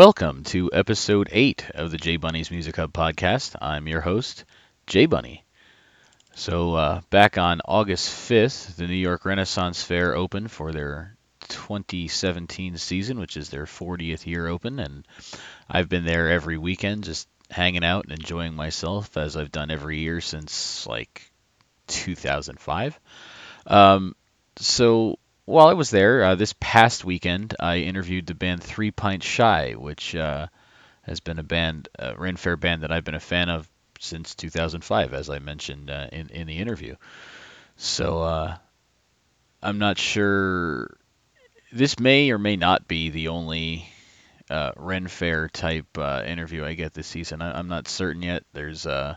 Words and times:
Welcome 0.00 0.44
to 0.44 0.70
episode 0.72 1.28
8 1.30 1.72
of 1.74 1.90
the 1.90 1.98
J 1.98 2.16
Bunny's 2.16 2.50
Music 2.50 2.76
Hub 2.76 2.90
podcast. 2.90 3.54
I'm 3.60 3.86
your 3.86 4.00
host, 4.00 4.46
J 4.86 5.04
Bunny. 5.04 5.44
So, 6.34 6.74
uh, 6.74 7.00
back 7.10 7.36
on 7.36 7.60
August 7.66 8.08
5th, 8.08 8.76
the 8.76 8.86
New 8.86 8.94
York 8.94 9.26
Renaissance 9.26 9.82
Fair 9.82 10.16
opened 10.16 10.50
for 10.50 10.72
their 10.72 11.18
2017 11.50 12.78
season, 12.78 13.18
which 13.20 13.36
is 13.36 13.50
their 13.50 13.66
40th 13.66 14.24
year 14.24 14.48
open, 14.48 14.78
and 14.78 15.06
I've 15.68 15.90
been 15.90 16.06
there 16.06 16.30
every 16.30 16.56
weekend 16.56 17.04
just 17.04 17.28
hanging 17.50 17.84
out 17.84 18.04
and 18.04 18.14
enjoying 18.14 18.54
myself 18.54 19.18
as 19.18 19.36
I've 19.36 19.52
done 19.52 19.70
every 19.70 19.98
year 19.98 20.22
since 20.22 20.86
like 20.86 21.30
2005. 21.88 22.98
Um, 23.66 24.16
so, 24.56 25.18
while 25.50 25.66
I 25.66 25.72
was 25.72 25.90
there 25.90 26.22
uh, 26.22 26.34
this 26.36 26.54
past 26.60 27.04
weekend, 27.04 27.56
I 27.58 27.78
interviewed 27.78 28.26
the 28.26 28.34
band 28.34 28.62
Three 28.62 28.92
Pints 28.92 29.26
Shy, 29.26 29.72
which 29.72 30.14
uh, 30.14 30.46
has 31.02 31.20
been 31.20 31.40
a 31.40 31.42
band, 31.42 31.88
a 31.98 32.14
Ren 32.14 32.36
Fair 32.36 32.56
band 32.56 32.82
that 32.82 32.92
I've 32.92 33.04
been 33.04 33.16
a 33.16 33.20
fan 33.20 33.48
of 33.48 33.68
since 33.98 34.34
2005, 34.36 35.12
as 35.12 35.28
I 35.28 35.40
mentioned 35.40 35.90
uh, 35.90 36.06
in 36.12 36.30
in 36.30 36.46
the 36.46 36.58
interview. 36.58 36.94
So 37.76 38.22
uh, 38.22 38.56
I'm 39.62 39.78
not 39.78 39.98
sure. 39.98 40.96
This 41.72 41.98
may 41.98 42.30
or 42.30 42.38
may 42.38 42.56
not 42.56 42.86
be 42.86 43.10
the 43.10 43.28
only 43.28 43.88
uh, 44.48 44.72
Ren 44.76 45.08
Fair 45.08 45.48
type 45.48 45.98
uh, 45.98 46.22
interview 46.26 46.64
I 46.64 46.74
get 46.74 46.94
this 46.94 47.08
season. 47.08 47.42
I, 47.42 47.58
I'm 47.58 47.68
not 47.68 47.88
certain 47.88 48.22
yet. 48.22 48.44
There's 48.52 48.86
uh, 48.86 49.16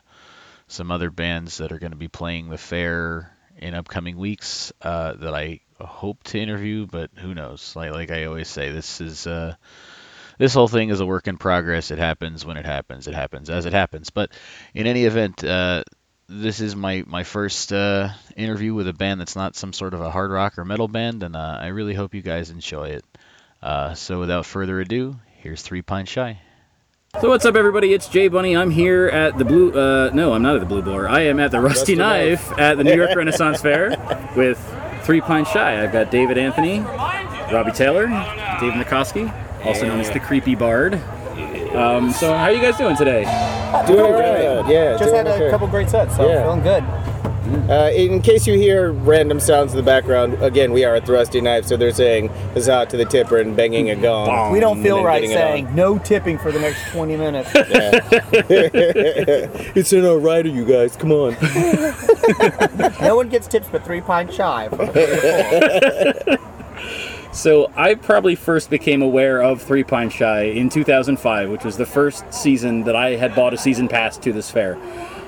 some 0.67 0.91
other 0.91 1.11
bands 1.11 1.57
that 1.57 1.71
are 1.71 1.79
going 1.79 1.91
to 1.91 1.97
be 1.97 2.07
playing 2.07 2.49
the 2.49 2.57
fair 2.57 3.37
in 3.57 3.75
upcoming 3.75 4.17
weeks 4.17 4.73
uh, 4.81 5.13
that 5.13 5.35
I 5.35 5.59
hope 5.79 6.23
to 6.23 6.39
interview, 6.39 6.85
but 6.87 7.11
who 7.15 7.33
knows? 7.33 7.75
Like 7.75 7.91
like 7.91 8.11
I 8.11 8.25
always 8.25 8.47
say, 8.47 8.71
this 8.71 9.01
is 9.01 9.27
uh, 9.27 9.55
this 10.37 10.53
whole 10.53 10.67
thing 10.67 10.89
is 10.89 10.99
a 10.99 11.05
work 11.05 11.27
in 11.27 11.37
progress. 11.37 11.91
It 11.91 11.99
happens 11.99 12.45
when 12.45 12.57
it 12.57 12.65
happens. 12.65 13.07
It 13.07 13.13
happens 13.13 13.49
as 13.49 13.65
it 13.65 13.73
happens. 13.73 14.09
But 14.09 14.31
in 14.73 14.87
any 14.87 15.05
event, 15.05 15.43
uh, 15.43 15.83
this 16.27 16.59
is 16.59 16.75
my 16.75 17.03
my 17.05 17.23
first 17.23 17.71
uh, 17.73 18.09
interview 18.35 18.73
with 18.73 18.87
a 18.87 18.93
band 18.93 19.19
that's 19.19 19.35
not 19.35 19.55
some 19.55 19.73
sort 19.73 19.93
of 19.93 20.01
a 20.01 20.09
hard 20.09 20.31
rock 20.31 20.57
or 20.57 20.65
metal 20.65 20.87
band, 20.87 21.23
and 21.23 21.35
uh, 21.35 21.57
I 21.59 21.67
really 21.67 21.93
hope 21.93 22.13
you 22.13 22.21
guys 22.21 22.49
enjoy 22.49 22.89
it. 22.89 23.05
Uh, 23.61 23.93
so 23.93 24.19
without 24.19 24.45
further 24.45 24.79
ado, 24.81 25.15
here's 25.37 25.61
Three 25.61 25.81
Pint 25.81 26.09
Shy. 26.09 26.39
So 27.21 27.29
what's 27.29 27.45
up, 27.45 27.55
everybody? 27.55 27.93
It's 27.93 28.07
Jay 28.07 28.27
Bunny. 28.27 28.57
I'm 28.57 28.71
here 28.71 29.07
at 29.07 29.37
the 29.37 29.45
Blue. 29.45 29.71
Uh, 29.71 30.09
no, 30.13 30.33
I'm 30.33 30.41
not 30.41 30.55
at 30.55 30.61
the 30.61 30.65
Blue 30.65 30.81
Boar. 30.81 31.07
I 31.07 31.21
am 31.21 31.39
at 31.39 31.51
the 31.51 31.59
Rusty, 31.59 31.79
Rusty 31.79 31.95
Knife, 31.95 32.49
Knife. 32.49 32.59
at 32.59 32.77
the 32.77 32.83
New 32.83 32.95
York 32.95 33.11
Renaissance 33.15 33.61
Fair 33.61 33.89
with 34.35 34.57
Three 35.03 35.21
Pint 35.21 35.47
Shy. 35.47 35.83
I've 35.83 35.91
got 35.91 36.11
David 36.11 36.37
Anthony, 36.37 36.79
Robbie 37.51 37.71
Taylor, 37.71 38.07
Dave 38.59 38.73
Nikoski, 38.73 39.33
also 39.65 39.85
known 39.85 39.99
as 39.99 40.09
the 40.11 40.19
Creepy 40.19 40.55
Bard. 40.55 40.95
Um, 41.75 42.11
so 42.11 42.33
how 42.33 42.43
are 42.45 42.51
you 42.51 42.61
guys 42.61 42.77
doing 42.77 42.95
today? 42.95 43.23
Doing 43.87 43.99
all 44.01 44.13
right. 44.13 44.69
Yeah. 44.69 44.91
Just 44.91 45.05
doing 45.05 45.15
had 45.15 45.27
a 45.27 45.33
okay. 45.33 45.49
couple 45.49 45.67
great 45.67 45.89
sets, 45.89 46.15
so 46.15 46.27
Yeah. 46.27 46.43
feeling 46.43 46.61
good. 46.61 46.83
Uh, 47.69 47.89
in 47.91 48.21
case 48.21 48.45
you 48.45 48.53
hear 48.55 48.91
random 48.91 49.39
sounds 49.39 49.71
in 49.71 49.77
the 49.77 49.83
background, 49.83 50.41
again, 50.41 50.71
we 50.71 50.83
are 50.83 50.95
at 50.95 51.05
Thrusty 51.05 51.39
Knife, 51.41 51.65
so 51.65 51.77
they're 51.77 51.93
saying 51.93 52.27
huzzah 52.53 52.87
to 52.87 52.97
the 52.97 53.05
tipper 53.05 53.37
and 53.39 53.55
banging 53.55 53.89
a 53.89 53.95
gong. 53.95 54.51
We 54.51 54.59
don't 54.59 54.83
feel 54.83 54.97
then 54.97 55.05
right 55.05 55.21
getting 55.21 55.31
it 55.31 55.39
saying 55.39 55.75
no 55.75 55.97
tipping 55.97 56.37
for 56.37 56.51
the 56.51 56.59
next 56.59 56.91
20 56.91 57.17
minutes. 57.17 57.49
Yeah. 57.73 58.01
it's 59.75 59.93
an 59.93 60.05
all-righter, 60.05 60.49
you 60.49 60.65
guys. 60.65 60.95
Come 60.95 61.11
on. 61.11 61.33
no 63.01 63.15
one 63.15 63.29
gets 63.29 63.47
tips 63.47 63.67
but 63.71 63.83
three 63.85 64.01
pint 64.01 64.33
shy. 64.33 64.67
from 64.69 64.77
the 64.79 64.87
three 64.87 65.05
to 65.05 66.37
four. 66.37 66.53
So 67.33 67.71
I 67.75 67.95
probably 67.95 68.35
first 68.35 68.69
became 68.69 69.01
aware 69.01 69.41
of 69.41 69.59
Three 69.59 69.83
Pint 69.83 70.13
Shy 70.13 70.43
in 70.43 70.69
2005, 70.69 71.49
which 71.49 71.63
was 71.63 71.77
the 71.77 71.85
first 71.85 72.31
season 72.31 72.83
that 72.83 72.95
I 72.95 73.15
had 73.15 73.33
bought 73.33 73.55
a 73.55 73.57
season 73.57 73.87
pass 73.87 74.17
to 74.17 74.31
this 74.31 74.51
fair. 74.51 74.77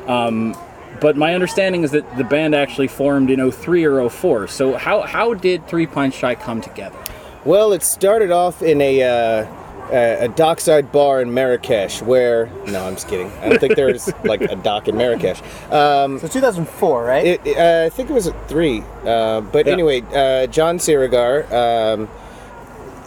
Um, 0.08 0.56
but 1.02 1.16
my 1.18 1.34
understanding 1.34 1.84
is 1.84 1.92
that 1.92 2.18
the 2.18 2.24
band 2.24 2.56
actually 2.56 2.88
formed 2.88 3.30
in 3.30 3.52
03 3.52 3.86
or 3.86 4.10
04. 4.10 4.48
So 4.48 4.74
how, 4.76 5.02
how 5.02 5.34
did 5.34 5.68
Three 5.68 5.88
Pint 5.88 6.14
Shy 6.14 6.36
come 6.36 6.62
together? 6.62 6.98
Well, 7.44 7.74
it 7.74 7.84
started 7.84 8.32
off 8.32 8.62
in 8.64 8.82
a 8.82 9.04
uh, 9.04 9.48
a 9.92 10.26
a 10.26 10.28
dockside 10.30 10.92
bar 10.92 11.22
in 11.22 11.32
Marrakesh, 11.32 12.02
where 12.02 12.48
no, 12.66 12.84
I'm 12.88 12.96
just 12.96 13.08
kidding. 13.08 13.32
I 13.42 13.50
don't 13.50 13.60
think 13.60 13.76
there's 13.76 14.12
like 14.24 14.42
a 14.42 14.56
dock 14.56 14.88
in 14.88 14.98
Marrakesh. 14.98 15.40
Um, 15.72 16.18
So 16.20 16.28
2004, 16.28 17.04
right? 17.04 17.24
It, 17.26 17.42
it, 17.46 17.56
uh, 17.58 17.86
I 17.86 17.90
think 17.90 18.10
it 18.10 18.14
was 18.14 18.26
at 18.26 18.50
three. 18.50 18.84
Uh, 19.06 19.42
but 19.42 19.68
Yeah. 19.68 19.74
anyway, 19.74 20.02
uh, 20.14 20.48
John 20.48 20.80
Sirigar, 20.80 21.46
um, 21.54 22.10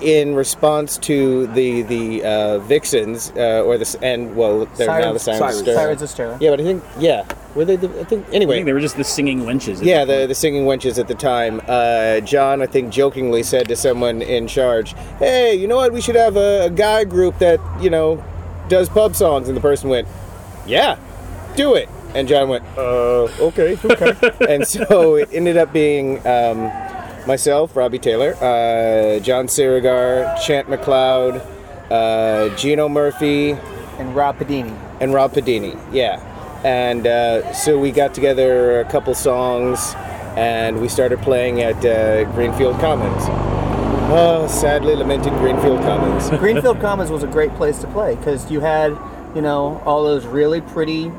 in 0.02 0.34
response 0.34 0.96
to 0.98 1.46
the 1.48 1.82
the 1.82 2.24
uh, 2.24 2.58
Vixens, 2.60 3.32
uh, 3.36 3.62
or 3.64 3.76
the 3.78 3.82
s- 3.82 3.96
and 4.02 4.36
well, 4.36 4.66
they're 4.76 4.86
now 4.86 5.12
the 5.12 5.18
Sirens- 5.18 5.38
Sirens. 5.40 5.56
of 5.56 5.62
Stereo. 5.62 5.76
Sirens 5.78 6.02
of 6.02 6.10
Stereo. 6.10 6.38
Yeah, 6.40 6.50
but 6.50 6.60
I 6.60 6.64
think 6.64 6.84
yeah, 6.98 7.24
were 7.54 7.64
they? 7.64 7.76
The, 7.76 7.88
I 8.00 8.04
think 8.04 8.26
I 8.28 8.32
anyway. 8.34 8.56
think 8.56 8.66
they 8.66 8.72
were 8.72 8.80
just 8.80 8.96
the 8.96 9.04
singing 9.04 9.40
wenches. 9.42 9.82
yeah, 9.82 10.04
that 10.04 10.20
the, 10.22 10.26
the 10.28 10.34
singing 10.34 10.64
wenches 10.64 10.98
at 10.98 11.08
the 11.08 11.14
time. 11.14 11.60
Uh, 11.66 12.20
John, 12.20 12.62
I 12.62 12.66
think, 12.66 12.92
jokingly 12.92 13.42
said 13.42 13.68
to 13.68 13.76
someone 13.76 14.22
in 14.22 14.46
charge, 14.46 14.94
"Hey, 15.18 15.54
you 15.54 15.66
know 15.66 15.76
what? 15.76 15.92
We 15.92 16.00
should 16.00 16.16
have 16.16 16.36
a, 16.36 16.66
a 16.66 16.70
guy 16.70 17.04
group 17.04 17.38
that 17.38 17.60
you 17.80 17.90
know 17.90 18.22
does 18.68 18.88
pub 18.88 19.16
songs." 19.16 19.48
And 19.48 19.56
the 19.56 19.60
person 19.60 19.88
went, 19.90 20.06
"Yeah, 20.66 20.96
do 21.56 21.74
it." 21.74 21.88
And 22.14 22.26
John 22.26 22.48
went, 22.48 22.64
"Uh, 22.76 23.24
okay, 23.40 23.76
okay." 23.84 24.14
and 24.48 24.66
so 24.66 25.16
it 25.16 25.28
ended 25.32 25.56
up 25.58 25.72
being 25.72 26.18
um, 26.26 26.70
myself, 27.28 27.76
Robbie 27.76 27.98
Taylor, 28.00 28.34
uh, 28.40 29.20
John 29.20 29.46
Sirigar, 29.46 30.36
Chant 30.44 30.66
McLeod, 30.68 31.40
uh, 31.92 32.48
Gino 32.56 32.88
Murphy, 32.88 33.50
And 33.98 34.16
Rob 34.16 34.38
Padini. 34.38 34.76
and 35.00 35.14
Rob 35.14 35.32
Padini. 35.32 35.78
Yeah, 35.92 36.18
and 36.64 37.06
uh, 37.06 37.52
so 37.52 37.78
we 37.78 37.92
got 37.92 38.14
together 38.14 38.80
a 38.80 38.84
couple 38.90 39.14
songs, 39.14 39.94
and 40.36 40.80
we 40.80 40.88
started 40.88 41.20
playing 41.20 41.60
at 41.62 41.76
uh, 41.84 42.24
Greenfield 42.32 42.80
Commons. 42.80 43.22
Oh, 44.10 44.46
sadly 44.48 44.94
lamented 44.96 45.32
Greenfield 45.34 45.80
Commons. 45.82 46.30
Greenfield 46.40 46.80
Commons 46.80 47.10
was 47.10 47.22
a 47.22 47.26
great 47.26 47.54
place 47.56 47.78
to 47.80 47.86
play 47.88 48.14
because 48.16 48.50
you 48.50 48.60
had, 48.60 48.96
you 49.34 49.42
know, 49.42 49.82
all 49.84 50.02
those 50.02 50.24
really 50.24 50.62
pretty 50.62 51.12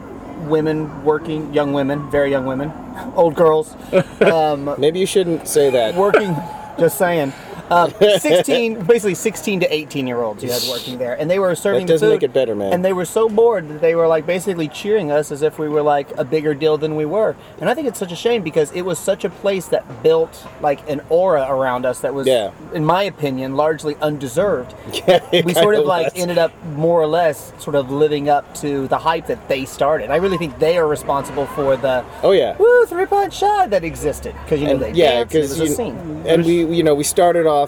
women 0.47 1.03
working, 1.03 1.53
young 1.53 1.73
women, 1.73 2.09
very 2.09 2.31
young 2.31 2.45
women, 2.45 2.72
old 3.16 3.35
girls, 3.35 3.75
um, 4.22 4.75
Maybe 4.77 5.00
you 5.00 5.05
shouldn't 5.05 5.47
say 5.47 5.69
that. 5.72 5.95
working. 5.95 6.35
just 6.77 6.97
saying. 6.97 7.33
Uh, 7.80 7.88
16, 8.18 8.84
basically 8.85 9.13
16 9.13 9.59
to 9.59 9.74
18 9.74 10.07
year 10.07 10.22
olds 10.22 10.44
you 10.44 10.52
had 10.52 10.62
working 10.69 10.97
there, 10.97 11.13
and 11.19 11.30
they 11.30 11.38
were 11.38 11.53
serving 11.56 11.85
That 11.85 11.94
doesn't 11.94 12.07
food, 12.07 12.13
make 12.16 12.24
it 12.24 12.34
better, 12.34 12.56
man. 12.56 12.74
And 12.74 12.84
they 12.84 12.94
were 12.94 13.06
so 13.06 13.30
bored 13.30 13.69
that 13.69 13.80
they 13.80 13.94
were 13.94 14.07
like 14.07 14.25
basically 14.25 14.68
cheering 14.68 15.12
us 15.12 15.31
as 15.31 15.44
if 15.44 15.59
we 15.59 15.69
were 15.69 15.84
like 15.84 16.09
a 16.18 16.24
bigger 16.25 16.56
deal 16.56 16.78
than 16.80 16.96
we 16.96 17.06
were. 17.06 17.35
And 17.62 17.69
I 17.69 17.75
think 17.75 17.88
it's 17.88 18.00
such 18.00 18.12
a 18.12 18.16
shame 18.16 18.41
because 18.41 18.72
it 18.72 18.81
was 18.81 18.97
such 18.97 19.24
a 19.24 19.30
place 19.30 19.68
that 19.68 20.02
built 20.02 20.47
like 20.62 20.88
an 20.90 21.02
aura 21.09 21.46
around 21.47 21.85
us 21.85 22.00
that 22.00 22.13
was, 22.13 22.25
Yeah. 22.25 22.52
in 22.74 22.85
my 22.85 23.03
opinion, 23.03 23.56
largely 23.56 23.96
undeserved. 23.97 24.74
Yeah, 25.07 25.44
We 25.46 25.53
sort 25.53 25.75
of 25.75 25.86
like 25.86 26.12
ended 26.16 26.38
up 26.40 26.51
more 26.74 27.00
or 27.00 27.07
less 27.07 27.53
sort 27.59 27.75
of 27.75 27.91
living 27.91 28.30
up 28.30 28.53
to 28.56 28.88
the 28.88 28.97
hype 28.97 29.28
that 29.28 29.47
they 29.47 29.66
started. 29.66 30.09
I 30.09 30.16
really 30.18 30.38
think 30.38 30.57
they 30.59 30.78
are 30.78 30.88
responsible 30.88 31.46
for 31.47 31.78
the 31.78 32.03
Oh 32.24 32.31
yeah. 32.31 32.57
woo 32.57 32.86
three 32.88 33.06
point 33.06 33.31
shot 33.34 33.69
that 33.69 33.84
existed 33.84 34.34
because 34.44 34.59
you 34.59 34.66
know 34.68 34.74
And, 34.74 34.81
they 34.81 34.91
yeah, 34.94 35.19
and 35.22 35.30
because 35.30 35.57
was 35.59 35.69
a 35.72 35.75
scene. 35.75 36.24
and 36.25 36.44
we 36.46 36.66
you 36.66 36.81
know 36.84 36.96
we 36.96 37.03
started 37.03 37.46
off 37.46 37.59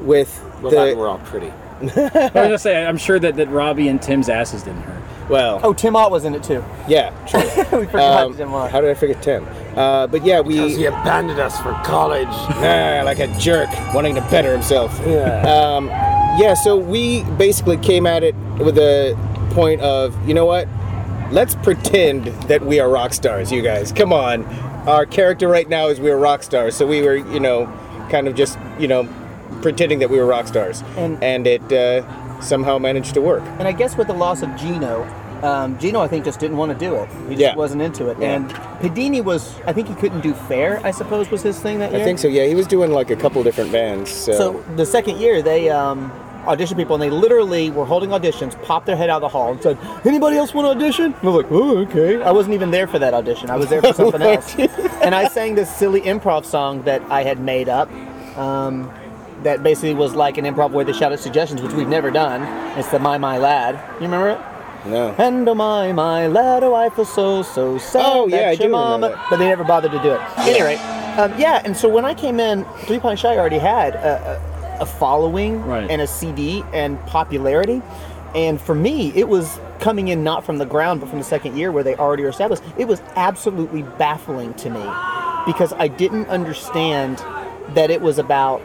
with 0.00 0.42
Well, 0.62 0.70
that 0.72 0.90
the 0.90 0.96
we're 0.96 1.08
all 1.08 1.18
pretty. 1.18 1.50
I 1.80 1.84
was 1.84 1.92
gonna 2.34 2.58
say, 2.58 2.84
I'm 2.86 2.96
sure 2.96 3.18
that, 3.18 3.36
that 3.36 3.48
Robbie 3.50 3.88
and 3.88 4.00
Tim's 4.00 4.28
asses 4.28 4.62
didn't 4.62 4.82
hurt. 4.82 5.02
well 5.28 5.60
Oh, 5.62 5.72
Tim 5.74 5.96
Ott 5.96 6.10
was 6.10 6.24
in 6.24 6.34
it 6.34 6.42
too. 6.42 6.64
yeah 6.88 7.10
true. 7.26 7.40
we 7.80 7.86
forgot 7.86 8.24
Um, 8.26 8.36
Tim 8.36 8.54
Ott. 8.54 8.70
how 8.70 8.80
did 8.80 8.90
I 8.90 8.94
forget 8.94 9.22
Tim? 9.22 9.46
Uh, 9.76 10.06
but 10.06 10.24
yeah, 10.24 10.40
we 10.40 10.54
Because 10.54 10.76
he 10.76 10.86
abandoned 10.86 11.40
us 11.40 11.58
for 11.60 11.72
college. 11.84 12.28
Ah, 12.30 13.02
like 13.04 13.18
a 13.18 13.26
jerk, 13.38 13.68
wanting 13.92 14.14
to 14.14 14.20
better 14.22 14.52
himself. 14.52 14.98
Yeah. 15.04 15.42
Um, 15.42 15.88
yeah, 16.40 16.54
so 16.54 16.76
we 16.76 17.22
basically 17.36 17.76
came 17.76 18.06
at 18.06 18.22
it 18.22 18.34
with 18.58 18.78
a 18.78 19.14
point 19.50 19.80
of, 19.80 20.16
you 20.26 20.34
know 20.34 20.46
what? 20.46 20.66
Let's 21.32 21.54
pretend 21.56 22.26
that 22.48 22.64
we 22.64 22.78
are 22.80 22.88
rock 22.88 23.12
stars, 23.14 23.50
you 23.52 23.62
guys. 23.62 23.90
Come 23.92 24.12
on. 24.12 24.44
Our 24.88 25.06
character 25.06 25.48
right 25.48 25.68
now 25.68 25.88
is 25.88 25.98
we 26.00 26.10
are 26.10 26.18
rock 26.18 26.42
stars, 26.44 26.76
so 26.76 26.86
we 26.86 27.02
were, 27.02 27.16
you 27.16 27.40
know, 27.40 27.66
kind 28.10 28.28
of 28.28 28.34
just, 28.36 28.58
you 28.78 28.86
know, 28.88 29.08
pretending 29.62 29.98
that 30.00 30.10
we 30.10 30.18
were 30.18 30.26
rock 30.26 30.46
stars. 30.46 30.82
And- 30.96 31.22
And, 31.22 31.46
it 31.46 31.72
uh, 31.72 32.02
somehow 32.40 32.78
managed 32.78 33.14
to 33.14 33.20
work. 33.20 33.42
And 33.58 33.66
I 33.68 33.72
guess 33.72 33.96
with 33.96 34.06
the 34.08 34.12
loss 34.14 34.42
of 34.42 34.54
Gino, 34.56 35.06
um, 35.42 35.78
Gino 35.78 36.00
I 36.00 36.08
think 36.08 36.24
just 36.24 36.40
didn't 36.40 36.56
want 36.56 36.72
to 36.72 36.78
do 36.78 36.94
it. 36.96 37.08
He 37.28 37.34
just 37.34 37.40
Yeah. 37.40 37.54
wasn't 37.54 37.82
into 37.82 38.08
it. 38.08 38.16
Yeah. 38.20 38.34
And 38.36 38.50
Padini 38.80 39.22
was 39.22 39.54
I 39.66 39.72
think 39.72 39.88
he 39.88 39.94
couldn't 39.94 40.20
do 40.20 40.34
fair. 40.34 40.80
I 40.84 40.90
suppose 40.90 41.30
was 41.30 41.42
his 41.42 41.58
thing 41.60 41.78
that 41.80 41.92
year. 41.92 42.00
I 42.00 42.04
think 42.04 42.18
so, 42.18 42.28
yeah. 42.28 42.44
He 42.46 42.54
was 42.54 42.66
doing 42.66 42.92
like 42.92 43.10
a 43.10 43.16
couple 43.16 43.42
different 43.42 43.70
bands. 43.72 44.10
So, 44.10 44.32
So 44.32 44.64
the 44.76 44.86
second 44.86 45.18
year, 45.18 45.42
they 45.42 45.70
um, 45.70 46.10
auditioned 46.46 46.76
people, 46.76 46.94
and 46.94 47.02
they 47.02 47.10
literally 47.10 47.70
were 47.70 47.84
holding 47.86 48.10
auditions, 48.10 48.60
popped 48.62 48.84
their 48.86 48.96
head 48.96 49.08
out 49.10 49.16
of 49.16 49.22
the 49.22 49.28
hall, 49.28 49.52
and 49.52 49.62
said, 49.62 49.78
"Anybody 50.04 50.36
else 50.36 50.52
want 50.54 50.66
to 50.66 50.70
audition?" 50.70 51.06
And 51.06 51.14
I 51.22 51.26
was 51.26 51.36
like, 51.42 51.50
"Oh, 51.50 51.78
okay." 51.78 52.22
I 52.22 52.30
wasn't 52.32 52.54
even 52.54 52.70
there 52.70 52.86
for 52.86 52.98
that 52.98 53.14
audition. 53.14 53.48
I 53.50 53.56
was 53.56 53.68
there 53.68 53.80
for 53.80 53.92
something 54.00 54.20
else, 54.22 54.54
and 55.02 55.14
I 55.14 55.28
sang 55.28 55.54
this 55.54 55.74
silly 55.74 56.02
improv 56.02 56.44
song 56.44 56.82
that 56.82 57.00
I 57.10 57.22
had 57.22 57.38
made 57.40 57.68
up. 57.70 57.88
Um, 58.36 58.90
that 59.44 59.62
basically 59.62 59.94
was 59.94 60.14
like 60.14 60.36
an 60.38 60.44
improv 60.44 60.72
where 60.72 60.84
they 60.84 60.92
shouted 60.92 61.18
suggestions, 61.20 61.62
which 61.62 61.72
we've 61.72 61.88
never 61.88 62.10
done. 62.10 62.42
It's 62.78 62.88
the 62.90 62.98
My 62.98 63.18
My 63.18 63.38
Lad. 63.38 63.76
You 64.00 64.06
remember 64.06 64.30
it? 64.30 64.38
No. 64.86 65.14
And 65.16 65.48
oh 65.48 65.54
my 65.54 65.92
my 65.92 66.26
lad, 66.26 66.62
oh 66.62 66.74
I 66.74 66.90
feel 66.90 67.06
so 67.06 67.42
so 67.42 67.78
sad. 67.78 68.02
Oh, 68.04 68.26
yeah, 68.26 68.36
I 68.36 68.40
your 68.50 68.56
do 68.56 68.62
remember 68.64 68.76
mama. 68.76 69.08
that. 69.10 69.26
But 69.30 69.36
they 69.38 69.46
never 69.46 69.64
bothered 69.64 69.92
to 69.92 70.02
do 70.02 70.10
it. 70.12 70.20
Anyway, 70.40 70.74
um, 71.18 71.32
yeah. 71.38 71.62
And 71.64 71.74
so 71.74 71.88
when 71.88 72.04
I 72.04 72.12
came 72.12 72.38
in, 72.38 72.64
Three 72.86 72.98
Pint 72.98 73.18
Shy 73.18 73.34
already 73.38 73.58
had 73.58 73.94
a, 73.94 74.76
a, 74.78 74.82
a 74.82 74.86
following 74.86 75.62
Right. 75.64 75.90
and 75.90 76.02
a 76.02 76.06
CD 76.06 76.62
and 76.74 77.00
popularity. 77.06 77.80
And 78.34 78.60
for 78.60 78.74
me, 78.74 79.10
it 79.14 79.28
was 79.28 79.58
coming 79.78 80.08
in 80.08 80.22
not 80.24 80.44
from 80.44 80.58
the 80.58 80.66
ground, 80.66 81.00
but 81.00 81.08
from 81.08 81.18
the 81.18 81.24
second 81.24 81.56
year 81.56 81.70
where 81.72 81.84
they 81.84 81.94
already 81.94 82.24
are 82.24 82.28
established. 82.28 82.62
It 82.76 82.86
was 82.86 83.00
absolutely 83.16 83.82
baffling 83.84 84.52
to 84.54 84.68
me 84.70 84.82
because 85.46 85.72
I 85.74 85.88
didn't 85.88 86.26
understand 86.28 87.18
that 87.74 87.90
it 87.90 88.00
was 88.02 88.18
about 88.18 88.60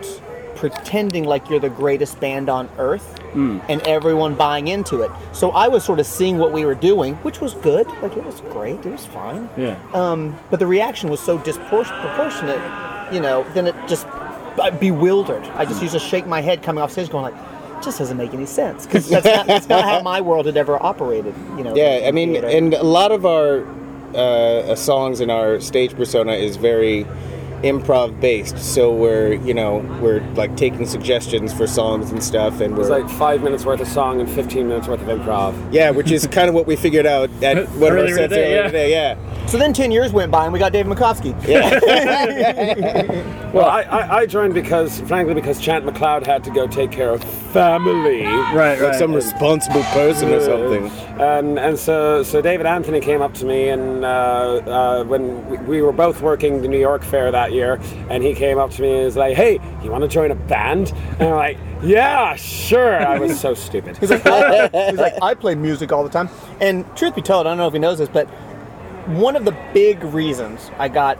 pretending 0.59 1.23
like 1.23 1.49
you're 1.49 1.59
the 1.59 1.69
greatest 1.69 2.19
band 2.19 2.49
on 2.49 2.69
earth 2.77 3.17
and 3.33 3.81
everyone 3.83 4.35
buying 4.35 4.67
into 4.67 5.01
it. 5.01 5.11
So 5.31 5.51
I 5.51 5.69
was 5.69 5.85
sort 5.85 5.99
of 5.99 6.05
seeing 6.05 6.37
what 6.37 6.51
we 6.51 6.65
were 6.65 6.75
doing, 6.75 7.15
which 7.17 7.39
was 7.39 7.53
good. 7.55 7.87
Like 8.01 8.17
it 8.17 8.25
was 8.25 8.41
great. 8.41 8.85
It 8.85 8.91
was 8.91 9.05
fine. 9.05 9.49
Yeah. 9.55 9.79
Um, 9.93 10.37
but 10.49 10.59
the 10.59 10.67
reaction 10.67 11.09
was 11.09 11.21
so 11.21 11.37
disproportionate, 11.37 12.59
you 13.13 13.21
know, 13.21 13.45
then 13.53 13.67
it 13.67 13.75
just 13.87 14.05
I 14.59 14.69
bewildered. 14.69 15.43
I 15.55 15.63
just 15.63 15.81
used 15.81 15.93
to 15.93 15.99
shake 15.99 16.27
my 16.27 16.41
head 16.41 16.61
coming 16.61 16.81
off 16.81 16.91
stage 16.91 17.09
going 17.09 17.23
like, 17.23 17.35
it 17.77 17.83
just 17.83 17.97
doesn't 17.99 18.17
make 18.17 18.33
any 18.33 18.45
sense. 18.45 18.85
Because 18.85 19.07
that's 19.09 19.25
not, 19.25 19.47
that's 19.47 19.69
not 19.69 19.85
how 19.85 20.01
my 20.01 20.19
world 20.19 20.45
had 20.45 20.57
ever 20.57 20.81
operated, 20.83 21.33
you 21.57 21.63
know. 21.63 21.73
Yeah, 21.75 22.05
I 22.05 22.11
mean, 22.11 22.31
theater. 22.31 22.47
and 22.47 22.73
a 22.73 22.83
lot 22.83 23.13
of 23.13 23.25
our 23.25 23.65
uh, 24.13 24.75
songs 24.75 25.21
and 25.21 25.31
our 25.31 25.61
stage 25.61 25.95
persona 25.95 26.33
is 26.33 26.57
very 26.57 27.05
improv 27.63 28.19
based. 28.19 28.57
So 28.57 28.93
we're, 28.93 29.33
you 29.33 29.53
know, 29.53 29.77
we're 30.01 30.21
like 30.35 30.55
taking 30.57 30.85
suggestions 30.85 31.53
for 31.53 31.67
songs 31.67 32.11
and 32.11 32.23
stuff, 32.23 32.59
and 32.61 32.77
It's 32.77 32.89
we're 32.89 32.99
like 32.99 33.09
five 33.17 33.43
minutes 33.43 33.65
worth 33.65 33.81
of 33.81 33.87
song 33.87 34.19
and 34.19 34.29
15 34.29 34.67
minutes 34.67 34.87
worth 34.87 35.01
of 35.01 35.07
improv. 35.07 35.55
yeah, 35.71 35.89
which 35.91 36.11
is 36.11 36.27
kind 36.27 36.49
of 36.49 36.55
what 36.55 36.67
we 36.67 36.75
figured 36.75 37.05
out 37.05 37.29
at 37.43 37.67
one 37.69 37.93
of 37.93 37.99
our 37.99 38.07
sets 38.07 38.33
today, 38.33 38.43
earlier 38.45 38.55
yeah. 38.57 38.63
today. 38.67 38.91
Yeah, 38.91 39.45
So 39.47 39.57
then 39.57 39.73
10 39.73 39.91
years 39.91 40.11
went 40.13 40.31
by 40.31 40.45
and 40.45 40.53
we 40.53 40.59
got 40.59 40.71
David 40.71 40.95
Makovsky. 40.95 41.35
Well, 43.49 43.65
I, 43.65 43.81
I, 43.81 44.17
I 44.19 44.25
joined 44.27 44.53
because, 44.53 45.01
frankly, 45.01 45.33
because 45.33 45.59
Chant 45.59 45.83
McLeod 45.83 46.23
had 46.23 46.43
to 46.43 46.51
go 46.51 46.67
take 46.67 46.91
care 46.91 47.09
of 47.09 47.23
family. 47.51 48.21
Right, 48.23 48.79
like 48.79 48.93
some 48.93 49.11
responsible 49.11 49.81
person 49.85 50.29
or 50.29 50.39
something. 50.39 50.85
And, 51.19 51.57
and 51.57 51.79
so, 51.79 52.21
so 52.21 52.43
David 52.43 52.67
Anthony 52.67 52.99
came 52.99 53.23
up 53.23 53.33
to 53.35 53.45
me, 53.45 53.69
and 53.69 54.05
uh, 54.05 54.07
uh, 54.07 55.03
when 55.05 55.49
we, 55.49 55.57
we 55.57 55.81
were 55.81 55.91
both 55.91 56.21
working 56.21 56.61
the 56.61 56.67
New 56.67 56.79
York 56.79 57.03
Fair 57.03 57.31
that 57.31 57.48
year, 57.51 57.79
and 58.09 58.23
he 58.23 58.33
came 58.33 58.57
up 58.57 58.71
to 58.71 58.81
me 58.81 58.91
and 58.95 59.05
was 59.05 59.15
like, 59.17 59.35
"Hey, 59.35 59.59
you 59.83 59.91
want 59.91 60.03
to 60.03 60.07
join 60.07 60.31
a 60.31 60.35
band?" 60.35 60.91
And 61.19 61.29
I'm 61.29 61.35
like, 61.35 61.57
"Yeah, 61.83 62.35
sure." 62.35 63.05
I 63.05 63.17
was 63.19 63.39
so 63.39 63.53
stupid. 63.53 63.97
He's 63.97 64.09
like, 64.09 64.25
I, 64.25 64.67
he's 64.89 64.99
like, 64.99 65.13
I 65.21 65.33
play 65.33 65.55
music 65.55 65.91
all 65.91 66.03
the 66.03 66.09
time. 66.09 66.29
And 66.61 66.85
truth 66.95 67.15
be 67.15 67.21
told, 67.21 67.47
I 67.47 67.51
don't 67.51 67.57
know 67.57 67.67
if 67.67 67.73
he 67.73 67.79
knows 67.79 67.97
this, 67.99 68.09
but 68.09 68.27
one 69.07 69.35
of 69.35 69.45
the 69.45 69.55
big 69.73 70.03
reasons 70.03 70.69
I 70.77 70.87
got 70.89 71.17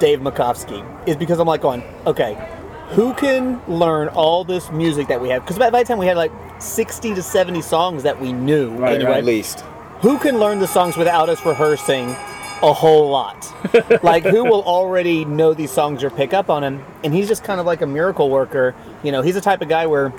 Dave 0.00 0.20
Makovsky 0.20 0.82
is 1.08 1.16
because 1.16 1.38
I'm 1.40 1.46
like 1.48 1.60
going, 1.60 1.82
okay, 2.06 2.36
who 2.90 3.12
can 3.14 3.60
learn 3.68 4.08
all 4.08 4.44
this 4.44 4.70
music 4.70 5.08
that 5.08 5.20
we 5.20 5.28
have? 5.28 5.42
Because 5.42 5.58
by 5.58 5.70
by 5.70 5.82
the 5.82 5.88
time 5.88 5.98
we 5.98 6.06
had 6.06 6.16
like 6.16 6.32
60 6.58 7.14
to 7.14 7.22
70 7.22 7.60
songs 7.62 8.02
that 8.04 8.18
we 8.20 8.32
knew, 8.32 8.70
Right, 8.76 8.94
anyway, 8.94 9.18
At 9.18 9.24
least. 9.24 9.60
who 10.00 10.18
can 10.18 10.38
learn 10.38 10.58
the 10.58 10.66
songs 10.66 10.96
without 10.96 11.28
us 11.28 11.44
rehearsing 11.44 12.16
a 12.62 12.72
whole 12.72 13.08
lot? 13.10 13.46
like, 14.02 14.24
who 14.24 14.44
will 14.44 14.62
already 14.62 15.24
know 15.24 15.54
these 15.54 15.70
songs 15.70 16.02
or 16.04 16.10
pick 16.10 16.32
up 16.34 16.50
on 16.50 16.62
them? 16.62 16.84
And 17.04 17.14
he's 17.14 17.28
just 17.28 17.44
kind 17.44 17.60
of 17.60 17.66
like 17.66 17.82
a 17.82 17.86
miracle 17.86 18.30
worker. 18.30 18.74
You 19.02 19.12
know, 19.12 19.22
he's 19.22 19.34
the 19.34 19.40
type 19.40 19.62
of 19.62 19.68
guy 19.68 19.86
where 19.86 20.12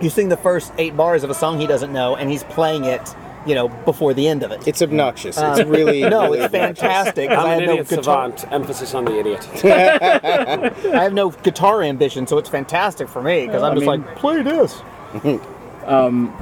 you 0.00 0.10
sing 0.10 0.28
the 0.28 0.36
first 0.36 0.72
eight 0.78 0.96
bars 0.96 1.22
of 1.24 1.30
a 1.30 1.34
song 1.34 1.60
he 1.60 1.66
doesn't 1.66 1.92
know, 1.92 2.16
and 2.16 2.30
he's 2.30 2.42
playing 2.44 2.84
it, 2.84 3.14
you 3.46 3.54
know, 3.54 3.68
before 3.68 4.14
the 4.14 4.26
end 4.26 4.42
of 4.42 4.50
it. 4.50 4.66
It's 4.66 4.82
obnoxious. 4.82 5.36
it's 5.38 5.68
really 5.68 6.02
Um, 6.04 6.10
no, 6.10 6.22
really 6.24 6.40
it's 6.40 6.52
fantastic. 6.52 7.30
I'm 7.30 7.38
I 7.38 7.54
an 7.54 7.60
have 7.60 7.66
no 7.68 7.72
idiot 7.74 7.88
guitar. 7.88 8.32
savant. 8.36 8.52
Emphasis 8.52 8.94
on 8.94 9.04
the 9.04 9.18
idiot. 9.18 9.48
I 9.64 11.02
have 11.02 11.12
no 11.12 11.30
guitar 11.30 11.82
ambition, 11.82 12.26
so 12.26 12.38
it's 12.38 12.48
fantastic 12.48 13.08
for 13.08 13.22
me 13.22 13.46
because 13.46 13.62
I'm 13.62 13.72
I 13.72 13.74
just 13.74 13.86
mean- 13.86 14.02
like, 14.04 14.16
play 14.16 14.42
this. 14.42 14.82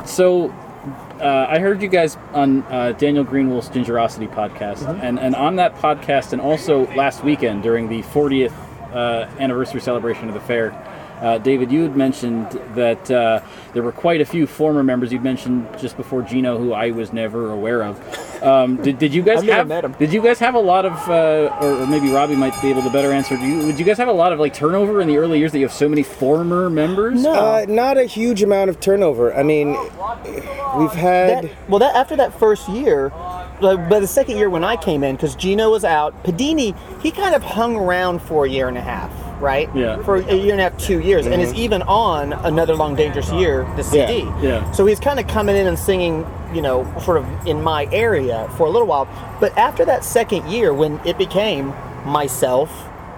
So, 0.06 0.54
uh, 1.20 1.46
I 1.49 1.58
heard 1.58 1.82
you 1.82 1.88
guys 1.88 2.17
on 2.32 2.62
uh, 2.64 2.93
Daniel 2.93 3.25
Greenwell's 3.25 3.69
Gingerosity 3.69 4.32
podcast, 4.32 4.87
and, 5.02 5.19
and 5.19 5.34
on 5.34 5.56
that 5.56 5.76
podcast, 5.76 6.32
and 6.32 6.40
also 6.40 6.87
last 6.94 7.22
weekend 7.22 7.62
during 7.62 7.88
the 7.88 8.02
40th 8.02 8.52
uh, 8.93 9.28
anniversary 9.38 9.81
celebration 9.81 10.28
of 10.28 10.34
the 10.34 10.40
fair, 10.40 10.70
uh, 11.20 11.38
David, 11.38 11.70
you 11.70 11.82
had 11.82 11.96
mentioned 11.96 12.50
that 12.75 13.11
uh, 13.11 13.40
there 13.72 13.82
were 13.82 13.93
quite 13.93 14.20
a 14.20 14.25
few 14.25 14.46
former 14.46 14.82
members. 14.82 15.12
You 15.12 15.20
mentioned 15.20 15.69
just 15.78 15.96
before 15.96 16.22
Gino, 16.22 16.58
who 16.58 16.72
I 16.72 16.90
was 16.90 17.12
never 17.12 17.50
aware 17.50 17.82
of. 17.82 18.43
Um, 18.43 18.76
did, 18.76 18.99
did 18.99 19.12
you 19.12 19.22
guys 19.22 19.38
I've 19.38 19.44
never 19.44 19.56
have? 19.58 19.69
met 19.69 19.84
him. 19.84 19.93
Did 19.99 20.12
you 20.12 20.22
guys 20.22 20.38
have 20.38 20.55
a 20.55 20.61
lot 20.61 20.87
of, 20.87 20.93
uh, 21.08 21.56
or, 21.61 21.82
or 21.82 21.87
maybe 21.87 22.11
Robbie 22.11 22.37
might 22.37 22.61
be 22.62 22.69
able 22.69 22.82
to 22.82 22.90
better 22.90 23.12
answer? 23.12 23.37
Do 23.37 23.44
you, 23.44 23.67
would 23.67 23.78
you 23.78 23.84
guys 23.84 23.99
have 23.99 24.08
a 24.08 24.12
lot 24.12 24.32
of 24.32 24.38
like 24.38 24.55
turnover 24.55 25.00
in 25.00 25.08
the 25.08 25.19
early 25.19 25.38
years 25.38 25.52
that 25.52 25.58
you 25.58 25.67
have 25.67 25.75
so 25.75 25.88
many 25.88 26.02
former 26.02 26.70
members? 26.70 27.23
No. 27.23 27.32
Uh, 27.32 27.66
not 27.69 27.99
a 27.99 28.05
huge 28.05 28.43
amount 28.43 28.70
of 28.70 28.81
turnover. 28.81 29.34
I 29.34 29.43
mean, 29.43 29.76
we've 30.78 30.93
had. 30.93 31.44
That, 31.44 31.69
well, 31.69 31.81
that 31.81 31.94
after 31.94 32.16
that 32.16 32.38
first 32.38 32.69
year, 32.69 33.12
like, 33.61 33.90
by 33.90 34.00
the 34.00 34.06
second 34.06 34.38
year 34.38 34.49
when 34.49 34.64
I 34.64 34.76
came 34.76 35.05
in, 35.05 35.16
because 35.16 35.34
Gino 35.37 35.70
was 35.70 35.84
out, 35.84 36.25
Padini 36.25 36.75
he 37.02 37.11
kind 37.11 37.34
of 37.34 37.43
hung 37.43 37.76
around 37.76 38.20
for 38.23 38.46
a 38.46 38.49
year 38.49 38.69
and 38.69 38.78
a 38.78 38.81
half, 38.81 39.11
right? 39.40 39.75
Yeah. 39.75 40.02
For 40.02 40.16
a 40.16 40.34
year 40.34 40.52
and 40.52 40.60
a 40.60 40.64
half, 40.64 40.78
two 40.78 41.00
years, 41.00 41.26
and 41.26 41.40
is 41.40 41.50
mm-hmm. 41.50 41.58
even 41.58 41.82
on 41.82 42.32
another 42.32 42.75
long 42.75 42.94
dangerous 42.94 43.31
year, 43.32 43.64
the 43.76 43.82
CD. 43.82 44.19
Yeah. 44.20 44.42
Yeah. 44.42 44.72
So 44.72 44.87
he's 44.87 45.00
kind 45.00 45.19
of 45.19 45.26
coming 45.26 45.56
in 45.56 45.66
and 45.66 45.78
singing, 45.78 46.26
you 46.54 46.62
know, 46.62 46.84
sort 47.00 47.16
of 47.16 47.46
in 47.46 47.62
my 47.62 47.87
area 47.92 48.48
for 48.56 48.66
a 48.66 48.70
little 48.70 48.87
while. 48.87 49.08
But 49.40 49.56
after 49.56 49.84
that 49.87 50.04
second 50.04 50.48
year, 50.48 50.72
when 50.75 51.00
it 51.06 51.19
became 51.19 51.69
myself, 52.04 52.70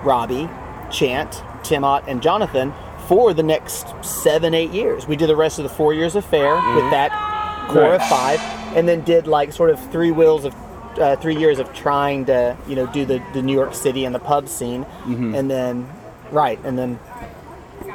Robbie, 0.04 0.48
Chant, 0.90 1.42
Tim 1.62 1.84
Ott, 1.84 2.04
and 2.06 2.22
Jonathan 2.22 2.72
for 3.06 3.34
the 3.34 3.42
next 3.42 3.92
seven, 4.04 4.54
eight 4.54 4.70
years, 4.70 5.06
we 5.06 5.16
did 5.16 5.28
the 5.28 5.36
rest 5.36 5.58
of 5.58 5.64
the 5.64 5.68
four 5.68 5.92
years 5.92 6.14
of 6.16 6.24
fair 6.24 6.54
mm-hmm. 6.54 6.76
with 6.76 6.90
that 6.90 7.68
core 7.68 7.94
of 7.94 8.02
five, 8.06 8.40
and 8.76 8.88
then 8.88 9.02
did 9.02 9.26
like 9.26 9.52
sort 9.52 9.70
of 9.70 9.78
three 9.90 10.10
wheels 10.10 10.44
of. 10.44 10.54
Uh, 10.92 11.16
three 11.16 11.34
years 11.34 11.58
of 11.58 11.72
trying 11.72 12.26
to, 12.26 12.54
you 12.68 12.76
know, 12.76 12.86
do 12.92 13.06
the, 13.06 13.18
the 13.32 13.40
New 13.40 13.54
York 13.54 13.72
City 13.72 14.04
and 14.04 14.14
the 14.14 14.18
pub 14.18 14.46
scene, 14.46 14.84
mm-hmm. 14.84 15.34
and 15.34 15.50
then, 15.50 15.88
right, 16.32 16.58
and 16.64 16.78
then 16.78 16.98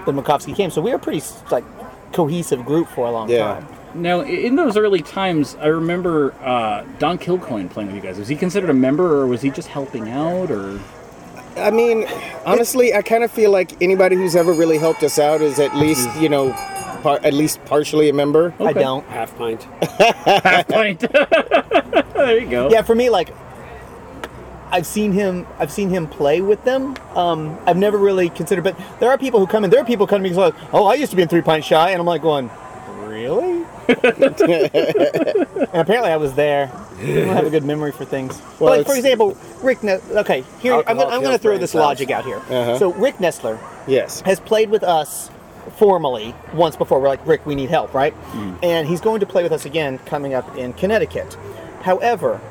the 0.05 0.11
Makovsky 0.13 0.55
came. 0.55 0.69
So 0.69 0.81
we 0.81 0.91
were 0.91 0.97
a 0.97 0.99
pretty 0.99 1.21
like 1.51 1.63
cohesive 2.13 2.63
group 2.65 2.87
for 2.89 3.05
a 3.07 3.11
long 3.11 3.29
Yeah. 3.29 3.55
time. 3.55 3.67
Now, 3.95 4.21
in 4.21 4.55
those 4.55 4.77
early 4.77 5.01
times, 5.01 5.55
I 5.59 5.67
remember 5.67 6.33
uh, 6.43 6.83
Don 6.99 7.17
Kilcoin 7.17 7.69
playing 7.69 7.87
with 7.87 7.95
you 7.95 8.01
guys. 8.01 8.19
Was 8.19 8.27
he 8.27 8.35
considered 8.35 8.69
a 8.69 8.73
member, 8.73 9.21
or 9.21 9.27
was 9.27 9.41
he 9.41 9.49
just 9.49 9.69
helping 9.69 10.09
out, 10.09 10.51
or? 10.51 10.79
I 11.55 11.71
mean, 11.71 12.05
honestly, 12.45 12.93
I 12.93 13.01
kind 13.01 13.23
of 13.23 13.31
feel 13.31 13.49
like 13.49 13.81
anybody 13.81 14.15
who's 14.15 14.35
ever 14.35 14.53
really 14.53 14.77
helped 14.77 15.01
us 15.03 15.17
out 15.17 15.41
is 15.41 15.57
at 15.59 15.75
least, 15.75 16.07
you 16.19 16.29
know, 16.29 16.51
par- 17.01 17.19
at 17.23 17.33
least 17.33 17.63
partially 17.65 18.09
a 18.09 18.13
member. 18.13 18.53
I 18.59 18.73
don't. 18.73 19.03
Half 19.07 19.35
pint. 19.37 19.63
Half 19.81 20.67
pint. 20.67 20.99
there 22.13 22.37
you 22.39 22.47
go. 22.49 22.69
Yeah, 22.69 22.83
for 22.83 22.93
me, 22.93 23.09
like 23.09 23.29
I've 24.71 24.85
seen 24.85 25.11
him. 25.13 25.47
I've 25.59 25.71
seen 25.71 25.89
him 25.89 26.07
play 26.07 26.41
with 26.41 26.63
them. 26.63 26.95
Um, 27.15 27.57
I've 27.65 27.77
never 27.77 27.97
really 27.97 28.29
considered, 28.29 28.63
but 28.63 28.77
there 28.99 29.09
are 29.09 29.17
people 29.17 29.39
who 29.39 29.47
come 29.47 29.63
in. 29.63 29.69
There 29.69 29.79
are 29.81 29.85
people 29.85 30.07
coming 30.07 30.31
to 30.31 30.37
me 30.37 30.43
like, 30.43 30.55
"Oh, 30.73 30.85
I 30.85 30.95
used 30.95 31.11
to 31.11 31.15
be 31.15 31.21
in 31.21 31.27
Three 31.27 31.41
Pint 31.41 31.63
Shy," 31.63 31.91
and 31.91 31.99
I'm 31.99 32.05
like, 32.05 32.21
going, 32.21 32.49
"Really?" 32.99 33.63
and 33.87 35.67
apparently, 35.73 36.11
I 36.11 36.17
was 36.17 36.33
there. 36.33 36.71
I 36.99 37.05
don't 37.05 37.27
have 37.35 37.45
a 37.45 37.49
good 37.49 37.63
memory 37.63 37.91
for 37.91 38.05
things. 38.05 38.41
Well, 38.59 38.77
like 38.77 38.85
for 38.85 38.95
example, 38.95 39.37
Rick. 39.61 39.83
Ne- 39.83 39.99
okay, 40.11 40.43
here 40.59 40.73
I'm 40.87 40.99
I'm 40.99 41.21
gonna 41.23 41.37
throw 41.37 41.57
this 41.57 41.73
logic 41.73 42.11
out 42.11 42.25
here. 42.25 42.37
Uh-huh. 42.37 42.77
So 42.77 42.93
Rick 42.93 43.17
Nestler 43.17 43.59
Yes. 43.87 44.21
has 44.21 44.39
played 44.39 44.69
with 44.69 44.83
us 44.83 45.29
formally 45.77 46.33
once 46.53 46.75
before. 46.75 46.99
We're 46.99 47.07
like, 47.09 47.25
Rick, 47.25 47.45
we 47.45 47.55
need 47.55 47.69
help, 47.69 47.93
right? 47.93 48.13
And 48.63 48.87
he's 48.87 49.01
going 49.01 49.19
to 49.19 49.25
play 49.25 49.43
with 49.43 49.51
us 49.51 49.65
again 49.65 49.99
coming 49.99 50.33
up 50.33 50.55
in 50.57 50.73
Connecticut. 50.73 51.37
However, 51.81 52.41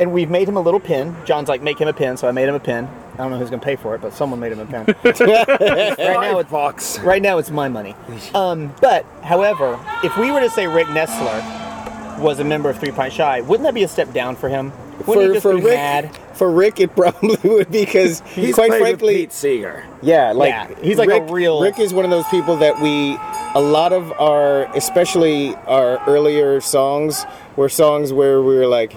and 0.00 0.12
we've 0.12 0.30
made 0.30 0.48
him 0.48 0.56
a 0.56 0.60
little 0.60 0.80
pin. 0.80 1.14
John's 1.24 1.48
like, 1.48 1.62
make 1.62 1.78
him 1.78 1.86
a 1.86 1.92
pin, 1.92 2.16
so 2.16 2.26
I 2.26 2.32
made 2.32 2.48
him 2.48 2.54
a 2.54 2.60
pin. 2.60 2.88
I 3.14 3.16
don't 3.18 3.30
know 3.30 3.38
who's 3.38 3.50
going 3.50 3.60
to 3.60 3.64
pay 3.64 3.76
for 3.76 3.94
it, 3.94 4.00
but 4.00 4.14
someone 4.14 4.40
made 4.40 4.52
him 4.52 4.60
a 4.60 4.66
pin. 4.66 4.86
right 5.04 5.98
now, 5.98 6.38
it's 6.38 6.50
box. 6.50 6.98
right 7.00 7.20
now 7.20 7.38
it's 7.38 7.50
my 7.50 7.68
money. 7.68 7.94
Um, 8.34 8.74
but 8.80 9.04
however, 9.22 9.78
if 10.02 10.16
we 10.16 10.30
were 10.32 10.40
to 10.40 10.48
say 10.50 10.66
Rick 10.66 10.86
Nestler 10.88 12.18
was 12.18 12.40
a 12.40 12.44
member 12.44 12.70
of 12.70 12.78
Three 12.78 12.92
Pint 12.92 13.12
Shy, 13.12 13.42
wouldn't 13.42 13.64
that 13.66 13.74
be 13.74 13.82
a 13.82 13.88
step 13.88 14.12
down 14.12 14.36
for 14.36 14.48
him? 14.48 14.72
Wouldn't 15.06 15.28
he 15.28 15.32
just 15.34 15.42
for 15.42 15.56
be 15.56 15.62
Rick, 15.62 15.74
mad? 15.74 16.16
for 16.34 16.50
Rick, 16.50 16.80
it 16.80 16.94
probably 16.96 17.36
would 17.50 17.70
be 17.70 17.84
because 17.84 18.20
He's 18.34 18.54
quite 18.54 18.70
frankly, 18.70 19.14
with 19.14 19.22
Pete 19.22 19.32
Seeger. 19.32 19.84
Yeah, 20.02 20.32
like 20.32 20.48
Yeah, 20.50 20.74
he's 20.82 20.96
like 20.98 21.08
a 21.10 21.20
Rick, 21.22 21.30
real- 21.30 21.60
Rick 21.62 21.78
is 21.78 21.92
one 21.94 22.04
of 22.06 22.10
those 22.10 22.26
people 22.28 22.56
that 22.58 22.80
we, 22.80 23.16
a 23.54 23.60
lot 23.60 23.92
of 23.92 24.12
our, 24.18 24.64
especially 24.76 25.54
our 25.66 26.02
earlier 26.08 26.60
songs, 26.60 27.24
were 27.56 27.68
songs 27.68 28.12
where 28.12 28.42
we 28.42 28.54
were 28.56 28.66
like, 28.66 28.94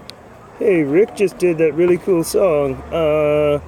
"Hey, 0.63 0.83
Rick 0.83 1.15
just 1.15 1.37
did 1.37 1.57
that 1.57 1.73
really 1.73 1.97
cool 1.97 2.23
song. 2.23 2.75
Uh, 2.91 3.59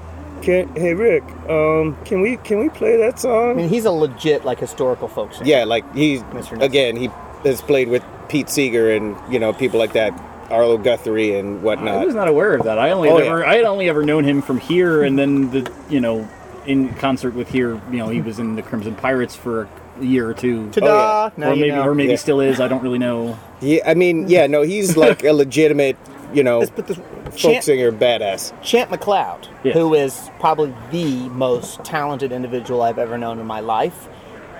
can, 0.42 0.68
hey 0.76 0.94
Rick, 0.94 1.24
um, 1.50 1.98
can 2.06 2.22
we 2.22 2.38
can 2.38 2.60
we 2.60 2.70
play 2.70 2.98
that 2.98 3.20
song? 3.20 3.52
I 3.52 3.54
mean, 3.54 3.70
he's 3.70 3.86
a 3.86 3.92
legit 3.92 4.46
like 4.46 4.60
historical 4.60 5.08
folk 5.08 5.34
singer. 5.34 5.46
Yeah, 5.50 5.64
like 5.64 5.84
he's 5.96 6.22
Mr. 6.24 6.62
Again, 6.62 6.96
he 6.96 7.10
has 7.44 7.62
played 7.62 7.88
with 7.90 8.04
Pete 8.30 8.50
Seeger 8.50 8.92
and 8.92 9.16
you 9.32 9.40
know 9.40 9.54
people 9.54 9.80
like 9.80 9.94
that, 9.94 10.14
Arlo 10.50 10.78
Guthrie 10.78 11.36
and 11.38 11.64
whatnot. 11.64 11.96
I 11.96 12.06
was 12.06 12.16
not 12.16 12.28
aware 12.28 12.54
of 12.56 12.64
that. 12.66 12.78
I 12.80 12.92
only 12.92 13.10
Oh, 13.10 13.18
ever 13.18 13.40
yeah. 13.42 13.50
I 13.50 13.56
had 13.56 13.66
only 13.66 13.90
ever 13.90 14.04
known 14.04 14.24
him 14.24 14.42
from 14.42 14.60
here, 14.60 15.04
and 15.04 15.18
then 15.18 15.50
the 15.52 15.72
you 15.90 16.00
know 16.00 16.28
in 16.66 16.94
concert 16.96 17.34
with 17.36 17.50
here. 17.50 17.80
You 17.92 17.98
know, 17.98 18.10
he 18.10 18.22
was 18.22 18.40
in 18.40 18.56
the 18.56 18.62
Crimson 18.62 18.96
Pirates 18.96 19.36
for 19.36 19.68
a 20.00 20.04
year 20.04 20.30
or 20.30 20.34
two, 20.34 20.70
Ta-da! 20.72 21.32
Now 21.38 21.52
or 21.52 21.56
maybe 21.56 21.72
or 21.72 21.96
maybe 21.96 22.12
Yeah. 22.12 22.18
still 22.18 22.42
is. 22.42 22.60
I 22.60 22.68
don't 22.68 22.84
really 22.84 23.00
know. 23.00 23.38
Yeah, 23.62 23.80
I 23.86 23.94
mean, 23.94 24.28
yeah, 24.28 24.46
no, 24.48 24.62
he's 24.64 24.98
like 24.98 25.24
a 25.24 25.32
legitimate, 25.32 25.96
you 26.36 26.44
know, 26.44 26.60
Let's 26.60 26.72
put 26.72 26.88
this 26.88 26.98
folk 26.98 27.36
Chant, 27.36 27.64
singer 27.64 27.92
badass. 27.92 28.54
Chant 28.62 28.90
McLeod, 28.92 29.48
Yes. 29.64 29.74
who 29.76 29.94
is 29.94 30.30
probably 30.40 30.74
the 30.92 31.30
most 31.30 31.84
talented 31.84 32.32
individual 32.32 32.82
I've 32.82 33.00
ever 33.00 33.18
known 33.18 33.40
in 33.40 33.46
my 33.48 33.60
life. 33.62 34.08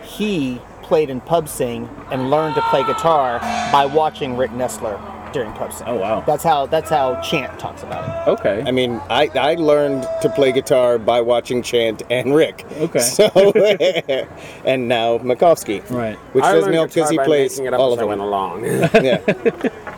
He 0.04 0.62
played 0.84 1.10
in 1.10 1.20
pub 1.22 1.50
sing 1.50 1.90
and 2.12 2.30
learned 2.30 2.56
to 2.56 2.62
play 2.70 2.84
guitar 2.84 3.40
by 3.72 3.86
watching 3.86 4.38
Rick 4.38 4.52
Nestler 4.52 5.00
during 5.34 5.52
pub 5.54 5.74
sing. 5.74 5.88
Oh, 5.88 5.96
wow. 5.96 6.22
That's 6.26 6.44
how 6.44 6.68
that's 6.68 6.90
how 6.90 7.20
Chant 7.22 7.58
talks 7.60 7.82
about 7.84 8.28
it. 8.28 8.32
Okay, 8.32 8.64
I 8.66 8.72
mean, 8.72 9.02
I, 9.10 9.30
I 9.36 9.56
learned 9.56 10.04
to 10.22 10.30
play 10.30 10.52
guitar 10.52 10.98
by 11.00 11.20
watching 11.22 11.62
Chant 11.64 12.04
and 12.10 12.34
Rick. 12.36 12.66
Okay. 12.80 13.00
So, 13.16 13.26
and 14.66 14.88
now 14.88 15.18
Makovsky. 15.18 15.88
right. 15.92 16.16
Which 16.34 16.44
I 16.44 16.54
doesn't 16.54 16.72
help 16.72 16.94
because 16.94 17.10
he 17.10 17.18
plays 17.18 17.54
making 17.58 17.66
it 17.66 17.74
up 17.74 17.80
all 17.80 17.92
of 17.94 18.00
I 18.00 18.04
went 18.06 18.20
them. 18.20 18.28
along. 18.28 18.64
Yeah. 19.04 19.95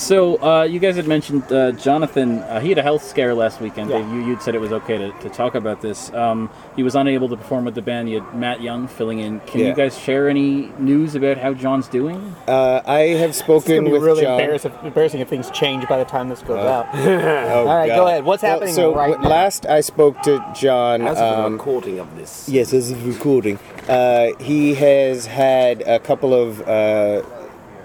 So 0.00 0.42
uh, 0.42 0.62
you 0.62 0.78
guys 0.80 0.96
had 0.96 1.06
mentioned 1.06 1.52
uh, 1.52 1.72
Jonathan. 1.72 2.38
Uh, 2.38 2.58
he 2.58 2.70
had 2.70 2.78
a 2.78 2.82
health 2.82 3.04
scare 3.04 3.34
last 3.34 3.60
weekend. 3.60 3.90
Yeah. 3.90 3.98
You 4.14 4.24
you'd 4.26 4.40
said 4.40 4.54
it 4.54 4.60
was 4.60 4.72
okay 4.72 4.96
to, 4.96 5.12
to 5.20 5.28
talk 5.28 5.54
about 5.54 5.82
this. 5.82 6.10
Um, 6.14 6.48
he 6.74 6.82
was 6.82 6.94
unable 6.94 7.28
to 7.28 7.36
perform 7.36 7.66
with 7.66 7.74
the 7.74 7.82
band. 7.82 8.08
You 8.08 8.22
had 8.22 8.34
Matt 8.34 8.62
Young 8.62 8.88
filling 8.88 9.18
in. 9.18 9.40
Can 9.40 9.60
Yeah. 9.60 9.66
you 9.68 9.74
guys 9.74 9.98
share 9.98 10.28
any 10.30 10.72
news 10.78 11.14
about 11.14 11.36
how 11.36 11.52
John's 11.52 11.86
doing? 11.86 12.34
Uh, 12.48 12.80
I 12.86 13.00
have 13.20 13.30
It's 13.30 13.42
gonna 13.42 13.60
spoken 13.60 13.84
be 13.84 13.90
with 13.90 14.02
really 14.02 14.22
John. 14.22 14.40
embarrassing, 14.40 14.72
embarrassing 14.82 15.20
if 15.20 15.28
things 15.28 15.50
change 15.50 15.86
by 15.86 15.98
the 15.98 16.06
time 16.06 16.30
this 16.30 16.40
goes 16.42 16.64
out. 16.64 16.86
Oh, 16.94 17.66
All 17.68 17.76
right, 17.76 17.88
God. 17.88 17.96
go 17.96 18.06
ahead. 18.06 18.24
What's 18.24 18.42
Well, 18.42 18.52
happening 18.52 18.74
so 18.74 18.94
right 18.94 19.10
w- 19.10 19.22
now? 19.22 19.28
last 19.28 19.66
I 19.66 19.80
spoke 19.82 20.20
to 20.22 20.42
John. 20.54 21.02
As 21.02 21.18
of 21.18 21.36
the 21.36 21.44
um, 21.44 21.52
recording 21.52 21.98
of 21.98 22.16
this. 22.16 22.48
Yes, 22.48 22.72
as 22.72 22.90
of 22.90 23.06
recording. 23.06 23.58
Uh, 23.88 24.28
he 24.40 24.74
has 24.74 25.26
had 25.26 25.82
a 25.82 25.98
couple 25.98 26.32
of 26.32 26.62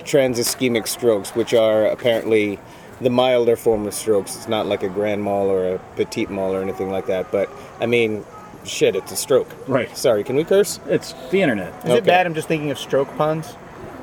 uh, 0.05 0.09
transischemic 0.09 0.87
strokes, 0.87 1.31
which 1.31 1.53
are 1.53 1.85
apparently 1.85 2.59
the 3.01 3.09
milder 3.09 3.55
form 3.55 3.85
of 3.87 3.93
strokes. 3.93 4.35
It's 4.35 4.47
not 4.47 4.65
like 4.65 4.83
a 4.83 4.89
grand 4.89 5.23
mal 5.23 5.49
or 5.49 5.75
a 5.75 5.79
petite 5.95 6.29
mal 6.29 6.53
or 6.53 6.61
anything 6.61 6.91
like 6.91 7.07
that. 7.07 7.31
But 7.31 7.49
I 7.79 7.85
mean, 7.85 8.25
shit, 8.63 8.95
it's 8.95 9.11
a 9.11 9.15
stroke. 9.15 9.47
Right. 9.67 9.95
Sorry, 9.97 10.23
can 10.23 10.35
we 10.35 10.43
curse? 10.43 10.79
It's 10.87 11.13
the 11.31 11.41
internet. 11.41 11.73
Is 11.79 11.85
okay. 11.85 11.97
it 11.97 12.05
bad? 12.05 12.25
I'm 12.25 12.33
just 12.33 12.47
thinking 12.47 12.71
of 12.71 12.79
stroke 12.79 13.13
puns. 13.17 13.55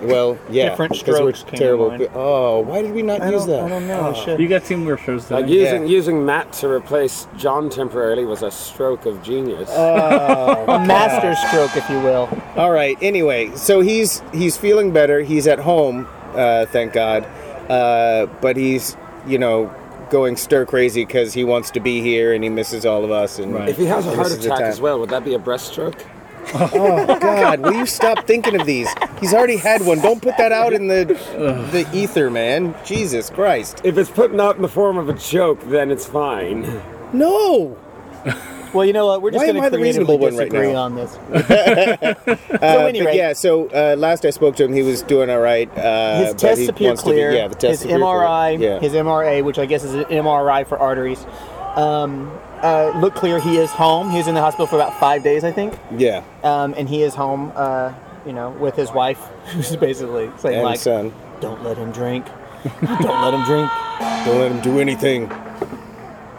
Well, 0.02 0.38
yeah. 0.50 0.70
Different 0.70 0.92
'cause 0.92 1.02
we're 1.06 1.14
strokes 1.14 1.42
came 1.44 1.50
to 1.52 1.56
terrible. 1.58 1.88
mind. 1.90 2.08
Oh, 2.14 2.60
why 2.60 2.82
did 2.82 2.92
we 2.92 3.02
not 3.02 3.20
I 3.20 3.30
use 3.30 3.46
that? 3.46 3.64
I 3.64 3.68
don't 3.68 3.86
know. 3.86 4.12
Shit. 4.14 4.40
You 4.40 4.48
got 4.48 4.64
two 4.64 4.76
more 4.76 4.96
shows 4.96 5.24
today. 5.24 5.34
Like 5.42 5.48
using 5.48 5.82
Yeah. 5.82 5.88
using 5.88 6.26
Matt 6.26 6.52
to 6.54 6.68
replace 6.68 7.26
John 7.36 7.70
temporarily 7.70 8.24
was 8.24 8.42
a 8.42 8.50
stroke 8.50 9.06
of 9.06 9.22
genius. 9.22 9.70
a 9.76 10.82
master 10.86 11.34
stroke, 11.48 11.76
if 11.76 11.88
you 11.88 12.00
will. 12.00 12.28
All 12.56 12.70
right. 12.72 12.96
Anyway, 13.00 13.50
so 13.54 13.80
he's 13.80 14.22
he's 14.32 14.56
feeling 14.56 14.90
better. 14.90 15.20
He's 15.22 15.46
at 15.46 15.60
home, 15.60 16.06
uh, 16.34 16.66
thank 16.66 16.92
God. 16.92 17.26
Uh, 17.68 18.26
but 18.40 18.56
he's 18.56 18.96
you 19.26 19.38
know 19.38 19.70
going 20.10 20.36
stir 20.36 20.66
crazy 20.66 21.04
because 21.06 21.32
he 21.32 21.42
wants 21.42 21.70
to 21.70 21.80
be 21.80 22.02
here 22.02 22.34
and 22.34 22.44
he 22.44 22.50
misses 22.50 22.84
all 22.84 23.02
of 23.04 23.10
us. 23.10 23.38
And 23.38 23.54
Right. 23.54 23.68
if 23.70 23.78
he 23.78 23.86
has 23.86 24.06
a 24.06 24.14
heart 24.14 24.30
attack 24.32 24.60
as 24.60 24.78
well, 24.80 24.98
would 24.98 25.08
that 25.08 25.24
be 25.24 25.32
a 25.34 25.38
breaststroke? 25.38 25.94
Oh 26.54 27.18
God, 27.20 27.60
will 27.60 27.74
you 27.74 27.86
stop 27.86 28.26
thinking 28.26 28.58
of 28.60 28.66
these? 28.66 28.88
He's 29.20 29.32
already 29.34 29.56
had 29.56 29.82
one. 29.86 30.00
Don't 30.00 30.20
put 30.22 30.36
that 30.38 30.52
out 30.52 30.72
in 30.72 30.88
the 30.88 31.04
the 31.72 31.88
ether, 31.92 32.30
man. 32.30 32.74
Jesus 32.84 33.30
Christ. 33.30 33.80
If 33.84 33.96
it's 33.98 34.10
putting 34.10 34.40
out 34.40 34.56
in 34.56 34.62
the 34.62 34.68
form 34.68 34.98
of 34.98 35.08
a 35.08 35.14
joke, 35.14 35.60
then 35.68 35.90
it's 35.90 36.06
fine. 36.06 36.82
No. 37.12 37.76
Well, 38.74 38.86
you 38.86 38.94
know 38.94 39.06
what? 39.06 39.20
We're 39.20 39.32
just 39.32 39.42
Why 39.42 39.48
am 39.48 39.56
going 39.56 39.64
I 39.66 39.68
to 39.68 39.76
the 39.76 39.82
reasonable 39.82 40.18
one 40.18 40.34
right 40.34 40.48
disagree 40.50 40.72
now? 40.72 40.82
on 40.84 40.94
this. 40.94 41.18
Uh, 42.52 42.68
so 42.68 42.78
but 42.78 42.88
anyway, 42.88 43.16
yeah, 43.16 43.32
so 43.32 43.66
uh, 43.70 43.96
last 43.98 44.24
I 44.24 44.30
spoke 44.30 44.54
to 44.56 44.64
him, 44.64 44.72
he 44.72 44.82
was 44.82 45.02
doing 45.02 45.28
all 45.30 45.40
right. 45.40 45.68
Uh, 45.76 46.18
his 46.24 46.28
but 46.34 46.38
tests 46.38 46.60
he 46.60 46.68
appear 46.68 46.88
wants 46.88 47.02
to 47.02 47.08
be- 47.10 47.14
clear. 47.16 47.32
yeah, 47.32 47.48
the 47.48 47.54
tests 47.54 47.82
his 47.82 47.92
appear 47.92 47.98
clear. 47.98 48.08
MRI, 48.08 48.58
Yeah. 48.60 48.78
his 48.78 48.92
MRA, 48.92 49.42
which 49.42 49.58
I 49.58 49.66
guess 49.66 49.82
is 49.84 49.94
an 49.94 50.04
MRI 50.04 50.64
for 50.66 50.78
arteries, 50.78 51.24
um, 51.76 52.30
uh, 52.62 52.92
look 52.98 53.14
clear. 53.14 53.40
He 53.40 53.58
is 53.58 53.70
home. 53.70 54.10
He 54.10 54.18
was 54.18 54.28
in 54.28 54.34
the 54.34 54.40
hospital 54.40 54.66
for 54.66 54.76
about 54.76 54.98
five 54.98 55.22
days, 55.22 55.44
I 55.44 55.52
think, 55.52 55.78
yeah. 55.96 56.22
um, 56.42 56.74
and 56.76 56.88
he 56.88 57.02
is 57.02 57.14
home. 57.14 57.52
Uh, 57.54 57.92
you 58.24 58.32
know, 58.32 58.50
with 58.50 58.76
his 58.76 58.92
wife, 58.92 59.18
who's 59.46 59.74
basically 59.76 60.30
saying 60.38 60.56
And 60.56 60.64
like, 60.64 60.78
son, 60.78 61.12
"Don't 61.40 61.62
let 61.64 61.76
him 61.76 61.90
drink. 61.90 62.26
Don't 62.80 63.22
let 63.22 63.34
him 63.34 63.44
drink." 63.44 63.70
don't 64.24 64.38
let 64.38 64.52
him 64.52 64.60
do 64.60 64.80
anything. 64.80 65.30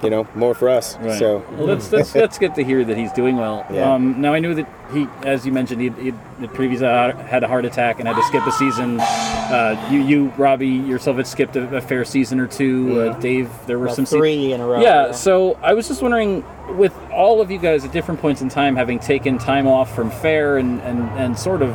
You 0.03 0.09
know, 0.09 0.27
more 0.35 0.53
for 0.53 0.69
us. 0.69 0.97
Right. 0.97 1.17
So 1.17 1.45
well, 1.51 1.67
that's 1.67 1.87
that's 1.87 2.11
that's 2.11 2.37
good 2.37 2.55
to 2.55 2.63
hear 2.63 2.83
that 2.83 2.97
he's 2.97 3.11
doing 3.13 3.37
well. 3.37 3.65
Yeah. 3.71 3.93
Um, 3.93 4.21
now 4.21 4.33
I 4.33 4.39
knew 4.39 4.53
that 4.55 4.67
he, 4.91 5.07
as 5.23 5.45
you 5.45 5.51
mentioned, 5.51 5.81
he 5.81 5.89
he 6.11 6.47
previously 6.49 6.87
had 6.87 7.43
a 7.43 7.47
heart 7.47 7.65
attack 7.65 7.99
and 7.99 8.07
had 8.07 8.15
to 8.15 8.23
skip 8.23 8.45
a 8.45 8.51
season. 8.51 8.99
Uh, 8.99 9.89
you, 9.91 9.99
you, 10.01 10.25
Robbie, 10.37 10.67
yourself 10.67 11.17
had 11.17 11.27
skipped 11.27 11.55
a, 11.55 11.77
a 11.77 11.81
fair 11.81 12.03
season 12.05 12.39
or 12.39 12.47
two. 12.47 13.01
Uh, 13.01 13.19
Dave, 13.19 13.49
there 13.67 13.77
were 13.77 13.85
About 13.85 13.95
some 13.95 14.05
se- 14.05 14.17
three 14.17 14.53
in 14.53 14.61
a 14.61 14.65
row. 14.65 14.81
Yeah, 14.81 15.11
so 15.11 15.57
I 15.61 15.73
was 15.73 15.87
just 15.87 16.01
wondering, 16.01 16.43
with 16.77 16.93
all 17.11 17.41
of 17.41 17.51
you 17.51 17.59
guys 17.59 17.85
at 17.85 17.91
different 17.91 18.19
points 18.19 18.41
in 18.41 18.49
time 18.49 18.75
having 18.75 18.99
taken 18.99 19.37
time 19.37 19.67
off 19.67 19.93
from 19.95 20.09
fair 20.11 20.57
and 20.57 20.81
and, 20.81 21.01
and 21.19 21.37
sort 21.37 21.61
of 21.61 21.69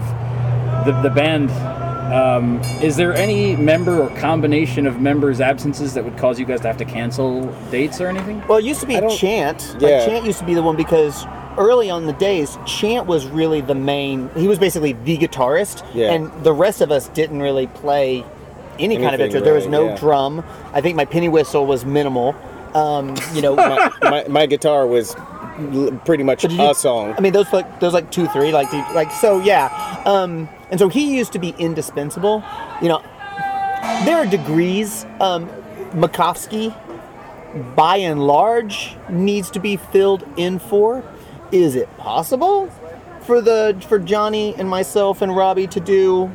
the 0.84 0.98
the 1.02 1.10
band. 1.10 1.50
Um, 2.12 2.60
is 2.82 2.96
there 2.96 3.12
any 3.14 3.54
member 3.56 4.02
or 4.02 4.08
combination 4.18 4.86
of 4.86 5.00
members' 5.00 5.40
absences 5.40 5.94
that 5.94 6.04
would 6.04 6.16
cause 6.16 6.38
you 6.40 6.46
guys 6.46 6.60
to 6.62 6.66
have 6.66 6.78
to 6.78 6.84
cancel 6.84 7.42
dates 7.70 8.00
or 8.00 8.06
anything? 8.06 8.42
Well, 8.48 8.58
it 8.58 8.64
used 8.64 8.80
to 8.80 8.86
be 8.86 8.94
Chant. 9.16 9.76
Yeah. 9.78 9.88
Like, 9.98 10.06
Chant 10.08 10.24
used 10.24 10.38
to 10.38 10.44
be 10.46 10.54
the 10.54 10.62
one 10.62 10.76
because 10.76 11.26
early 11.58 11.90
on 11.90 12.02
in 12.02 12.06
the 12.06 12.14
days, 12.14 12.56
Chant 12.66 13.06
was 13.06 13.26
really 13.26 13.60
the 13.60 13.74
main. 13.74 14.30
He 14.36 14.48
was 14.48 14.58
basically 14.58 14.92
the 14.94 15.18
guitarist, 15.18 15.84
Yeah. 15.94 16.12
and 16.12 16.32
the 16.44 16.52
rest 16.52 16.80
of 16.80 16.90
us 16.90 17.08
didn't 17.08 17.40
really 17.42 17.66
play 17.66 18.24
any 18.78 18.94
kind 18.96 19.08
of 19.14 19.20
Anything, 19.20 19.24
instrument. 19.26 19.44
There 19.44 19.54
was 19.54 19.66
no 19.66 19.88
yeah. 19.88 19.96
drum. 19.96 20.44
I 20.72 20.80
think 20.80 20.96
my 20.96 21.04
penny 21.04 21.28
whistle 21.28 21.66
was 21.66 21.84
minimal. 21.84 22.34
Um, 22.74 23.16
you 23.34 23.42
know, 23.42 23.54
my, 23.56 23.92
my, 24.02 24.24
my 24.28 24.46
guitar 24.46 24.86
was 24.86 25.14
l- 25.16 25.37
pretty 26.04 26.22
much 26.22 26.42
did 26.42 26.52
you- 26.52 26.70
a 26.70 26.74
song. 26.74 27.14
I 27.16 27.20
mean, 27.20 27.32
those 27.32 27.52
like 27.52 27.80
those 27.80 27.92
like 27.92 28.10
two, 28.10 28.26
three, 28.28 28.52
like 28.52 28.70
the, 28.70 28.78
like 28.94 29.10
so, 29.12 29.40
yeah. 29.40 30.02
Um, 30.06 30.48
and 30.70 30.78
so 30.78 30.88
he 30.88 31.16
used 31.16 31.32
to 31.32 31.38
be 31.38 31.50
indispensable. 31.58 32.42
You 32.80 32.88
know, 32.88 33.02
there 34.04 34.16
are 34.16 34.26
degrees. 34.26 35.04
Um, 35.20 35.48
Makovsky, 35.92 36.74
by 37.74 37.96
and 37.96 38.26
large, 38.26 38.94
needs 39.08 39.50
to 39.52 39.58
be 39.60 39.76
filled 39.76 40.24
in 40.36 40.58
for. 40.58 41.02
Is 41.50 41.74
it 41.74 41.88
possible 41.96 42.68
for 43.22 43.40
the 43.40 43.76
for 43.88 43.98
Johnny 43.98 44.54
and 44.56 44.68
myself 44.68 45.22
and 45.22 45.34
Robbie 45.34 45.66
to 45.68 45.80
do 45.80 46.30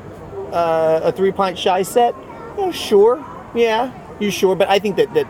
uh, 0.52 1.02
a 1.04 1.12
three 1.12 1.32
pint 1.32 1.58
shy 1.58 1.84
set? 1.84 2.16
Yeah, 2.58 2.72
sure. 2.72 3.24
Yeah, 3.56 3.92
you 4.20 4.32
sure? 4.32 4.56
But 4.56 4.70
I 4.70 4.80
think 4.80 4.96
that 4.98 5.14
that. 5.14 5.28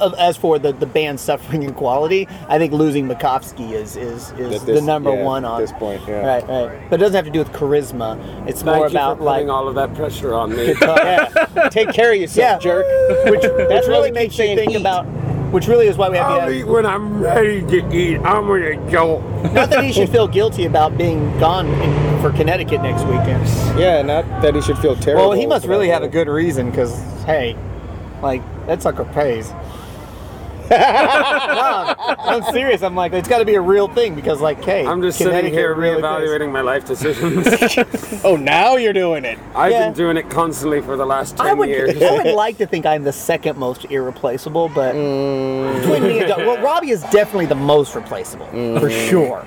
Of- 0.00 0.14
As 0.14 0.36
for 0.36 0.58
the, 0.58 0.72
the 0.72 0.86
band 0.86 1.20
suffering 1.20 1.62
in 1.62 1.74
quality, 1.74 2.26
I 2.48 2.58
think 2.58 2.72
losing 2.72 3.06
Makovsky 3.08 3.72
is 3.72 3.96
is, 3.96 4.30
is 4.32 4.60
At 4.62 4.66
the 4.66 4.80
number 4.82 5.12
yeah, 5.14 5.22
one 5.24 5.44
at 5.44 5.50
on 5.50 5.60
this 5.60 5.72
point, 5.72 6.02
yeah. 6.06 6.26
Right, 6.26 6.48
right. 6.48 6.90
But 6.90 7.00
it 7.00 7.02
doesn't 7.02 7.16
have 7.16 7.24
to 7.26 7.30
do 7.30 7.38
with 7.40 7.52
charisma. 7.52 8.16
It's 8.48 8.62
Thank 8.62 8.76
more 8.76 8.86
you 8.88 8.92
about 8.92 9.18
for 9.18 9.24
like 9.24 9.46
all 9.48 9.68
of 9.68 9.74
that 9.76 9.94
pressure 9.94 10.34
on 10.34 10.54
me. 10.56 10.74
yeah. 10.82 11.68
Take 11.70 11.92
care 11.92 12.12
of 12.12 12.18
yourself, 12.20 12.64
yeah, 12.64 12.70
jerk. 12.82 12.86
Which, 13.30 13.42
which 13.42 13.68
That's 13.68 13.88
really 13.88 14.10
makes 14.10 14.36
keeps 14.36 14.48
you 14.50 14.56
think 14.56 14.72
eat. 14.72 14.76
about. 14.80 15.06
Which 15.52 15.66
really 15.66 15.86
is 15.86 15.96
why 15.96 16.10
we 16.10 16.18
have 16.18 16.26
I'll 16.30 16.46
to 16.48 16.52
eat 16.52 16.64
when 16.64 16.84
I'm 16.84 17.22
ready 17.22 17.62
to 17.62 17.96
eat. 17.96 18.18
I'm 18.18 18.46
gonna 18.46 18.74
go. 18.90 19.20
not 19.54 19.70
that 19.70 19.82
he 19.82 19.92
should 19.92 20.08
feel 20.16 20.28
guilty 20.28 20.66
about 20.66 20.98
being 20.98 21.20
gone 21.40 21.66
in, 21.80 22.20
for 22.20 22.30
Connecticut 22.32 22.82
next 22.82 23.04
weekend. 23.04 23.46
Yeah, 23.78 24.02
not 24.02 24.26
that 24.42 24.54
he 24.54 24.60
should 24.60 24.76
feel 24.78 24.94
terrible. 24.94 25.30
Well, 25.30 25.38
he 25.38 25.46
must 25.46 25.64
really 25.66 25.86
that. 25.86 25.94
have 25.94 26.02
a 26.02 26.08
good 26.08 26.28
reason 26.28 26.68
because 26.70 26.94
hey, 27.24 27.56
like 28.20 28.42
that 28.66 28.82
sucker 28.82 29.06
pays. 29.06 29.50
No, 30.70 31.94
I'm 31.98 32.42
serious. 32.52 32.82
I'm 32.82 32.94
like, 32.94 33.12
it's 33.12 33.28
got 33.28 33.38
to 33.38 33.44
be 33.44 33.54
a 33.54 33.60
real 33.60 33.88
thing 33.88 34.14
because, 34.14 34.40
like, 34.40 34.62
hey, 34.64 34.86
I'm 34.86 35.02
just 35.02 35.18
sitting 35.18 35.32
Connecticut 35.32 35.58
here 35.58 35.74
really 35.74 36.02
pays. 36.02 36.04
reevaluating 36.04 36.52
my 36.52 36.60
life 36.60 36.84
decisions. 36.84 37.46
Oh, 38.24 38.36
now 38.36 38.76
you're 38.76 38.92
doing 38.92 39.24
it. 39.24 39.38
I've 39.54 39.70
Yeah. 39.70 39.86
been 39.86 39.94
doing 39.94 40.16
it 40.16 40.28
constantly 40.28 40.80
for 40.80 40.96
the 40.96 41.06
last 41.06 41.36
ten 41.36 41.46
I 41.46 41.52
would, 41.52 41.68
years. 41.68 42.00
I 42.02 42.22
would 42.22 42.34
like 42.34 42.58
to 42.58 42.66
think 42.66 42.84
I'm 42.84 43.04
the 43.04 43.12
second 43.12 43.56
most 43.56 43.84
irreplaceable, 43.86 44.68
but 44.68 44.94
mm. 44.94 45.80
between 45.80 46.02
me 46.02 46.18
and 46.18 46.28
Doug, 46.28 46.46
well, 46.46 46.58
Robbie 46.58 46.90
is 46.90 47.02
definitely 47.04 47.46
the 47.46 47.54
most 47.54 47.94
replaceable 47.94 48.46
for 48.46 48.88
mm. 48.88 49.08
sure. 49.08 49.46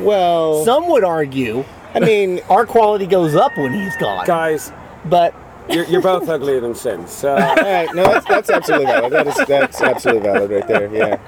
Well, 0.00 0.64
Some 0.64 0.88
would 0.88 1.04
argue 1.04 1.64
I 1.94 2.00
mean, 2.00 2.40
our 2.48 2.66
quality 2.66 3.06
goes 3.06 3.34
up 3.34 3.56
when 3.56 3.72
he's 3.72 3.96
gone, 3.96 4.26
Guys, 4.26 4.72
but 5.04 5.34
you're, 5.68 5.84
you're 5.86 6.02
both 6.02 6.28
uglier 6.28 6.60
than 6.60 6.74
sin. 6.74 7.06
So 7.06 7.30
all 7.34 7.56
right, 7.56 7.88
no, 7.94 8.04
that's, 8.04 8.26
that's 8.26 8.50
absolutely 8.50 8.86
valid. 8.86 9.12
That 9.12 9.26
is 9.26 9.36
that's 9.46 9.80
absolutely 9.80 10.22
valid 10.22 10.50
right 10.50 10.68
there. 10.68 10.94
Yeah. 10.94 11.18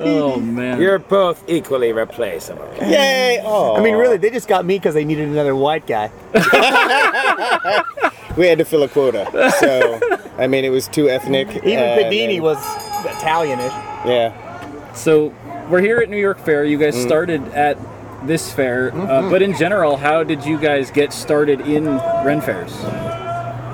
Oh 0.00 0.40
man. 0.40 0.80
You're 0.80 0.98
both 0.98 1.44
equally 1.48 1.92
replaceable. 1.92 2.68
Yay! 2.80 3.40
Oh, 3.44 3.76
I 3.76 3.82
mean, 3.82 3.94
really, 3.94 4.16
they 4.16 4.30
just 4.30 4.48
got 4.48 4.64
me 4.64 4.78
because 4.78 4.94
they 4.94 5.04
needed 5.04 5.28
another 5.28 5.54
white 5.54 5.86
guy. 5.86 6.10
we 8.36 8.46
had 8.46 8.58
to 8.58 8.64
fill 8.64 8.82
a 8.82 8.88
quota. 8.88 9.26
So, 9.60 10.00
I 10.38 10.46
mean, 10.46 10.64
it 10.64 10.70
was 10.70 10.88
too 10.88 11.08
ethnic. 11.08 11.48
Even 11.64 11.78
uh, 11.78 11.96
Padini 11.98 12.34
and- 12.36 12.42
was 12.42 12.58
Italianish. 13.04 13.70
Yeah. 14.06 14.92
So 14.94 15.34
we're 15.68 15.82
here 15.82 15.98
at 15.98 16.08
New 16.08 16.18
York 16.18 16.38
Fair. 16.40 16.64
You 16.64 16.78
guys 16.78 17.00
started 17.00 17.42
at 17.48 17.78
this 18.26 18.52
fair, 18.52 18.92
uh, 18.94 19.30
but 19.30 19.40
in 19.40 19.56
general, 19.56 19.96
how 19.96 20.22
did 20.24 20.44
you 20.44 20.58
guys 20.58 20.90
get 20.90 21.12
started 21.12 21.60
in 21.62 21.86
Ren 22.24 22.40
fairs? 22.40 22.72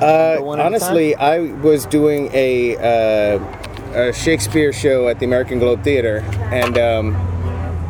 Uh, 0.01 0.37
one 0.43 0.59
at 0.59 0.63
a 0.63 0.67
honestly, 0.67 1.15
I 1.15 1.41
was 1.41 1.87
doing 1.87 2.31
a, 2.35 2.77
uh, 2.77 3.39
a 3.95 4.13
Shakespeare 4.13 4.73
show 4.73 5.09
at 5.09 5.19
the 5.19 5.25
American 5.25 5.59
Globe 5.59 5.83
Theater, 5.83 6.19
and 6.53 6.77
um, 6.77 7.17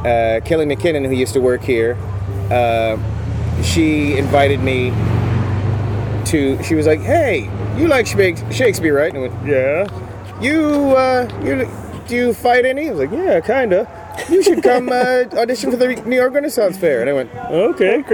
uh, 0.01 0.41
Kelly 0.45 0.67
McKinnon, 0.67 1.05
who 1.07 1.15
used 1.15 1.35
to 1.35 1.41
work 1.41 1.63
here, 1.63 1.97
uh, 2.51 2.97
she 3.63 4.17
invited 4.17 4.61
me 4.61 4.91
to. 6.27 6.63
She 6.63 6.75
was 6.77 6.87
like, 6.87 7.01
"Hey, 7.01 7.51
you 7.77 7.89
like 7.89 8.07
Shakespeare, 8.07 8.97
right?" 8.97 9.13
And 9.13 9.19
I 9.25 9.29
went, 9.29 9.47
"Yeah." 9.47 9.87
You, 10.41 10.95
uh, 10.97 11.29
you, 11.43 11.69
do 12.07 12.15
you 12.15 12.35
fight 12.35 12.65
any? 12.67 12.89
I 12.89 12.93
was 12.93 13.01
like, 13.01 13.11
"Yeah, 13.11 13.41
kinda." 13.41 14.05
You 14.31 14.43
should 14.43 14.63
come 14.63 14.89
uh, 14.91 15.25
audition 15.37 15.71
for 15.71 15.77
the 15.77 15.89
New 16.07 16.17
York 16.17 16.33
Renaissance 16.33 16.77
Fair. 16.77 17.01
And 17.01 17.11
I 17.11 17.13
went, 17.13 17.35
"Okay." 17.35 18.05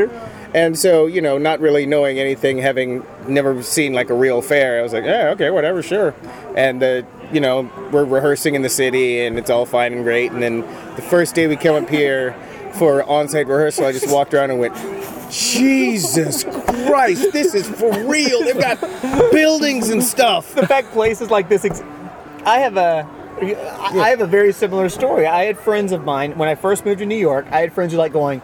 And 0.54 0.78
so, 0.78 1.06
you 1.06 1.22
know, 1.22 1.38
not 1.38 1.60
really 1.60 1.86
knowing 1.86 2.18
anything, 2.18 2.58
having 2.58 3.06
never 3.26 3.62
seen 3.62 3.94
like 3.94 4.10
a 4.10 4.14
real 4.14 4.42
fair, 4.42 4.80
I 4.80 4.82
was 4.82 4.92
like, 4.92 5.04
yeah, 5.04 5.30
okay, 5.30 5.50
whatever, 5.50 5.82
sure. 5.82 6.14
And 6.54 6.82
the, 6.82 7.06
you 7.32 7.40
know, 7.40 7.70
we're 7.90 8.04
rehearsing 8.04 8.54
in 8.54 8.60
the 8.60 8.68
city, 8.68 9.20
and 9.24 9.38
it's 9.38 9.48
all 9.48 9.64
fine 9.64 9.94
and 9.94 10.04
great. 10.04 10.30
And 10.30 10.42
then 10.42 10.60
the 10.96 11.02
first 11.02 11.34
day 11.34 11.46
we 11.46 11.56
come 11.56 11.82
up 11.82 11.88
here 11.88 12.34
for 12.74 13.02
on-site 13.04 13.46
rehearsal, 13.46 13.86
I 13.86 13.92
just 13.92 14.10
walked 14.10 14.34
around 14.34 14.50
and 14.50 14.60
went, 14.60 14.74
Jesus 15.30 16.44
Christ, 16.44 17.32
this 17.32 17.54
is 17.54 17.66
for 17.68 17.90
real. 18.06 18.44
They've 18.44 18.58
got 18.58 18.78
buildings 19.32 19.88
and 19.88 20.04
stuff. 20.04 20.54
the 20.54 20.66
fact 20.66 20.92
places 20.92 21.30
like 21.30 21.48
this 21.48 21.64
ex- 21.64 21.82
i 22.44 22.58
have 22.58 22.76
a. 22.76 23.08
I 23.40 24.10
have 24.10 24.20
a 24.20 24.26
very 24.26 24.52
similar 24.52 24.88
story. 24.88 25.26
I 25.26 25.44
had 25.44 25.58
friends 25.58 25.90
of 25.90 26.04
mine 26.04 26.36
when 26.38 26.48
I 26.48 26.54
first 26.54 26.84
moved 26.84 27.00
to 27.00 27.06
New 27.06 27.16
York. 27.16 27.46
I 27.50 27.60
had 27.60 27.72
friends 27.72 27.92
who 27.92 27.98
like 27.98 28.12
going, 28.12 28.40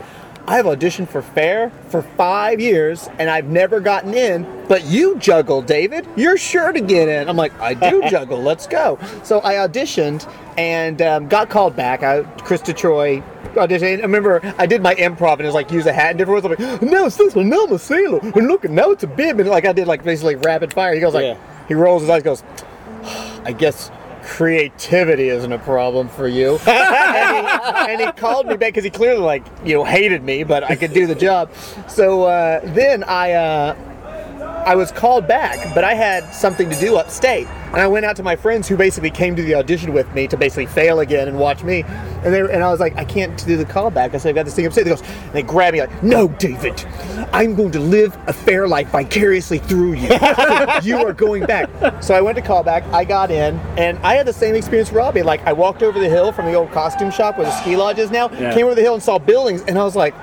"I 0.48 0.56
have 0.56 0.66
auditioned 0.66 1.08
for 1.08 1.22
fair 1.22 1.70
for 1.88 2.02
five 2.02 2.60
years 2.60 3.08
and 3.18 3.28
I've 3.30 3.46
never 3.46 3.80
gotten 3.80 4.14
in, 4.14 4.46
but 4.68 4.84
you 4.84 5.16
juggle, 5.18 5.62
David. 5.62 6.06
You're 6.16 6.36
sure 6.38 6.72
to 6.72 6.80
get 6.80 7.08
in." 7.08 7.28
I'm 7.28 7.36
like, 7.36 7.52
"I 7.60 7.74
do 7.74 8.02
juggle. 8.10 8.42
Let's 8.42 8.66
go." 8.66 8.98
So 9.22 9.40
I 9.44 9.54
auditioned 9.54 10.28
and 10.56 11.00
um, 11.02 11.28
got 11.28 11.50
called 11.50 11.76
back. 11.76 12.02
I, 12.02 12.22
Krista 12.38 12.74
Troy 12.76 13.22
auditioned. 13.54 13.98
I 13.98 14.02
remember 14.02 14.40
I 14.58 14.66
did 14.66 14.82
my 14.82 14.94
improv 14.96 15.32
and 15.34 15.42
it 15.42 15.46
was 15.46 15.54
like 15.54 15.70
use 15.70 15.86
a 15.86 15.92
hat 15.92 16.10
and 16.10 16.18
different 16.18 16.44
words. 16.44 16.60
I'm 16.60 16.70
like, 16.70 16.82
no, 16.82 17.06
it's 17.06 17.16
this 17.16 17.34
one. 17.34 17.48
Now 17.48 17.64
I'm 17.64 17.72
a 17.72 17.78
sailor. 17.78 18.18
And 18.20 18.48
look, 18.48 18.64
now 18.64 18.90
it's 18.90 19.04
a 19.04 19.06
bib." 19.06 19.38
And 19.40 19.48
like 19.48 19.66
I 19.66 19.72
did 19.72 19.86
like 19.86 20.02
basically 20.02 20.36
rapid 20.36 20.72
fire. 20.72 20.94
He 20.94 21.00
goes 21.00 21.14
like, 21.14 21.24
Yeah. 21.24 21.66
he 21.68 21.74
rolls 21.74 22.02
his 22.02 22.10
eyes, 22.10 22.22
goes. 22.22 22.42
I 23.44 23.52
guess 23.52 23.90
creativity 24.28 25.30
isn't 25.30 25.52
a 25.52 25.58
problem 25.58 26.08
for 26.08 26.28
you. 26.28 26.58
and, 26.66 27.46
he, 27.46 27.92
and 27.92 28.00
he 28.00 28.12
called 28.12 28.46
me 28.46 28.56
back 28.56 28.74
because 28.74 28.84
he 28.84 28.90
clearly 28.90 29.20
like 29.20 29.44
you 29.64 29.74
know 29.74 29.84
hated 29.84 30.22
me, 30.22 30.44
but 30.44 30.62
I 30.62 30.76
could 30.76 30.92
do 30.92 31.06
the 31.06 31.14
job. 31.14 31.50
So 31.88 32.24
uh, 32.24 32.60
then 32.74 33.02
I 33.04 33.32
uh, 33.32 33.87
I 34.68 34.74
was 34.74 34.92
called 34.92 35.26
back, 35.26 35.74
but 35.74 35.82
I 35.82 35.94
had 35.94 36.30
something 36.34 36.68
to 36.68 36.78
do 36.78 36.96
upstate, 36.98 37.46
and 37.68 37.76
I 37.76 37.86
went 37.86 38.04
out 38.04 38.16
to 38.16 38.22
my 38.22 38.36
friends 38.36 38.68
who 38.68 38.76
basically 38.76 39.10
came 39.10 39.34
to 39.34 39.42
the 39.42 39.54
audition 39.54 39.94
with 39.94 40.12
me 40.12 40.28
to 40.28 40.36
basically 40.36 40.66
fail 40.66 41.00
again 41.00 41.26
and 41.26 41.38
watch 41.38 41.64
me. 41.64 41.84
And 42.22 42.34
they 42.34 42.40
and 42.40 42.62
I 42.62 42.70
was 42.70 42.78
like, 42.78 42.94
I 42.96 43.06
can't 43.06 43.42
do 43.46 43.56
the 43.56 43.64
callback. 43.64 44.14
I 44.14 44.18
said, 44.18 44.28
I've 44.28 44.34
got 44.34 44.44
this 44.44 44.54
thing 44.54 44.66
upstate. 44.66 44.84
They 44.84 44.90
goes, 44.90 45.00
and 45.00 45.32
they 45.32 45.40
grab 45.40 45.72
me 45.72 45.80
like, 45.80 46.02
No, 46.02 46.28
David, 46.28 46.84
I'm 47.32 47.54
going 47.54 47.72
to 47.72 47.80
live 47.80 48.14
a 48.26 48.32
fair 48.34 48.68
life 48.68 48.90
vicariously 48.90 49.56
through 49.56 49.94
you. 49.94 50.08
you 50.82 50.98
are 50.98 51.14
going 51.14 51.46
back. 51.46 51.70
So 52.02 52.14
I 52.14 52.20
went 52.20 52.36
to 52.36 52.42
callback. 52.42 52.82
I 52.92 53.04
got 53.04 53.30
in, 53.30 53.58
and 53.78 53.96
I 54.00 54.16
had 54.16 54.26
the 54.26 54.34
same 54.34 54.54
experience 54.54 54.92
Robbie. 54.92 55.22
Like 55.22 55.40
I 55.46 55.54
walked 55.54 55.82
over 55.82 55.98
the 55.98 56.10
hill 56.10 56.30
from 56.30 56.44
the 56.44 56.52
old 56.52 56.72
costume 56.72 57.10
shop 57.10 57.38
where 57.38 57.46
the 57.46 57.58
ski 57.62 57.74
lodge 57.74 57.98
is 57.98 58.10
now. 58.10 58.28
Yeah. 58.32 58.52
Came 58.52 58.66
over 58.66 58.74
the 58.74 58.82
hill 58.82 58.92
and 58.92 59.02
saw 59.02 59.18
buildings, 59.18 59.62
and 59.62 59.78
I 59.78 59.84
was 59.84 59.96
like, 59.96 60.14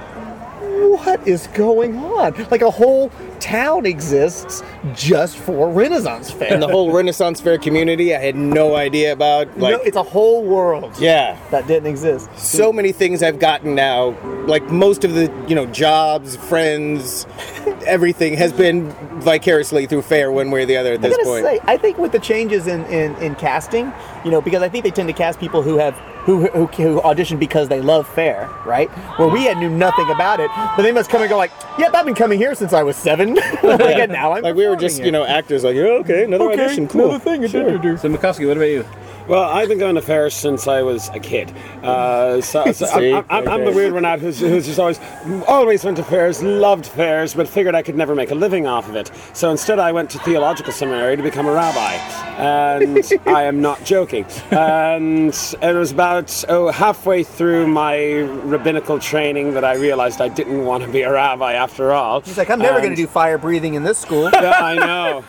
what 0.75 1.27
is 1.27 1.47
going 1.47 1.95
on? 1.97 2.33
Like 2.51 2.61
a 2.61 2.71
whole 2.71 3.11
town 3.39 3.85
exists 3.85 4.63
just 4.93 5.37
for 5.37 5.69
Renaissance 5.69 6.31
Fair. 6.31 6.53
And 6.53 6.61
the 6.61 6.67
whole 6.67 6.91
Renaissance 6.91 7.39
Fair 7.39 7.57
community, 7.57 8.15
I 8.15 8.19
had 8.19 8.35
no 8.35 8.75
idea 8.75 9.13
about. 9.13 9.47
Like, 9.57 9.77
no, 9.77 9.81
it's 9.81 9.97
a 9.97 10.03
whole 10.03 10.43
world 10.43 10.93
yeah. 10.99 11.37
that 11.51 11.67
didn't 11.67 11.87
exist. 11.87 12.29
so 12.37 12.73
many 12.73 12.91
things 12.91 13.23
I've 13.23 13.39
gotten 13.39 13.75
now. 13.75 14.17
Like 14.45 14.63
most 14.69 15.03
of 15.03 15.13
the, 15.13 15.31
you 15.47 15.55
know, 15.55 15.65
jobs, 15.67 16.35
friends, 16.35 17.27
everything 17.85 18.35
has 18.35 18.51
been 18.51 18.91
vicariously 19.21 19.85
through 19.85 20.01
fair 20.01 20.31
one 20.31 20.51
way 20.51 20.63
or 20.63 20.65
the 20.65 20.77
other 20.77 20.93
at 20.93 20.99
I 20.99 21.09
this 21.09 21.17
gotta 21.17 21.29
point. 21.29 21.45
say, 21.45 21.59
I 21.63 21.77
think 21.77 21.97
with 21.97 22.11
the 22.11 22.19
changes 22.19 22.67
in, 22.67 22.83
in, 22.85 23.15
in 23.17 23.35
casting, 23.35 23.91
you 24.23 24.31
know, 24.31 24.41
because 24.41 24.61
I 24.61 24.69
think 24.69 24.83
they 24.83 24.91
tend 24.91 25.07
to 25.07 25.13
cast 25.13 25.39
people 25.39 25.61
who 25.61 25.77
have 25.77 25.99
who, 26.25 26.47
who 26.47 26.65
who 26.67 27.01
audition 27.01 27.37
because 27.37 27.69
they 27.69 27.81
love 27.81 28.07
fair, 28.07 28.49
right? 28.65 28.89
Where 29.19 29.27
we 29.27 29.43
had 29.45 29.57
knew 29.57 29.69
nothing 29.69 30.09
about 30.09 30.39
it, 30.39 30.49
but 30.75 30.81
they 30.81 30.91
must 30.91 31.09
come 31.09 31.21
and 31.21 31.29
go 31.29 31.37
like, 31.37 31.51
"Yep, 31.77 31.93
I've 31.93 32.05
been 32.05 32.15
coming 32.15 32.39
here 32.39 32.55
since 32.55 32.73
I 32.73 32.83
was 32.83 32.95
seven. 32.95 33.35
like, 33.63 33.79
and 33.81 34.11
now 34.11 34.33
I'm 34.33 34.43
like 34.43 34.55
we 34.55 34.67
were 34.67 34.75
just, 34.75 34.97
here." 34.97 35.05
you 35.05 35.11
know, 35.11 35.23
actors. 35.23 35.63
Like, 35.63 35.75
yeah, 35.75 35.83
okay, 36.01 36.23
another 36.23 36.45
Okay, 36.45 36.63
audition, 36.65 36.87
cool. 36.87 37.09
another 37.09 37.19
thing. 37.19 37.47
Sure. 37.47 37.97
So 37.97 38.09
Makovsky, 38.09 38.47
what 38.47 38.57
about 38.57 38.65
you? 38.65 38.85
Well, 39.27 39.43
I've 39.43 39.69
been 39.69 39.79
going 39.79 39.95
to 39.95 40.03
fairs 40.03 40.35
since 40.35 40.67
I 40.67 40.83
was 40.83 41.09
a 41.09 41.19
kid. 41.19 41.51
Uh, 41.81 42.41
so, 42.41 42.71
so 42.71 42.85
See? 42.97 43.11
I'm, 43.11 43.25
I'm, 43.31 43.47
I'm 43.47 43.65
the 43.65 43.71
weird 43.71 43.91
one 43.91 44.05
out 44.05 44.19
who's, 44.19 44.39
who's 44.39 44.67
just 44.67 44.77
always, 44.77 44.99
always 45.47 45.83
went 45.83 45.97
to 45.97 46.03
fairs, 46.03 46.43
loved 46.43 46.85
fairs, 46.85 47.33
but 47.33 47.47
figured 47.47 47.73
I 47.73 47.81
could 47.81 47.95
never 47.95 48.13
make 48.13 48.29
a 48.29 48.35
living 48.35 48.67
off 48.67 48.87
of 48.87 48.95
it. 48.95 49.09
So 49.33 49.49
instead, 49.49 49.79
I 49.79 49.91
went 49.93 50.11
to 50.11 50.19
theological 50.19 50.71
seminary 50.71 51.17
to 51.17 51.23
become 51.23 51.47
a 51.47 51.51
rabbi, 51.51 51.93
and 52.37 53.03
I 53.25 53.43
am 53.43 53.61
not 53.61 53.83
joking. 53.83 54.25
And 54.51 55.33
it 55.59 55.75
was 55.75 55.91
about 55.91 56.43
oh 56.47 56.69
halfway 56.69 57.23
through 57.23 57.65
my 57.65 58.17
rabbinical 58.19 58.99
training 58.99 59.55
that 59.55 59.65
I 59.65 59.73
realized 59.73 60.21
I 60.21 60.27
didn't 60.27 60.65
want 60.65 60.83
to 60.83 60.89
be 60.89 61.01
a 61.01 61.11
rabbi 61.11 61.53
after 61.53 61.93
all. 61.93 62.21
He's 62.21 62.37
like, 62.37 62.51
I'm 62.51 62.59
never 62.59 62.79
going 62.79 62.91
to 62.91 62.95
do 62.95 63.07
fire 63.07 63.39
breathing 63.39 63.73
in 63.73 63.83
this 63.83 63.97
school. 63.97 64.29
yeah, 64.33 64.51
I 64.51 64.75
know. 64.75 65.25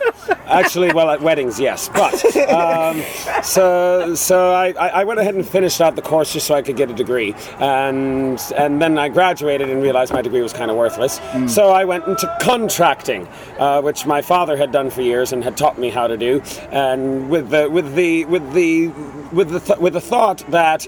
Actually, 0.47 0.93
well, 0.93 1.09
at 1.09 1.21
weddings, 1.21 1.59
yes. 1.59 1.89
But 1.89 2.23
um, 2.49 3.01
so 3.43 4.15
so 4.15 4.53
I, 4.53 4.69
I 4.71 5.03
went 5.03 5.19
ahead 5.19 5.35
and 5.35 5.47
finished 5.47 5.81
out 5.81 5.95
the 5.95 6.01
course 6.01 6.33
just 6.33 6.47
so 6.47 6.55
I 6.55 6.61
could 6.61 6.77
get 6.77 6.89
a 6.89 6.93
degree, 6.93 7.35
and 7.59 8.39
and 8.55 8.81
then 8.81 8.97
I 8.97 9.09
graduated 9.09 9.69
and 9.69 9.81
realized 9.81 10.13
my 10.13 10.21
degree 10.21 10.41
was 10.41 10.53
kind 10.53 10.71
of 10.71 10.77
worthless. 10.77 11.19
So 11.47 11.69
I 11.69 11.85
went 11.85 12.07
into 12.07 12.33
contracting, 12.41 13.27
uh, 13.59 13.81
which 13.81 14.05
my 14.05 14.21
father 14.21 14.57
had 14.57 14.71
done 14.71 14.89
for 14.89 15.01
years 15.01 15.33
and 15.33 15.43
had 15.43 15.57
taught 15.57 15.77
me 15.77 15.89
how 15.89 16.07
to 16.07 16.17
do, 16.17 16.41
and 16.71 17.29
with 17.29 17.49
the 17.49 17.69
with 17.69 17.95
the 17.95 18.25
with 18.25 18.53
the 18.53 18.87
with 19.31 19.49
the 19.49 19.59
th- 19.59 19.79
with 19.79 19.93
the 19.93 20.01
thought 20.01 20.39
that 20.51 20.87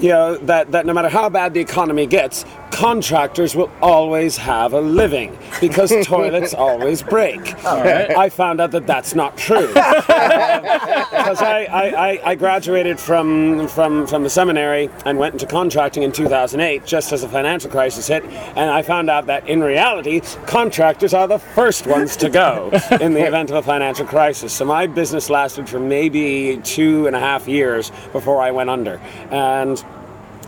you 0.00 0.08
know 0.08 0.36
that, 0.38 0.72
that 0.72 0.86
no 0.86 0.92
matter 0.92 1.08
how 1.08 1.28
bad 1.28 1.54
the 1.54 1.60
economy 1.60 2.06
gets, 2.06 2.44
contractors 2.74 3.54
will 3.54 3.70
always 3.80 4.36
have 4.36 4.72
a 4.72 4.80
living 4.80 5.38
because 5.60 5.92
toilets 6.04 6.52
always 6.52 7.02
break. 7.02 7.40
I 7.64 8.28
found 8.28 8.60
out 8.60 8.72
that 8.72 8.84
that's 8.84 9.14
not 9.14 9.38
true 9.38 9.68
because 9.68 11.40
I, 11.40 11.68
I, 11.70 12.10
I, 12.10 12.30
I 12.30 12.34
graduated 12.34 12.98
from, 12.98 13.68
from 13.68 14.08
from 14.08 14.24
the 14.24 14.30
seminary 14.30 14.90
and 15.06 15.18
went 15.18 15.34
into 15.34 15.46
contracting 15.46 16.02
in 16.02 16.10
2008 16.10 16.84
just 16.84 17.12
as 17.12 17.22
the 17.22 17.28
financial 17.28 17.70
crisis 17.70 18.08
hit, 18.08 18.24
and 18.24 18.70
I 18.70 18.82
found 18.82 19.08
out 19.08 19.26
that 19.26 19.48
in 19.48 19.62
reality, 19.62 20.20
contractors 20.46 21.14
are 21.14 21.28
the 21.28 21.38
first 21.38 21.86
ones 21.86 22.16
to 22.16 22.28
go 22.28 22.70
in 23.00 23.14
the 23.14 23.24
event 23.24 23.50
of 23.50 23.56
a 23.56 23.62
financial 23.62 24.04
crisis. 24.04 24.52
So 24.52 24.64
my 24.64 24.88
business 24.88 25.30
lasted 25.30 25.68
for 25.68 25.78
maybe 25.78 26.60
two 26.64 27.06
and 27.06 27.14
a 27.14 27.20
half 27.20 27.46
years 27.46 27.92
before 28.12 28.42
I 28.42 28.50
went 28.50 28.68
under, 28.68 28.98
and 29.30 29.84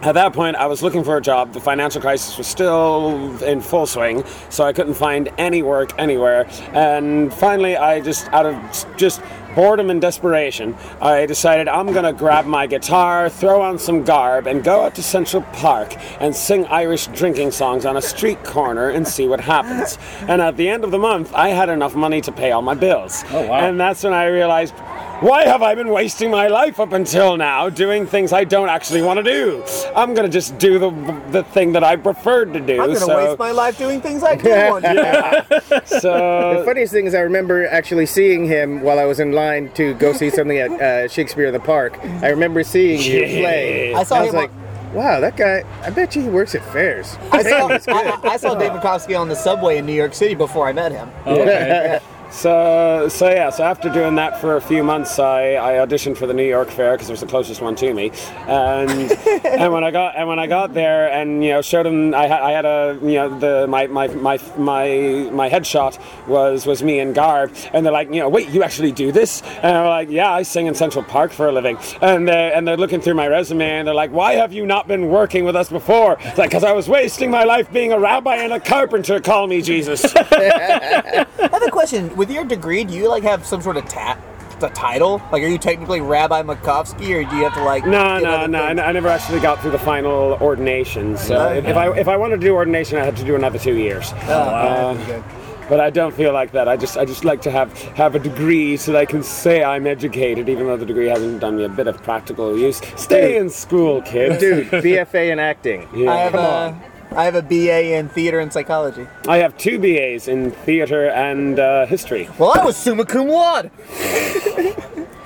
at 0.02 0.12
that 0.12 0.32
point, 0.32 0.56
I 0.56 0.66
was 0.66 0.82
looking 0.82 1.04
for 1.04 1.16
a 1.16 1.22
job. 1.22 1.52
The 1.52 1.60
financial 1.60 2.00
crisis 2.00 2.36
was 2.36 2.46
still 2.46 3.42
in 3.42 3.60
full 3.60 3.86
swing, 3.86 4.24
so 4.50 4.64
I 4.64 4.72
couldn't 4.72 4.94
find 4.94 5.28
any 5.38 5.62
work 5.62 5.92
anywhere. 5.98 6.48
And 6.72 7.32
finally, 7.32 7.76
I 7.76 8.00
just, 8.00 8.28
out 8.28 8.46
of 8.46 8.86
just 8.96 9.22
boredom 9.54 9.88
and 9.88 10.02
desperation, 10.02 10.76
I 11.00 11.24
decided 11.24 11.66
I'm 11.66 11.90
gonna 11.92 12.12
grab 12.12 12.44
my 12.44 12.66
guitar, 12.66 13.30
throw 13.30 13.62
on 13.62 13.78
some 13.78 14.04
garb, 14.04 14.46
and 14.46 14.62
go 14.62 14.84
out 14.84 14.94
to 14.96 15.02
Central 15.02 15.42
Park 15.54 15.96
and 16.20 16.36
sing 16.36 16.66
Irish 16.66 17.06
drinking 17.08 17.52
songs 17.52 17.86
on 17.86 17.96
a 17.96 18.02
street 18.02 18.44
corner 18.44 18.90
and 18.90 19.08
see 19.08 19.26
what 19.26 19.40
happens. 19.40 19.98
And 20.28 20.42
at 20.42 20.58
the 20.58 20.68
end 20.68 20.84
of 20.84 20.90
the 20.90 20.98
month, 20.98 21.32
I 21.34 21.48
had 21.48 21.70
enough 21.70 21.94
money 21.94 22.20
to 22.20 22.32
pay 22.32 22.52
all 22.52 22.62
my 22.62 22.74
bills. 22.74 23.24
Oh, 23.30 23.46
wow. 23.46 23.60
And 23.60 23.80
that's 23.80 24.04
when 24.04 24.12
I 24.12 24.26
realized 24.26 24.74
why 25.20 25.44
have 25.44 25.62
I 25.62 25.74
been 25.74 25.88
wasting 25.88 26.30
my 26.30 26.48
life 26.48 26.78
up 26.78 26.92
until 26.92 27.36
now 27.36 27.68
doing 27.68 28.06
things 28.06 28.32
I 28.32 28.44
don't 28.44 28.68
actually 28.68 29.02
want 29.02 29.18
to 29.18 29.22
do? 29.22 29.64
I'm 29.94 30.14
gonna 30.14 30.28
just 30.28 30.58
do 30.58 30.78
the 30.78 30.90
the 31.30 31.42
thing 31.44 31.72
that 31.72 31.82
I 31.82 31.96
preferred 31.96 32.52
to 32.52 32.60
do. 32.60 32.74
I'm 32.80 32.88
gonna 32.88 33.00
so, 33.00 33.16
waste 33.16 33.38
my 33.38 33.50
life 33.50 33.78
doing 33.78 34.00
things 34.00 34.22
I 34.22 34.36
do 34.36 34.50
want 34.50 34.84
to. 34.84 35.46
do. 35.50 35.66
The 36.06 36.62
funniest 36.64 36.92
thing 36.92 37.06
is, 37.06 37.14
I 37.14 37.20
remember 37.20 37.66
actually 37.68 38.06
seeing 38.06 38.46
him 38.46 38.80
while 38.82 38.98
I 38.98 39.04
was 39.04 39.18
in 39.20 39.32
line 39.32 39.70
to 39.74 39.94
go 39.94 40.12
see 40.12 40.30
something 40.30 40.58
at 40.58 40.70
uh, 40.70 41.08
Shakespeare 41.08 41.46
in 41.46 41.52
the 41.52 41.60
Park. 41.60 41.98
I 42.22 42.28
remember 42.28 42.62
seeing 42.62 43.00
you 43.00 43.20
Yeah. 43.24 43.40
play. 43.40 43.94
I 43.94 44.02
saw 44.04 44.20
was 44.20 44.30
him 44.30 44.36
on- 44.36 44.42
like, 44.42 44.50
wow, 44.94 45.20
that 45.20 45.36
guy. 45.36 45.64
I 45.82 45.90
bet 45.90 46.14
you 46.16 46.22
he 46.22 46.28
works 46.28 46.54
at 46.54 46.64
fairs. 46.72 47.16
I 47.32 47.42
saw, 47.42 47.68
I, 47.92 48.18
I 48.34 48.36
saw 48.36 48.54
David 48.54 48.80
Kofsky 48.82 49.18
on 49.18 49.28
the 49.28 49.34
subway 49.36 49.78
in 49.78 49.86
New 49.86 49.92
York 49.94 50.14
City 50.14 50.34
before 50.34 50.68
I 50.68 50.72
met 50.72 50.92
him. 50.92 51.10
Okay. 51.26 52.00
So, 52.30 53.08
so 53.08 53.30
yeah, 53.30 53.50
so 53.50 53.64
after 53.64 53.88
doing 53.88 54.16
that 54.16 54.40
for 54.40 54.56
a 54.56 54.60
few 54.60 54.82
months, 54.82 55.18
I, 55.18 55.54
I 55.54 55.86
auditioned 55.86 56.16
for 56.18 56.26
the 56.26 56.34
New 56.34 56.46
York 56.46 56.68
Fair 56.68 56.92
because 56.92 57.08
it 57.08 57.12
was 57.12 57.20
the 57.20 57.26
closest 57.26 57.62
one 57.62 57.74
to 57.76 57.94
me, 57.94 58.10
and 58.46 58.90
and 59.44 59.72
when 59.72 59.84
I 59.84 59.90
got 59.90 60.16
and 60.16 60.28
when 60.28 60.38
I 60.38 60.46
got 60.46 60.74
there 60.74 61.10
and 61.10 61.42
you 61.42 61.50
know 61.50 61.62
showed 61.62 61.86
them, 61.86 62.14
I 62.14 62.26
had 62.26 62.42
I 62.42 62.50
had 62.50 62.64
a 62.64 62.98
you 63.00 63.14
know 63.14 63.38
the 63.38 63.66
my 63.68 63.86
my 63.86 64.08
my 64.08 64.38
my 64.58 65.30
my 65.32 65.48
headshot 65.48 65.98
was 66.26 66.66
was 66.66 66.82
me 66.82 67.00
in 67.00 67.12
garb, 67.12 67.54
and 67.72 67.86
they're 67.86 67.92
like 67.92 68.08
you 68.08 68.20
know 68.20 68.28
wait 68.28 68.48
you 68.48 68.62
actually 68.62 68.92
do 68.92 69.12
this, 69.12 69.42
and 69.62 69.76
I'm 69.76 69.86
like 69.86 70.10
yeah 70.10 70.30
I 70.30 70.42
sing 70.42 70.66
in 70.66 70.74
Central 70.74 71.04
Park 71.04 71.32
for 71.32 71.48
a 71.48 71.52
living, 71.52 71.78
and 72.02 72.28
they 72.28 72.52
and 72.52 72.66
they're 72.66 72.76
looking 72.76 73.00
through 73.00 73.14
my 73.14 73.28
resume 73.28 73.78
and 73.78 73.88
they're 73.88 73.94
like 73.94 74.10
why 74.10 74.34
have 74.34 74.52
you 74.52 74.66
not 74.66 74.88
been 74.88 75.08
working 75.08 75.44
with 75.44 75.56
us 75.56 75.70
before? 75.70 76.18
It's 76.20 76.38
like 76.38 76.50
because 76.50 76.64
I 76.64 76.72
was 76.72 76.88
wasting 76.88 77.30
my 77.30 77.44
life 77.44 77.72
being 77.72 77.92
a 77.92 77.98
rabbi 77.98 78.36
and 78.36 78.52
a 78.52 78.60
carpenter. 78.60 79.20
Call 79.20 79.46
me 79.46 79.62
Jesus. 79.62 80.04
I 80.16 81.26
have 81.38 81.62
a 81.62 81.70
question. 81.70 82.15
With 82.16 82.30
your 82.30 82.44
degree, 82.44 82.82
do 82.84 82.94
you 82.94 83.08
like 83.08 83.22
have 83.24 83.44
some 83.44 83.60
sort 83.60 83.76
of 83.76 83.84
tat, 83.86 84.18
the 84.58 84.68
title? 84.70 85.20
Like, 85.30 85.42
are 85.42 85.48
you 85.48 85.58
technically 85.58 86.00
Rabbi 86.00 86.42
Makovsky, 86.42 87.10
or 87.14 87.28
do 87.28 87.36
you 87.36 87.44
have 87.44 87.54
to 87.54 87.62
like? 87.62 87.84
No, 87.84 87.90
get 88.18 88.22
no, 88.22 88.30
other 88.30 88.48
no. 88.48 88.64
I, 88.64 88.68
things? 88.68 88.80
I 88.80 88.92
never 88.92 89.08
actually 89.08 89.40
got 89.40 89.60
through 89.60 89.72
the 89.72 89.78
final 89.78 90.34
ordination. 90.40 91.16
So 91.18 91.36
Oh, 91.36 91.52
if, 91.52 91.66
if 91.66 91.76
I 91.76 91.92
if 91.96 92.08
I 92.08 92.16
wanted 92.16 92.40
to 92.40 92.46
do 92.46 92.54
ordination, 92.54 92.98
I 92.98 93.04
had 93.04 93.16
to 93.18 93.24
do 93.24 93.34
another 93.36 93.58
two 93.58 93.76
years. 93.76 94.12
Oh, 94.28 94.96
okay. 95.02 95.16
Uh, 95.18 95.22
but 95.68 95.80
I 95.80 95.90
don't 95.90 96.14
feel 96.14 96.32
like 96.32 96.52
that. 96.52 96.68
I 96.68 96.76
just 96.76 96.96
I 96.96 97.04
just 97.04 97.24
like 97.24 97.42
to 97.42 97.50
have 97.50 97.70
have 97.96 98.14
a 98.14 98.18
degree 98.18 98.76
so 98.78 98.92
that 98.92 98.98
I 98.98 99.04
can 99.04 99.22
say 99.22 99.62
I'm 99.62 99.86
educated, 99.86 100.48
even 100.48 100.66
though 100.68 100.76
the 100.78 100.86
degree 100.86 101.08
hasn't 101.08 101.40
done 101.40 101.56
me 101.58 101.64
a 101.64 101.68
bit 101.68 101.86
of 101.86 102.02
practical 102.02 102.56
use. 102.56 102.80
Stay 102.96 103.32
Dude. 103.32 103.42
in 103.42 103.50
school, 103.50 104.00
kid. 104.02 104.38
Dude, 104.38 104.68
BFA 104.68 105.32
in 105.32 105.38
acting. 105.38 105.86
Yeah. 105.92 106.12
I 106.12 106.16
have 106.18 106.32
Come 106.32 106.44
a, 106.44 106.48
on. 106.48 106.82
I 107.16 107.24
have 107.24 107.34
a 107.34 107.42
BA 107.42 107.94
in 107.96 108.08
theater 108.10 108.38
and 108.40 108.52
psychology. 108.52 109.06
I 109.26 109.38
have 109.38 109.56
two 109.56 109.78
BAs 109.78 110.28
in 110.28 110.50
theater 110.50 111.08
and 111.08 111.58
uh, 111.58 111.86
history. 111.86 112.28
Well, 112.38 112.52
I 112.54 112.62
was 112.64 112.76
summa 112.76 113.06
cum 113.06 113.28
laude. 113.28 113.70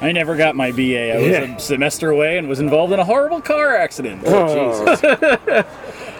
I 0.00 0.12
never 0.12 0.36
got 0.36 0.54
my 0.56 0.70
BA. 0.72 1.12
I 1.12 1.16
was 1.18 1.26
Yeah. 1.26 1.56
a 1.56 1.58
semester 1.58 2.10
away 2.10 2.38
and 2.38 2.48
was 2.48 2.60
involved 2.60 2.92
in 2.92 3.00
a 3.00 3.04
horrible 3.04 3.40
car 3.42 3.76
accident. 3.76 4.22
Oh. 4.24 5.64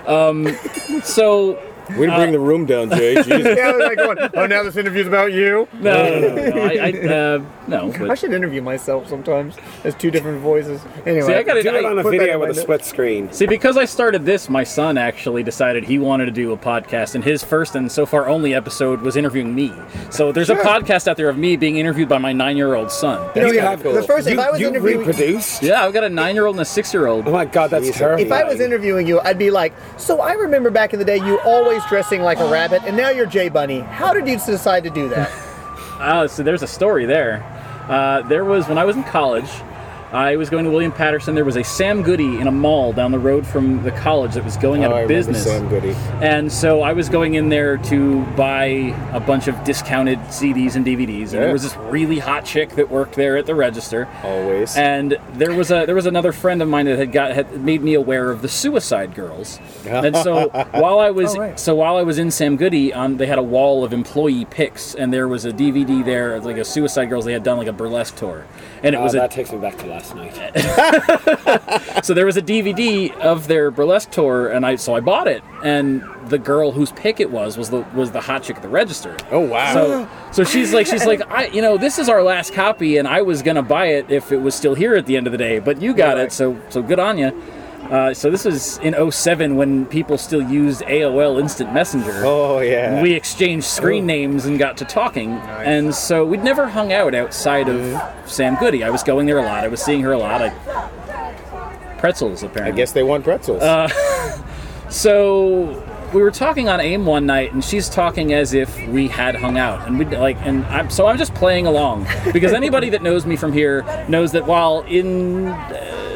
So 1.04 1.58
Way 1.98 2.06
to 2.06 2.16
bring 2.16 2.32
the 2.32 2.40
room 2.40 2.66
down, 2.66 2.90
Jay. 2.90 3.14
Jesus. 3.22 3.56
yeah, 3.56 3.68
I 3.68 3.72
was 3.76 3.84
like 3.86 3.96
going, 3.98 4.18
oh, 4.34 4.46
now 4.46 4.62
this 4.62 4.76
interview's 4.76 5.06
about 5.06 5.32
you. 5.32 5.68
no, 5.74 6.20
no, 6.20 6.34
no, 6.34 6.48
no. 6.50 6.62
I, 6.62 6.74
I 6.76 6.90
uh, 7.14 7.44
no. 7.68 7.92
I 7.92 7.98
But, 8.08 8.18
should 8.18 8.32
interview 8.32 8.62
myself 8.62 9.08
sometimes 9.08 9.56
as 9.84 9.94
two 9.94 10.10
different 10.10 10.40
voices. 10.40 10.80
Anyway, 11.06 11.26
see, 11.26 11.34
I 11.34 11.42
gotta- 11.42 11.62
Do 11.62 11.74
it 11.74 11.84
on 11.84 11.98
a 11.98 12.02
Put 12.02 12.12
that 12.12 12.18
video 12.18 12.34
in 12.34 12.40
with 12.40 12.50
a 12.50 12.54
my 12.54 12.62
split 12.62 12.84
screen. 12.84 13.32
See, 13.32 13.46
because 13.46 13.76
I 13.76 13.84
started 13.84 14.24
this, 14.24 14.48
my 14.48 14.64
son 14.64 14.98
actually 14.98 15.42
decided 15.42 15.84
he 15.84 15.98
wanted 15.98 16.26
to 16.26 16.32
do 16.32 16.52
a 16.52 16.56
podcast, 16.56 17.14
and 17.14 17.22
his 17.24 17.42
first 17.44 17.74
and 17.74 17.90
so 17.90 18.06
far 18.06 18.28
only 18.28 18.54
episode 18.54 19.00
was 19.02 19.16
interviewing 19.16 19.54
me. 19.54 19.72
So 20.10 20.32
there's 20.32 20.50
a 20.50 20.56
podcast 20.56 21.06
out 21.08 21.16
there 21.16 21.28
of 21.28 21.38
me 21.38 21.56
being 21.56 21.76
interviewed 21.76 22.08
by 22.08 22.18
my 22.18 22.32
nine-year-old 22.32 22.90
son. 22.90 23.20
That's 23.34 23.46
You 23.46 23.52
kinda 23.52 23.60
have- 23.62 23.82
cool. 23.82 23.92
the 23.92 24.02
first 24.02 24.26
if 24.26 24.34
You, 24.34 24.40
I 24.40 24.50
was 24.50 24.60
you 24.60 24.68
interviewing. 24.68 24.98
reproduced? 25.06 25.62
Yeah, 25.62 25.84
I've 25.84 25.92
got 25.92 26.04
a 26.04 26.08
nine-year-old 26.08 26.56
and 26.56 26.62
a 26.62 26.64
six-year-old. 26.64 27.28
Oh 27.28 27.32
my 27.32 27.44
god, 27.44 27.70
that's 27.70 27.84
Jesus. 27.86 27.98
terrible. 27.98 28.22
If 28.24 28.32
I 28.32 28.44
was 28.44 28.60
interviewing 28.60 29.06
you, 29.06 29.20
I'd 29.20 29.38
be 29.38 29.50
like, 29.50 29.72
"So 29.96 30.20
I 30.20 30.32
remember 30.32 30.70
back 30.70 30.92
in 30.92 30.98
the 30.98 31.04
day, 31.04 31.16
you 31.18 31.38
always 31.40 31.79
dressing 31.88 32.22
like 32.22 32.38
a 32.38 32.50
rabbit, 32.50 32.82
and 32.84 32.96
now 32.96 33.10
you're 33.10 33.26
Jay 33.26 33.48
Bunny. 33.48 33.80
How 33.80 34.12
did 34.12 34.26
you 34.28 34.36
decide 34.36 34.84
to 34.84 34.90
do 34.90 35.08
that?" 35.08 35.30
Oh, 36.00 36.26
so 36.28 36.42
there's 36.42 36.62
a 36.62 36.66
story 36.66 37.06
there. 37.06 37.42
Uh, 37.88 38.22
there 38.22 38.44
was 38.44 38.68
when 38.68 38.78
I 38.78 38.84
was 38.84 38.96
in 38.96 39.04
college. 39.04 39.48
I 40.12 40.36
was 40.36 40.50
going 40.50 40.64
to 40.64 40.70
William 40.70 40.90
Paterson. 40.90 41.34
There 41.36 41.44
was 41.44 41.56
a 41.56 41.62
Sam 41.62 42.02
Goody 42.02 42.40
in 42.40 42.48
a 42.48 42.50
mall 42.50 42.92
down 42.92 43.12
the 43.12 43.18
road 43.18 43.46
from 43.46 43.82
the 43.84 43.92
college 43.92 44.34
that 44.34 44.44
was 44.44 44.56
going 44.56 44.82
out 44.82 44.90
Oh, 44.92 44.96
I 44.96 45.00
of 45.02 45.08
remember 45.10 45.32
business. 45.32 45.44
Sam 45.44 45.68
Goody. 45.68 45.92
And 46.20 46.50
so 46.50 46.82
I 46.82 46.92
was 46.94 47.08
going 47.08 47.34
in 47.34 47.48
there 47.48 47.76
to 47.76 48.22
buy 48.36 48.64
a 49.12 49.20
bunch 49.20 49.46
of 49.46 49.62
discounted 49.62 50.18
CDs 50.30 50.74
and 50.74 50.84
DVDs. 50.84 51.26
And 51.26 51.32
Yeah. 51.34 51.40
there 51.40 51.52
was 51.52 51.62
this 51.62 51.76
really 51.76 52.18
hot 52.18 52.44
chick 52.44 52.70
that 52.70 52.90
worked 52.90 53.14
there 53.14 53.36
at 53.36 53.46
the 53.46 53.54
register. 53.54 54.08
Always. 54.24 54.76
And 54.76 55.16
there 55.34 55.54
was 55.54 55.70
a 55.70 55.86
there 55.86 55.94
was 55.94 56.06
another 56.06 56.32
friend 56.32 56.60
of 56.60 56.68
mine 56.68 56.86
that 56.86 56.98
had 56.98 57.12
got 57.12 57.30
had 57.32 57.60
made 57.64 57.80
me 57.82 57.94
aware 57.94 58.30
of 58.32 58.42
the 58.42 58.48
Suicide 58.48 59.14
Girls. 59.14 59.60
and 59.86 60.16
so 60.16 60.48
while 60.72 60.98
I 60.98 61.10
was 61.10 61.36
Oh, 61.36 61.40
right. 61.40 61.60
so 61.60 61.74
while 61.76 61.96
I 61.96 62.02
was 62.02 62.18
in 62.18 62.32
Sam 62.32 62.56
Goody, 62.56 62.92
on 62.92 63.16
they 63.18 63.26
had 63.26 63.38
a 63.38 63.42
wall 63.44 63.84
of 63.84 63.92
employee 63.92 64.44
picks, 64.44 64.94
and 64.96 65.12
there 65.12 65.28
was 65.28 65.44
a 65.44 65.52
DVD 65.52 66.04
there, 66.04 66.40
like 66.40 66.56
a 66.56 66.64
Suicide 66.64 67.06
Girls. 67.10 67.24
They 67.26 67.32
had 67.32 67.44
done 67.44 67.58
like 67.58 67.68
a 67.68 67.72
burlesque 67.72 68.16
tour, 68.16 68.44
and 68.82 68.94
it 68.94 68.98
Oh, 68.98 69.02
was 69.04 69.14
a 69.14 69.18
that 69.18 69.30
takes 69.30 69.52
me 69.52 69.58
back 69.58 69.76
to 69.78 69.86
last 70.00 70.14
night. 70.14 72.04
so 72.04 72.14
there 72.14 72.26
was 72.26 72.36
a 72.36 72.42
DVD 72.42 73.16
of 73.18 73.46
their 73.48 73.70
burlesque 73.70 74.10
tour, 74.10 74.48
and 74.48 74.64
I 74.64 74.76
so 74.76 74.94
I 74.94 75.00
bought 75.00 75.28
it, 75.28 75.42
and 75.62 76.02
the 76.28 76.38
girl 76.38 76.72
whose 76.72 76.92
pick 76.92 77.20
it 77.20 77.30
was 77.30 77.56
was 77.56 77.70
the 77.70 77.80
was 77.94 78.10
the 78.12 78.20
hot 78.20 78.42
chick 78.42 78.56
at 78.56 78.62
the 78.62 78.68
register. 78.68 79.16
oh, 79.30 79.40
wow. 79.40 79.74
So 79.74 80.08
so 80.32 80.44
she's 80.44 80.72
like 80.72 80.86
she's 80.86 81.06
like 81.06 81.20
I 81.30 81.46
you 81.46 81.62
know 81.62 81.76
this 81.76 81.98
is 81.98 82.08
our 82.08 82.22
last 82.22 82.52
copy, 82.54 82.96
and 82.96 83.06
I 83.06 83.22
was 83.22 83.42
gonna 83.42 83.62
buy 83.62 83.86
it 83.86 84.10
if 84.10 84.32
it 84.32 84.38
was 84.38 84.54
still 84.54 84.74
here 84.74 84.94
at 84.94 85.06
the 85.06 85.16
end 85.16 85.26
of 85.26 85.32
the 85.32 85.38
day, 85.38 85.58
but 85.58 85.80
you 85.80 85.94
got 85.94 86.18
it, 86.18 86.32
so 86.32 86.60
so 86.68 86.82
good 86.82 86.98
on 86.98 87.18
you. 87.18 87.30
Uh, 87.90 88.14
so 88.14 88.30
this 88.30 88.44
was 88.44 88.78
in 88.78 88.94
07 89.10 89.56
when 89.56 89.86
people 89.86 90.16
still 90.18 90.42
used 90.42 90.82
AOL 90.82 91.40
Instant 91.40 91.72
Messenger. 91.72 92.22
oh, 92.24 92.60
yeah. 92.60 93.02
We 93.02 93.14
exchanged 93.14 93.66
screen 93.66 94.06
names 94.06 94.44
and 94.44 94.58
got 94.58 94.76
to 94.78 94.84
talking, 94.84 95.32
and 95.32 95.94
so 95.94 96.24
we'd 96.24 96.44
never 96.44 96.68
hung 96.68 96.92
out 96.92 97.14
outside 97.14 97.68
of 97.68 98.00
Sam 98.30 98.56
Goody. 98.56 98.84
I 98.84 98.90
was 98.90 99.02
going 99.02 99.26
there 99.26 99.38
a 99.38 99.42
lot. 99.42 99.64
I 99.64 99.68
was 99.68 99.82
seeing 99.82 100.02
her 100.02 100.12
a 100.12 100.18
lot. 100.18 100.42
I, 100.42 100.50
pretzels, 101.98 102.42
apparently. 102.42 102.72
I 102.72 102.76
guess 102.76 102.92
they 102.92 103.02
want 103.02 103.24
pretzels. 103.24 103.62
So 104.90 105.80
we 106.12 106.20
were 106.20 106.32
talking 106.32 106.68
on 106.68 106.80
AIM 106.80 107.06
one 107.06 107.24
night, 107.24 107.52
and 107.52 107.64
she's 107.64 107.88
talking 107.88 108.32
as 108.34 108.52
if 108.54 108.76
we 108.88 109.06
had 109.06 109.36
hung 109.36 109.56
out, 109.56 109.86
and 109.86 109.96
we 109.98 110.04
like, 110.04 110.36
and 110.42 110.64
I'm 110.66 110.90
so 110.90 111.06
I'm 111.06 111.16
just 111.16 111.32
playing 111.34 111.66
along 111.66 112.08
because 112.32 112.52
anybody 112.52 112.90
that 112.90 113.00
knows 113.00 113.24
me 113.24 113.36
from 113.36 113.52
here 113.52 113.84
knows 114.08 114.32
that 114.32 114.46
while 114.46 114.80
in 114.88 115.46
uh, 115.46 116.09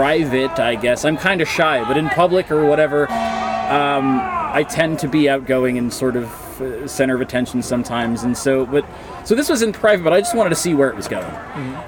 private, 0.00 0.58
I 0.58 0.76
guess 0.76 1.04
I'm 1.04 1.18
kind 1.18 1.42
of 1.42 1.48
shy, 1.48 1.84
but 1.84 1.98
in 1.98 2.08
public 2.08 2.50
or 2.50 2.64
whatever, 2.64 3.02
um, 3.10 4.18
I 4.58 4.64
tend 4.66 4.98
to 5.00 5.08
be 5.08 5.28
outgoing 5.28 5.76
and 5.76 5.92
sort 5.92 6.16
of 6.16 6.24
uh, 6.58 6.88
center 6.88 7.14
of 7.14 7.20
attention 7.20 7.60
sometimes, 7.62 8.22
and 8.22 8.34
so 8.34 8.64
but 8.64 8.86
so 9.26 9.34
this 9.34 9.50
was 9.50 9.60
in 9.60 9.74
private, 9.74 10.02
but 10.02 10.14
I 10.14 10.20
just 10.20 10.34
wanted 10.34 10.50
to 10.50 10.56
see 10.56 10.72
where 10.72 10.88
it 10.88 10.96
was 10.96 11.06
going, 11.06 11.30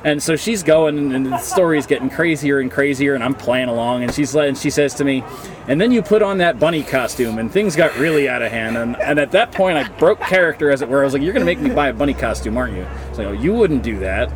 and 0.04 0.22
so 0.22 0.36
she's 0.36 0.62
going, 0.62 1.14
and 1.14 1.24
the 1.24 1.38
story 1.38 1.78
is 1.78 1.86
getting 1.86 2.10
crazier 2.10 2.60
and 2.60 2.70
crazier, 2.70 3.14
and 3.14 3.24
I'm 3.24 3.32
playing 3.34 3.70
along, 3.70 4.02
and 4.02 4.12
she's 4.12 4.36
and 4.36 4.58
she 4.58 4.68
says 4.68 4.92
to 4.96 5.04
me, 5.04 5.24
and 5.66 5.80
then 5.80 5.90
you 5.90 6.02
put 6.02 6.20
on 6.20 6.36
that 6.36 6.58
bunny 6.58 6.82
costume, 6.82 7.38
and 7.38 7.50
things 7.50 7.76
got 7.76 7.96
really 7.96 8.28
out 8.28 8.42
of 8.42 8.52
hand, 8.52 8.76
and, 8.76 8.94
and 9.00 9.18
at 9.18 9.30
that 9.30 9.52
point 9.52 9.78
I 9.78 9.88
broke 9.96 10.20
character, 10.20 10.70
as 10.70 10.82
it 10.82 10.88
were. 10.90 11.00
I 11.00 11.04
was 11.04 11.14
like, 11.14 11.22
you're 11.22 11.32
gonna 11.32 11.46
make 11.46 11.60
me 11.60 11.70
buy 11.70 11.88
a 11.88 11.94
bunny 11.94 12.12
costume, 12.12 12.58
aren't 12.58 12.76
you? 12.76 12.86
It's 13.08 13.16
like, 13.16 13.28
oh, 13.28 13.32
you 13.32 13.54
wouldn't 13.54 13.82
do 13.82 13.98
that. 14.00 14.30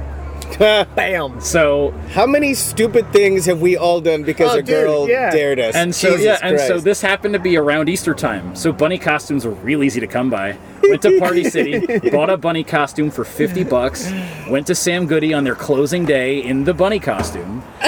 Bam. 0.59 1.41
So 1.41 1.91
How 2.13 2.27
many 2.27 2.55
stupid 2.55 3.13
things 3.13 3.45
have 3.47 3.61
we 3.61 3.77
all 3.77 4.01
done 4.01 4.23
because 4.23 4.53
Oh, 4.55 4.59
a 4.59 4.63
dude, 4.63 4.67
girl 4.67 5.09
yeah. 5.09 5.31
dared 5.31 5.59
us? 5.59 5.75
And 5.75 5.95
so 5.95 6.11
Jesus 6.13 6.25
yeah, 6.25 6.39
and 6.43 6.59
so 6.61 6.79
this 6.81 7.01
happened 7.01 7.35
to 7.35 7.41
be 7.41 7.57
around 7.57 7.89
Easter 7.89 8.15
time. 8.15 8.55
So 8.57 8.73
bunny 8.73 8.99
costumes 8.99 9.45
were 9.45 9.53
real 9.53 9.83
easy 9.83 10.01
to 10.01 10.07
come 10.07 10.31
by. 10.31 10.57
Went 10.83 11.03
to 11.03 11.19
Party 11.19 11.43
City, 11.45 11.85
bought 12.11 12.31
a 12.31 12.37
bunny 12.37 12.63
costume 12.63 13.11
for 13.11 13.25
fifty 13.25 13.65
bucks. 13.65 14.11
Went 14.49 14.69
to 14.69 14.75
Sam 14.75 15.07
Goody 15.07 15.35
on 15.35 15.43
their 15.43 15.57
closing 15.57 16.05
day 16.05 16.41
in 16.45 16.63
the 16.63 16.73
bunny 16.75 17.01
costume, 17.01 17.63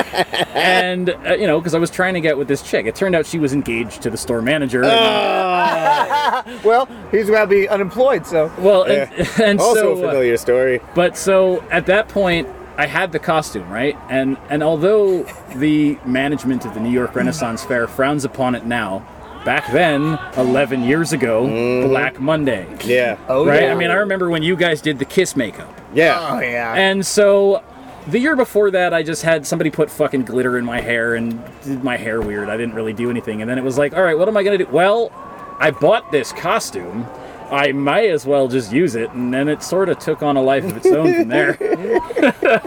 and 0.55 1.11
uh, 1.11 1.35
you 1.35 1.47
know 1.47 1.61
because 1.61 1.75
I 1.75 1.79
was 1.79 1.91
trying 1.91 2.15
to 2.15 2.21
get 2.21 2.37
with 2.37 2.49
this 2.49 2.61
chick. 2.61 2.87
It 2.87 2.97
turned 2.97 3.15
out 3.15 3.25
she 3.25 3.39
was 3.39 3.53
engaged 3.53 4.03
to 4.03 4.11
the 4.11 4.17
store 4.17 4.43
manager. 4.43 4.83
and- 4.85 6.65
Well, 6.65 6.89
he's 7.13 7.29
about 7.29 7.45
to 7.45 7.51
be 7.51 7.69
unemployed, 7.69 8.27
so 8.27 8.51
well, 8.59 8.83
and, 8.85 9.11
and 9.41 9.61
also 9.61 9.75
so 9.81 9.89
a 9.91 9.93
uh, 10.07 10.09
familiar 10.11 10.37
story. 10.37 10.81
But 10.97 11.17
so 11.17 11.63
at 11.71 11.87
that 11.87 12.09
point, 12.09 12.48
I 12.79 12.87
had 12.87 13.11
the 13.11 13.19
costume, 13.19 13.69
right? 13.69 13.99
And 14.09 14.39
and 14.49 14.63
although 14.63 15.25
the 15.57 15.99
management 16.07 16.65
of 16.65 16.75
the 16.75 16.81
New 16.81 16.93
York 16.93 17.15
Renaissance 17.15 17.65
Fair 17.65 17.89
frowns 17.89 18.25
upon 18.25 18.55
it 18.55 18.65
now, 18.65 19.07
back 19.45 19.71
then, 19.73 20.19
11 20.37 20.85
years 20.85 21.13
ago, 21.13 21.45
mm-hmm. 21.45 21.89
Black 21.89 22.21
Monday. 22.21 22.67
Yeah. 22.85 23.19
oh 23.29 23.45
right? 23.45 23.65
yeah. 23.65 23.73
I 23.73 23.75
mean, 23.75 23.91
I 23.91 23.95
remember 23.95 24.31
when 24.31 24.45
you 24.45 24.55
guys 24.55 24.81
did 24.81 25.01
the 25.01 25.05
kiss 25.05 25.35
makeup. 25.35 25.77
Yeah. 25.93 26.29
oh 26.31 26.39
yeah. 26.39 26.75
And 26.75 27.05
so 27.05 27.65
the 28.07 28.21
year 28.21 28.37
before 28.37 28.71
that, 28.71 28.95
I 28.95 29.03
just 29.03 29.23
had 29.23 29.45
somebody 29.45 29.71
put 29.71 29.91
fucking 29.91 30.23
glitter 30.23 30.57
in 30.57 30.65
my 30.65 30.81
hair 30.81 31.17
and 31.17 31.43
did 31.65 31.83
my 31.83 31.97
hair 31.97 32.21
weird. 32.21 32.49
I 32.49 32.57
didn't 32.57 32.75
really 32.75 32.93
do 32.93 33.11
anything. 33.11 33.43
And 33.43 33.51
then 33.51 33.59
it 33.59 33.65
was 33.65 33.77
like, 33.77 33.93
all 33.95 34.03
right, 34.03 34.17
what 34.17 34.29
am 34.29 34.37
I 34.37 34.45
going 34.45 34.57
to 34.57 34.65
do? 34.65 34.71
Well, 34.71 35.11
I 35.59 35.73
bought 35.73 36.13
this 36.13 36.33
costume 36.33 37.09
I 37.51 37.73
might 37.73 38.11
as 38.11 38.27
well 38.27 38.49
just 38.49 38.73
use 38.73 38.95
it, 38.95 39.11
and 39.13 39.33
then 39.33 39.49
it 39.49 39.63
sort 39.63 39.89
of 39.89 39.99
took 39.99 40.23
on 40.23 40.37
a 40.37 40.43
life 40.43 40.65
of 40.65 40.77
its 40.77 40.87
own 40.87 41.15
from 41.15 41.29
there. 41.29 41.57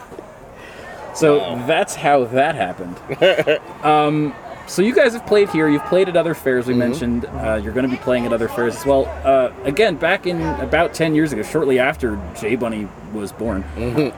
so 1.15 1.39
that's 1.67 1.95
how 1.95 2.25
that 2.25 2.55
happened. 2.55 2.99
Um, 3.83 4.35
so 4.67 4.81
you 4.83 4.93
guys 4.93 5.13
have 5.13 5.25
played 5.25 5.49
here. 5.49 5.67
You've 5.67 5.85
played 5.87 6.07
at 6.07 6.15
other 6.15 6.33
fairs. 6.33 6.67
We 6.67 6.75
mentioned 6.75 7.25
uh, 7.25 7.59
you're 7.61 7.73
going 7.73 7.89
to 7.89 7.91
be 7.93 8.01
playing 8.01 8.25
at 8.25 8.31
other 8.31 8.47
fairs 8.47 8.75
as 8.75 8.85
well. 8.85 9.05
Uh, 9.25 9.51
again, 9.63 9.95
back 9.95 10.27
in 10.27 10.39
about 10.61 10.93
ten 10.93 11.13
years 11.13 11.33
ago, 11.33 11.41
shortly 11.41 11.79
after 11.79 12.17
J 12.39 12.55
Bunny 12.55 12.87
was 13.11 13.31
born, 13.33 13.65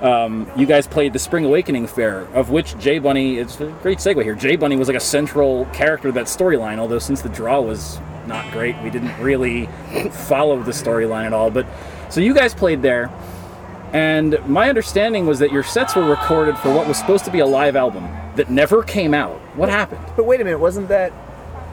um, 0.02 0.48
you 0.56 0.66
guys 0.68 0.86
played 0.86 1.14
the 1.14 1.18
Spring 1.18 1.46
Awakening 1.46 1.88
Fair, 1.88 2.26
of 2.34 2.52
which 2.52 2.78
J 2.78 3.00
Bunny. 3.00 3.38
It's 3.40 3.60
a 3.62 3.68
great 3.82 3.98
segue 3.98 4.22
here. 4.22 4.36
J 4.36 4.56
Bunny 4.58 4.76
was 4.76 4.88
like 4.90 4.98
a 4.98 5.00
central 5.00 5.66
character 5.68 6.10
of 6.10 6.14
that 6.16 6.26
storyline. 6.26 6.78
Although 6.78 7.00
since 7.00 7.22
the 7.22 7.30
draw 7.30 7.60
was 7.62 7.98
not 8.28 8.52
great, 8.52 8.76
we 8.84 8.90
didn't 8.90 9.18
really 9.20 9.68
follow 10.12 10.62
the 10.64 10.72
storyline 10.72 11.26
at 11.26 11.34
all. 11.34 11.52
But 11.52 11.66
so 12.10 12.22
you 12.22 12.34
guys 12.34 12.54
played 12.54 12.82
there. 12.82 13.10
And 13.92 14.40
my 14.48 14.70
understanding 14.70 15.28
was 15.28 15.38
that 15.40 15.52
your 15.52 15.62
sets 15.62 15.96
were 15.96 16.04
recorded 16.10 16.58
for 16.58 16.74
what 16.74 16.88
was 16.88 16.98
supposed 16.98 17.26
to 17.26 17.32
be 17.32 17.40
a 17.40 17.46
live 17.46 17.76
album 17.76 18.08
that 18.36 18.50
never 18.50 18.82
came 18.82 19.14
out. 19.14 19.38
What 19.56 19.70
happened? 19.70 20.02
But 20.16 20.26
wait 20.26 20.42
a 20.42 20.44
minute, 20.44 20.58
wasn't 20.60 20.88
that 20.88 21.14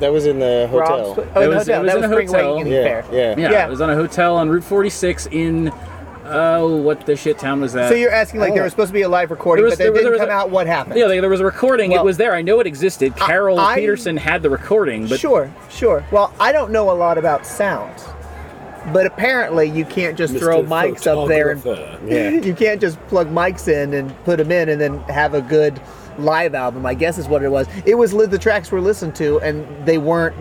That 0.01 0.13
was 0.13 0.27
in 0.27 0.39
the 0.39 0.69
Rob's? 0.71 0.91
hotel. 1.17 1.27
Oh, 1.35 1.41
It 1.41 1.45
in 1.45 1.51
the 1.51 1.57
was- 1.57 1.69
it 1.69 1.79
was 1.81 1.87
that 1.87 1.97
in 1.97 2.03
was 2.03 2.11
a 2.11 2.13
Spring 2.13 2.27
hotel. 2.29 2.53
Awakening 2.53 2.73
Yeah, 2.75 2.83
Fair. 2.83 3.05
yeah. 3.11 3.35
Yeah, 3.39 3.51
Yeah. 3.53 3.67
it 3.67 3.71
was 3.71 3.81
on 3.81 3.89
a 3.91 3.95
hotel 3.95 4.37
on 4.37 4.51
Route 4.51 4.65
46 4.65 5.29
in 5.33 5.73
oh, 6.33 6.77
what 6.77 7.07
the 7.07 7.16
shit 7.16 7.38
town 7.38 7.61
was 7.61 7.73
that? 7.75 7.88
So 7.88 7.95
you're 7.95 8.11
asking 8.12 8.40
like 8.40 8.53
there 8.55 8.62
Oh. 8.62 8.64
was 8.64 8.73
supposed 8.73 8.88
to 8.90 8.95
be 8.95 9.03
a 9.03 9.09
live 9.09 9.31
recording, 9.31 9.62
There 9.62 9.71
was- 9.71 9.79
but 9.79 9.79
that 9.79 9.85
there 9.85 9.93
was- 9.93 10.01
didn't 10.03 10.19
there 10.19 10.27
come 10.27 10.37
a- 10.37 10.40
out. 10.40 10.51
What 10.51 10.66
happened? 10.66 10.97
yeah, 10.99 11.07
like, 11.07 11.21
there 11.21 11.31
was 11.31 11.40
a 11.40 11.45
recording. 11.45 11.90
Well, 11.90 12.01
it 12.01 12.05
was 12.05 12.16
there. 12.16 12.35
I 12.35 12.43
know 12.43 12.61
it 12.61 12.66
existed. 12.66 13.16
Carol 13.16 13.59
I- 13.59 13.77
Peterson 13.77 14.16
had 14.16 14.43
the 14.43 14.51
recording, 14.51 15.07
but 15.07 15.19
sure, 15.21 15.51
sure. 15.71 16.05
Well, 16.11 16.33
I 16.40 16.53
don't 16.53 16.71
know 16.71 16.90
a 16.90 16.95
lot 16.95 17.19
about 17.19 17.47
sound, 17.47 17.93
but 18.93 19.07
apparently 19.07 19.69
you 19.69 19.85
can't 19.85 20.16
just 20.16 20.37
throw 20.37 20.62
mics 20.62 21.07
up 21.07 21.29
there 21.29 21.51
and 21.51 21.62
Yeah. 22.09 22.29
you 22.43 22.55
can't 22.55 22.81
just 22.81 22.99
plug 23.09 23.29
mics 23.33 23.69
in 23.69 23.95
and 23.95 24.12
put 24.25 24.38
them 24.38 24.51
in 24.51 24.69
and 24.71 24.81
then 24.81 24.99
have 25.09 25.35
a 25.35 25.40
good 25.43 25.81
live 26.19 26.55
album. 26.55 26.87
I 26.87 26.95
guess 26.95 27.19
is 27.19 27.29
what 27.29 27.43
it 27.43 27.51
was. 27.51 27.66
It 27.85 27.95
was 27.97 28.12
the 28.12 28.38
tracks 28.38 28.71
were 28.73 28.81
listened 28.81 29.14
to 29.16 29.38
and 29.40 29.66
they 29.87 29.99
weren't 29.99 30.35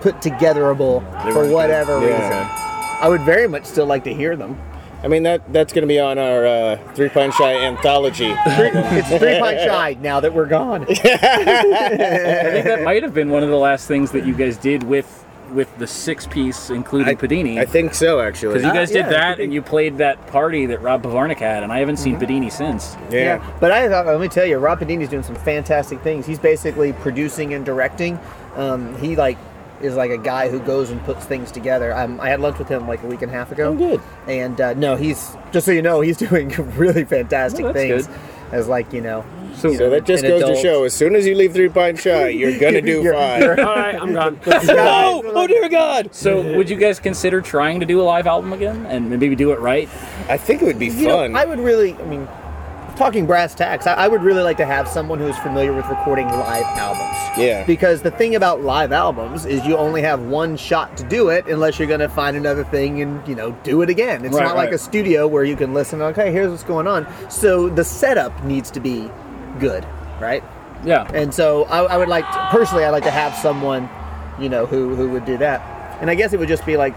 put 0.00 0.20
togetherable 0.20 1.02
They 1.24 1.32
for 1.32 1.46
whatever 1.46 2.00
good. 2.00 2.06
reason. 2.08 2.20
Yeah. 2.30 2.98
I 3.00 3.08
would 3.08 3.20
very 3.22 3.46
much 3.48 3.64
still 3.64 3.86
like 3.86 4.04
to 4.04 4.12
hear 4.14 4.36
them. 4.36 4.56
I 5.02 5.08
mean 5.08 5.24
that 5.24 5.52
that's 5.52 5.72
going 5.72 5.82
to 5.82 5.88
be 5.88 5.98
on 5.98 6.16
our 6.18 6.46
uh, 6.46 6.76
Three 6.94 7.08
Pint 7.08 7.34
Shy 7.34 7.54
anthology. 7.64 8.32
It's 8.46 9.08
three 9.18 9.38
pint 9.40 9.58
shy 9.64 9.96
now 10.00 10.20
that 10.20 10.32
we're 10.32 10.46
gone. 10.46 10.82
I 10.88 10.94
think 10.94 12.64
that 12.66 12.82
might 12.84 13.02
have 13.02 13.12
been 13.14 13.30
one 13.30 13.42
of 13.42 13.48
the 13.48 13.56
last 13.56 13.88
things 13.88 14.12
that 14.12 14.24
you 14.26 14.34
guys 14.34 14.56
did 14.56 14.82
with 14.84 15.18
with 15.52 15.76
the 15.78 15.86
six 15.86 16.26
piece, 16.26 16.70
including 16.70 17.14
Padini. 17.16 17.58
I 17.58 17.66
think 17.66 17.92
so, 17.92 18.20
actually. 18.20 18.54
because 18.54 18.66
you 18.66 18.72
guys 18.72 18.90
Uh, 18.90 18.94
did 18.94 18.98
yeah, 19.06 19.10
that 19.10 19.40
and 19.40 19.52
you 19.52 19.60
played 19.60 19.98
that 19.98 20.24
party 20.28 20.64
that 20.66 20.80
Rob 20.80 21.02
Pavarnik 21.02 21.40
had, 21.40 21.62
and 21.62 21.70
I 21.70 21.78
haven't 21.78 21.98
seen 21.98 22.18
Padini 22.18 22.50
since. 22.50 22.96
yeah. 23.10 23.44
But 23.60 23.70
I 23.70 23.86
thought, 23.86 24.06
let 24.06 24.18
me 24.18 24.28
tell 24.28 24.46
you, 24.46 24.56
Rob 24.56 24.80
Padini's 24.80 25.10
doing 25.10 25.22
some 25.22 25.34
fantastic 25.36 26.00
things. 26.00 26.24
He's 26.24 26.38
basically 26.38 26.94
producing 26.94 27.52
and 27.52 27.66
directing. 27.66 28.18
Um, 28.56 28.96
he 28.98 29.14
like 29.14 29.36
is 29.82 29.94
like 29.96 30.10
a 30.10 30.18
guy 30.18 30.48
who 30.48 30.60
goes 30.60 30.90
and 30.90 31.02
puts 31.04 31.24
things 31.24 31.50
together. 31.50 31.94
Um, 31.94 32.20
I 32.20 32.28
had 32.28 32.40
lunch 32.40 32.58
with 32.58 32.68
him 32.68 32.86
like 32.88 33.02
a 33.02 33.06
week 33.06 33.22
and 33.22 33.30
a 33.30 33.34
half 33.34 33.50
ago. 33.52 33.68
Oh, 33.70 33.74
good. 33.76 34.00
And 34.26 34.60
uh, 34.60 34.74
no, 34.74 34.96
he's 34.96 35.36
just 35.52 35.66
so 35.66 35.72
you 35.72 35.82
know, 35.82 36.00
he's 36.00 36.16
doing 36.28 36.48
really 36.76 37.04
fantastic 37.04 37.64
Oh, 37.64 37.72
things. 37.72 38.06
good. 38.06 38.16
As 38.52 38.68
like 38.68 38.92
you 38.92 39.00
know, 39.00 39.24
So, 39.54 39.72
So 39.74 39.88
that 39.88 40.04
just 40.04 40.22
goes 40.22 40.42
adult. 40.42 40.56
to 40.56 40.62
show, 40.62 40.84
as 40.84 40.92
soon 40.92 41.16
as 41.16 41.26
you 41.26 41.34
leave 41.34 41.54
Three 41.54 41.70
Pint 41.70 41.98
Shy, 41.98 42.28
you're 42.40 42.58
gonna 42.58 42.82
do 42.82 43.00
You're- 43.02 43.16
fine. 43.16 43.40
you're- 43.40 43.62
All 43.62 43.74
right, 43.74 43.94
I'm 43.94 44.12
gone. 44.20 44.38
oh, 44.46 45.22
oh 45.34 45.46
dear 45.46 45.68
God! 45.70 46.14
so 46.14 46.54
would 46.56 46.68
you 46.68 46.76
guys 46.76 47.00
consider 47.00 47.40
trying 47.40 47.80
to 47.80 47.86
do 47.86 48.00
a 48.00 48.04
live 48.04 48.26
album 48.26 48.52
again 48.52 48.84
and 48.86 49.08
maybe 49.08 49.34
do 49.34 49.52
it 49.52 49.58
right? 49.60 49.88
I 50.28 50.36
think 50.36 50.60
it 50.60 50.66
would 50.66 50.78
be 50.78 50.88
you 50.88 51.06
know, 51.08 51.16
fun. 51.18 51.34
I 51.34 51.46
would 51.46 51.58
really, 51.60 51.94
I 51.94 52.04
mean, 52.04 52.28
talking 52.96 53.26
brass 53.26 53.54
tacks, 53.54 53.86
I, 53.86 53.94
I 53.94 54.08
would 54.08 54.22
really 54.22 54.42
like 54.42 54.56
to 54.58 54.66
have 54.66 54.88
someone 54.88 55.18
who's 55.18 55.38
familiar 55.38 55.72
with 55.72 55.86
recording 55.86 56.26
live 56.26 56.64
albums. 56.64 57.38
Yeah. 57.38 57.64
Because 57.64 58.02
the 58.02 58.10
thing 58.10 58.34
about 58.34 58.62
live 58.62 58.92
albums 58.92 59.46
is 59.46 59.64
you 59.64 59.76
only 59.76 60.02
have 60.02 60.22
one 60.22 60.56
shot 60.56 60.96
to 60.98 61.04
do 61.04 61.28
it 61.28 61.46
unless 61.46 61.78
you're 61.78 61.88
going 61.88 62.00
to 62.00 62.08
find 62.08 62.36
another 62.36 62.64
thing 62.64 63.02
and, 63.02 63.26
you 63.26 63.34
know, 63.34 63.52
do 63.62 63.82
it 63.82 63.90
again. 63.90 64.24
It's 64.24 64.34
Right, 64.34 64.44
not 64.44 64.56
like 64.56 64.72
a 64.72 64.78
studio 64.78 65.26
where 65.26 65.44
you 65.44 65.56
can 65.56 65.74
listen, 65.74 66.02
okay, 66.02 66.32
here's 66.32 66.50
what's 66.50 66.64
going 66.64 66.86
on. 66.86 67.06
So 67.30 67.68
the 67.68 67.84
setup 67.84 68.44
needs 68.44 68.70
to 68.72 68.80
be 68.80 69.10
good, 69.58 69.86
right? 70.20 70.42
Yeah. 70.84 71.10
And 71.14 71.32
so 71.32 71.64
I, 71.64 71.82
I 71.84 71.96
would 71.96 72.08
like, 72.08 72.24
to, 72.30 72.48
personally, 72.50 72.84
I'd 72.84 72.90
like 72.90 73.04
to 73.04 73.10
have 73.10 73.34
someone, 73.36 73.88
you 74.40 74.48
know, 74.48 74.66
who, 74.66 74.94
who 74.94 75.08
would 75.10 75.24
do 75.24 75.38
that. 75.38 75.60
And 76.00 76.10
I 76.10 76.14
guess 76.14 76.32
it 76.32 76.40
would 76.40 76.48
just 76.48 76.66
be 76.66 76.76
like 76.76 76.94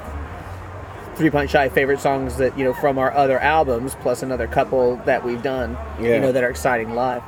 Three 1.15 1.29
Pint 1.29 1.49
Shy 1.49 1.69
favorite 1.69 1.99
songs 1.99 2.37
that, 2.37 2.57
you 2.57 2.63
know, 2.65 2.73
from 2.73 2.97
our 2.97 3.11
other 3.13 3.39
albums, 3.39 3.95
plus 4.01 4.21
another 4.21 4.47
couple 4.47 4.97
that 5.05 5.23
we've 5.23 5.41
done, 5.41 5.77
Yeah. 5.99 6.15
you 6.15 6.19
know, 6.19 6.31
that 6.31 6.43
are 6.43 6.49
exciting 6.49 6.93
live. 6.93 7.21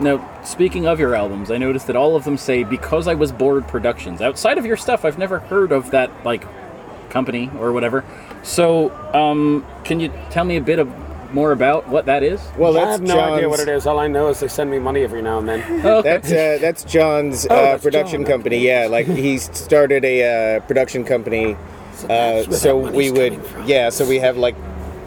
Now, 0.00 0.26
speaking 0.44 0.86
of 0.86 0.98
your 1.00 1.14
albums, 1.14 1.50
I 1.50 1.58
noticed 1.58 1.86
that 1.88 1.96
all 1.96 2.16
of 2.16 2.24
them 2.24 2.36
say 2.38 2.64
"Because 2.64 3.06
I 3.08 3.14
Was 3.14 3.32
Bored 3.32 3.66
Productions." 3.68 4.20
Outside 4.22 4.56
of 4.58 4.64
your 4.64 4.76
stuff, 4.76 5.04
I've 5.04 5.18
never 5.18 5.40
heard 5.40 5.72
of 5.72 5.90
that 5.90 6.10
like 6.24 6.44
company 7.10 7.50
or 7.58 7.72
whatever. 7.72 8.04
So, 8.42 8.90
um, 9.14 9.64
can 9.84 10.00
you 10.00 10.10
tell 10.30 10.44
me 10.44 10.56
a 10.56 10.60
bit 10.60 10.78
of 10.78 10.88
more 11.34 11.52
about 11.52 11.86
what 11.88 12.06
that 12.06 12.22
is? 12.22 12.40
well, 12.58 12.72
that's 12.72 12.86
I 12.86 12.90
have 12.92 13.02
no 13.02 13.14
John's, 13.14 13.32
idea 13.34 13.48
what 13.48 13.60
it 13.60 13.68
is. 13.68 13.86
All 13.86 13.98
I 13.98 14.08
know 14.08 14.28
is 14.28 14.40
they 14.40 14.48
send 14.48 14.70
me 14.70 14.78
money 14.78 15.02
every 15.04 15.20
now 15.22 15.38
and 15.38 15.48
then. 15.48 15.60
Okay. 15.86 16.02
That's 16.02 16.32
uh, 16.32 16.58
that's 16.60 16.84
John's 16.84 17.46
uh, 17.46 17.48
Oh, 17.50 17.54
that's 17.72 17.82
production 17.84 18.22
John. 18.22 18.30
company. 18.32 18.58
Yeah, 18.58 18.88
like 18.90 19.06
he 19.06 19.36
started 19.38 20.04
a 20.04 20.56
uh, 20.56 20.60
production 20.60 21.04
company. 21.04 21.56
Uh, 22.04 22.08
that's 22.08 22.48
where 22.48 22.58
so 22.58 22.76
we 22.76 23.10
would, 23.10 23.44
from. 23.44 23.66
yeah. 23.66 23.90
So 23.90 24.06
we 24.08 24.18
have 24.18 24.36
like, 24.36 24.56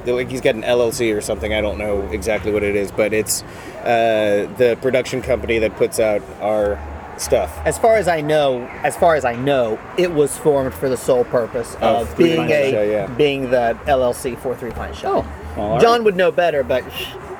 like 0.05 0.29
he's 0.29 0.41
got 0.41 0.55
an 0.55 0.63
LLC 0.63 1.15
or 1.15 1.21
something. 1.21 1.53
I 1.53 1.61
don't 1.61 1.77
know 1.77 2.01
exactly 2.09 2.51
what 2.51 2.63
it 2.63 2.75
is, 2.75 2.91
but 2.91 3.13
it's 3.13 3.43
uh, 3.83 4.53
the 4.57 4.77
production 4.81 5.21
company 5.21 5.59
that 5.59 5.75
puts 5.75 5.99
out 5.99 6.21
our 6.41 6.79
stuff. 7.17 7.57
As 7.65 7.77
far 7.77 7.95
as 7.95 8.07
I 8.07 8.21
know, 8.21 8.65
as 8.83 8.95
far 8.95 9.15
as 9.15 9.25
I 9.25 9.35
know, 9.35 9.79
it 9.97 10.11
was 10.11 10.37
formed 10.37 10.73
for 10.73 10.89
the 10.89 10.97
sole 10.97 11.23
purpose 11.25 11.75
of 11.75 12.13
Three 12.15 12.35
being 12.35 12.51
a 12.51 12.71
Shy, 12.71 12.83
yeah. 12.85 13.07
being 13.07 13.49
the 13.49 13.77
LLC 13.85 14.37
for 14.37 14.55
Three 14.55 14.71
Pint 14.71 14.95
Shy. 14.95 15.07
Oh, 15.07 15.25
well, 15.57 15.79
John 15.79 15.99
right. 15.99 16.05
would 16.05 16.15
know 16.15 16.31
better, 16.31 16.63
but 16.63 16.83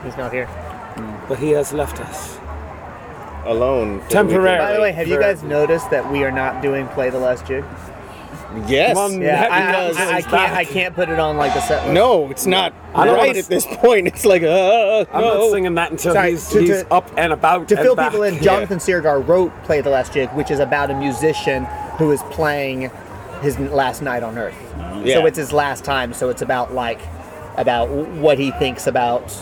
he's 0.04 0.18
not 0.18 0.32
here. 0.32 0.48
But 1.28 1.40
he 1.40 1.52
has 1.52 1.74
left 1.74 2.00
us. 2.00 2.38
Alone. 3.46 4.02
temporarily. 4.10 4.58
By 4.58 4.74
the 4.74 4.82
way, 4.82 4.92
have 4.94 5.08
you 5.08 5.20
guys 5.20 5.44
noticed 5.44 5.90
that 5.90 6.10
we 6.10 6.24
are 6.24 6.32
not 6.32 6.62
doing 6.62 6.88
play 6.90 7.10
the 7.10 7.20
last 7.20 7.46
jig? 7.46 7.66
Weekend. 8.54 8.70
Yes. 8.70 8.96
One- 8.96 9.22
Yeah, 9.22 9.48
I, 9.50 9.58
I, 9.58 10.14
I, 10.14 10.18
I 10.18 10.22
can't. 10.22 10.54
I 10.54 10.66
can't 10.66 10.96
put 10.96 11.10
it 11.10 11.20
on 11.20 11.38
like 11.38 11.56
a 11.56 11.62
set. 11.62 11.84
list. 11.84 11.94
no, 11.94 12.30
it's 12.30 12.46
not 12.46 12.74
I 12.94 13.06
don't 13.06 13.16
right 13.16 13.28
wanna 13.28 13.40
at 13.40 13.46
this 13.46 13.66
point. 13.66 14.08
It's 14.08 14.26
like, 14.26 14.44
uh, 14.44 14.48
uh, 14.48 14.50
uh 14.50 15.06
I'm 15.12 15.22
no. 15.22 15.34
not 15.34 15.52
singing 15.52 15.76
that 15.76 15.92
until 15.92 16.14
Sorry, 16.14 16.32
he's, 16.32 16.48
to- 16.50 16.66
to- 16.66 16.94
up 16.94 17.12
and 17.18 17.34
about. 17.34 17.68
To 17.70 17.76
and 17.76 17.84
fill 17.84 17.96
back. 17.96 18.12
people 18.12 18.24
in, 18.24 18.42
Jonathan 18.42 18.80
Seargar 18.80 19.28
wrote 19.28 19.52
"Play 19.64 19.82
the 19.82 19.90
Last 19.90 20.14
Jig," 20.14 20.30
which 20.32 20.52
is 20.52 20.60
about 20.60 20.92
a 20.92 20.96
musician 20.96 21.66
who 21.98 22.12
is 22.12 22.22
playing 22.24 22.92
his 23.42 23.60
last 23.60 24.02
night 24.02 24.24
on 24.24 24.38
Earth. 24.38 24.56
Yeah. 25.04 25.16
So 25.16 25.26
it's 25.26 25.38
his 25.38 25.52
last 25.52 25.84
time. 25.84 26.14
So 26.14 26.30
it's 26.30 26.42
about 26.42 26.74
like 26.74 27.00
about 27.58 27.90
what 27.90 28.40
he 28.40 28.52
thinks 28.52 28.88
about 28.88 29.36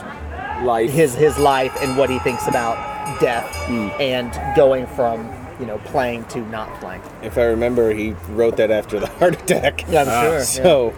life. 0.63 0.89
his 0.89 1.15
his 1.15 1.38
life 1.38 1.76
and 1.82 1.97
what 1.97 2.10
he 2.10 2.19
thinks 2.19 2.47
about 2.47 2.78
death 3.19 3.52
mm. 3.67 4.00
and 4.00 4.56
going 4.56 4.88
from 4.88 5.30
you 5.62 5.67
know 5.67 5.78
playing 5.86 6.26
to 6.26 6.41
not 6.50 6.67
playing. 6.82 7.02
If 7.24 7.38
I 7.38 7.43
remember, 7.45 7.93
he 7.93 8.12
wrote 8.30 8.58
that 8.58 8.71
after 8.71 9.00
the 9.00 9.08
heart 9.19 9.41
attack. 9.41 9.88
Yeah, 9.89 10.02
I'm 10.02 10.26
sure. 10.26 10.38
yeah. 10.39 10.43
So, 10.43 10.93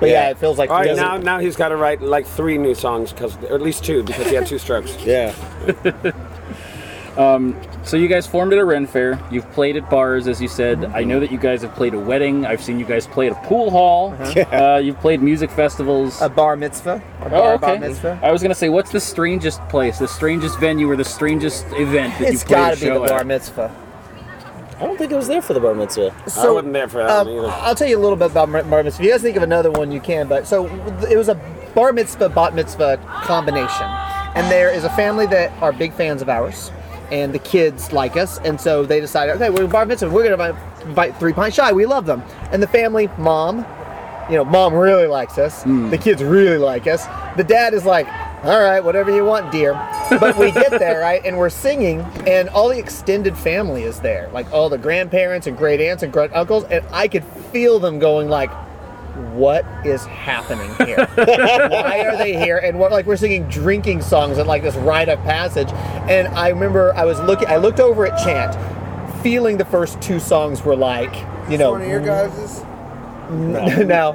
But 0.00 0.08
yeah. 0.08 0.24
yeah. 0.24 0.30
it 0.30 0.38
feels 0.38 0.58
like 0.58 0.70
All 0.70 0.78
right, 0.78 0.90
he 0.90 0.96
now 0.96 1.10
doesn't- 1.12 1.24
now 1.24 1.38
he's 1.38 1.54
got 1.56 1.68
to 1.68 1.76
write 1.76 2.00
like 2.02 2.26
three 2.26 2.58
new 2.58 2.74
songs 2.74 3.12
because, 3.12 3.36
or 3.44 3.54
at 3.54 3.62
least 3.62 3.84
two, 3.84 4.02
because 4.02 4.26
he 4.28 4.34
had 4.34 4.46
two 4.46 4.58
strokes. 4.58 4.96
yeah. 5.04 5.32
So 7.86 7.96
you 7.96 8.08
guys 8.08 8.26
formed 8.26 8.52
at 8.52 8.58
a 8.58 8.64
Ren 8.64 8.86
Fair. 8.88 9.18
You've 9.30 9.48
played 9.52 9.76
at 9.76 9.88
bars, 9.88 10.26
as 10.26 10.42
you 10.42 10.48
said. 10.48 10.78
Mm-hmm. 10.78 10.96
I 10.96 11.04
know 11.04 11.20
that 11.20 11.30
you 11.30 11.38
guys 11.38 11.62
have 11.62 11.72
played 11.76 11.94
a 11.94 11.98
wedding. 11.98 12.44
I've 12.44 12.60
seen 12.60 12.80
you 12.80 12.84
guys 12.84 13.06
play 13.06 13.28
at 13.28 13.32
a 13.32 13.46
pool 13.46 13.70
hall. 13.70 14.12
Uh, 14.52 14.78
you've 14.78 14.98
played 14.98 15.22
music 15.22 15.50
festivals. 15.52 16.20
a 16.20 16.28
bar 16.28 16.56
mitzvah. 16.56 17.00
A 17.20 17.30
bar, 17.30 17.54
oh, 17.54 17.58
bar 17.58 17.70
okay. 17.70 17.78
mitzvah. 17.88 18.18
I 18.24 18.32
was 18.32 18.42
gonna 18.42 18.56
say, 18.56 18.68
what's 18.70 18.90
the 18.90 18.98
strangest 19.00 19.60
place, 19.68 20.00
the 20.00 20.08
strangest 20.08 20.58
venue, 20.58 20.90
or 20.90 20.96
the 20.96 21.04
strangest 21.04 21.64
event 21.74 22.18
that 22.18 22.32
It's 22.32 22.42
you 22.42 22.48
played 22.48 22.58
at? 22.58 22.72
It's 22.72 22.80
gotta 22.80 22.80
be 22.80 22.80
the 22.86 22.94
show 22.94 23.06
bar 23.06 23.20
at? 23.20 23.26
Mitzvah. 24.76 24.84
I 24.84 24.86
don't 24.86 24.98
think 24.98 25.12
I 25.12 25.16
was 25.16 25.28
there 25.28 25.42
for 25.42 25.54
the 25.54 25.60
bar 25.60 25.74
mitzvah. 25.74 26.14
I 26.36 26.50
wasn't 26.50 26.72
there 26.72 26.88
for 26.88 26.98
that 26.98 27.10
um, 27.10 27.26
one 27.26 27.36
either. 27.36 27.48
I'll 27.48 27.74
tell 27.74 27.88
you 27.88 27.98
a 27.98 28.00
little 28.00 28.16
bit 28.16 28.30
about 28.30 28.50
bar 28.50 28.62
bar 28.64 28.82
mitzvah. 28.82 29.02
If 29.02 29.06
you 29.06 29.12
guys 29.12 29.22
think 29.22 29.36
of 29.36 29.42
another 29.42 29.70
one, 29.70 29.90
you 29.90 30.00
can. 30.00 30.28
But 30.28 30.46
so 30.46 30.66
it 31.10 31.16
was 31.16 31.28
a 31.28 31.34
bar 31.74 31.92
mitzvah 31.92 32.28
bat 32.30 32.54
mitzvah 32.54 32.98
combination, 33.24 33.86
and 34.34 34.50
there 34.50 34.70
is 34.70 34.84
a 34.84 34.90
family 34.90 35.26
that 35.26 35.50
are 35.62 35.72
big 35.72 35.92
fans 35.92 36.22
of 36.22 36.28
ours, 36.28 36.70
and 37.10 37.32
the 37.32 37.38
kids 37.38 37.92
like 37.92 38.16
us, 38.16 38.38
and 38.38 38.60
so 38.60 38.84
they 38.84 39.00
decided, 39.00 39.34
okay, 39.36 39.50
we're 39.50 39.66
bar 39.66 39.86
mitzvah. 39.86 40.10
We're 40.10 40.28
gonna 40.28 40.50
invite- 40.50 40.86
invite 40.86 41.16
Three 41.18 41.32
Pint 41.32 41.54
Shy. 41.54 41.72
We 41.72 41.86
love 41.86 42.06
them, 42.06 42.22
and 42.52 42.62
the 42.62 42.66
family, 42.66 43.08
mom, 43.18 43.64
you 44.30 44.36
know, 44.36 44.44
mom 44.44 44.74
really 44.74 45.06
likes 45.06 45.38
us. 45.38 45.62
The 45.62 45.98
kids 45.98 46.22
really 46.22 46.58
like 46.58 46.86
us. 46.86 47.06
The 47.36 47.44
dad 47.44 47.74
is 47.74 47.84
like, 47.84 48.06
all 48.44 48.60
right, 48.60 48.80
whatever 48.80 49.14
you 49.14 49.24
want, 49.24 49.50
dear. 49.50 49.72
But 50.20 50.36
we 50.36 50.52
get 50.52 50.70
there, 50.70 51.00
right, 51.00 51.24
and 51.24 51.36
we're 51.38 51.50
singing, 51.50 52.00
and 52.26 52.48
all 52.50 52.68
the 52.68 52.78
extended 52.78 53.36
family 53.36 53.82
is 53.82 54.00
there, 54.00 54.28
like 54.32 54.50
all 54.52 54.68
the 54.68 54.78
grandparents 54.78 55.46
and 55.46 55.56
great 55.56 55.80
aunts 55.80 56.02
and 56.02 56.12
great 56.12 56.32
uncles, 56.32 56.64
and 56.64 56.84
I 56.92 57.08
could 57.08 57.24
feel 57.24 57.78
them 57.78 57.98
going 57.98 58.28
like, 58.28 58.50
what 59.32 59.64
is 59.84 60.04
happening 60.04 60.68
here? 60.86 61.06
Why 61.16 62.04
are 62.06 62.16
they 62.16 62.36
here? 62.36 62.58
And 62.58 62.78
what 62.78 62.92
like 62.92 63.06
we're 63.06 63.16
singing 63.16 63.48
drinking 63.48 64.02
songs 64.02 64.36
and 64.36 64.46
like 64.46 64.62
this 64.62 64.76
rite 64.76 65.08
of 65.08 65.18
passage. 65.20 65.72
And 66.08 66.28
I 66.28 66.48
remember 66.48 66.94
I 66.94 67.04
was 67.06 67.18
looking 67.20 67.48
I 67.48 67.56
looked 67.56 67.80
over 67.80 68.06
at 68.06 68.22
Chant, 68.22 68.54
feeling 69.22 69.56
the 69.56 69.64
first 69.64 70.00
two 70.02 70.20
songs 70.20 70.62
were 70.62 70.76
like, 70.76 71.14
you 71.50 71.56
know, 71.56 71.72
One 71.72 71.82
of 71.82 71.88
your 71.88 72.00
guys' 72.00 72.62
now, 73.86 74.12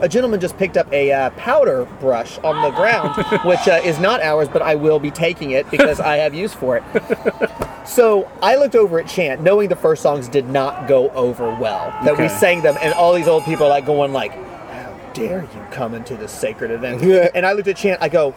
a 0.00 0.08
gentleman 0.08 0.40
just 0.40 0.56
picked 0.56 0.76
up 0.76 0.90
a 0.92 1.12
uh, 1.12 1.30
powder 1.30 1.84
brush 2.00 2.38
on 2.38 2.62
the 2.62 2.70
ground, 2.76 3.14
which 3.44 3.66
uh, 3.68 3.80
is 3.84 3.98
not 3.98 4.20
ours, 4.22 4.48
but 4.48 4.62
I 4.62 4.74
will 4.74 4.98
be 4.98 5.10
taking 5.10 5.52
it 5.52 5.70
because 5.70 6.00
I 6.00 6.16
have 6.16 6.34
use 6.34 6.52
for 6.52 6.76
it. 6.76 6.84
So 7.90 8.30
I 8.40 8.54
looked 8.54 8.76
over 8.76 9.00
at 9.00 9.08
Chant, 9.08 9.42
knowing 9.42 9.68
the 9.68 9.74
first 9.74 10.02
songs 10.02 10.28
did 10.28 10.48
not 10.48 10.86
go 10.86 11.10
over 11.10 11.52
well. 11.56 11.90
That 12.04 12.16
we 12.16 12.28
sang 12.28 12.62
them, 12.62 12.76
and 12.80 12.94
all 12.94 13.12
these 13.14 13.26
old 13.26 13.44
people 13.44 13.66
are 13.66 13.70
like 13.70 13.84
going 13.84 14.12
like, 14.12 14.32
"How 14.32 14.96
dare 15.12 15.42
you 15.42 15.66
come 15.72 15.94
into 15.94 16.16
this 16.16 16.30
sacred 16.30 16.70
event?" 16.70 17.02
and 17.34 17.44
I 17.44 17.52
looked 17.52 17.66
at 17.66 17.76
Chant. 17.76 18.00
I 18.00 18.08
go, 18.08 18.32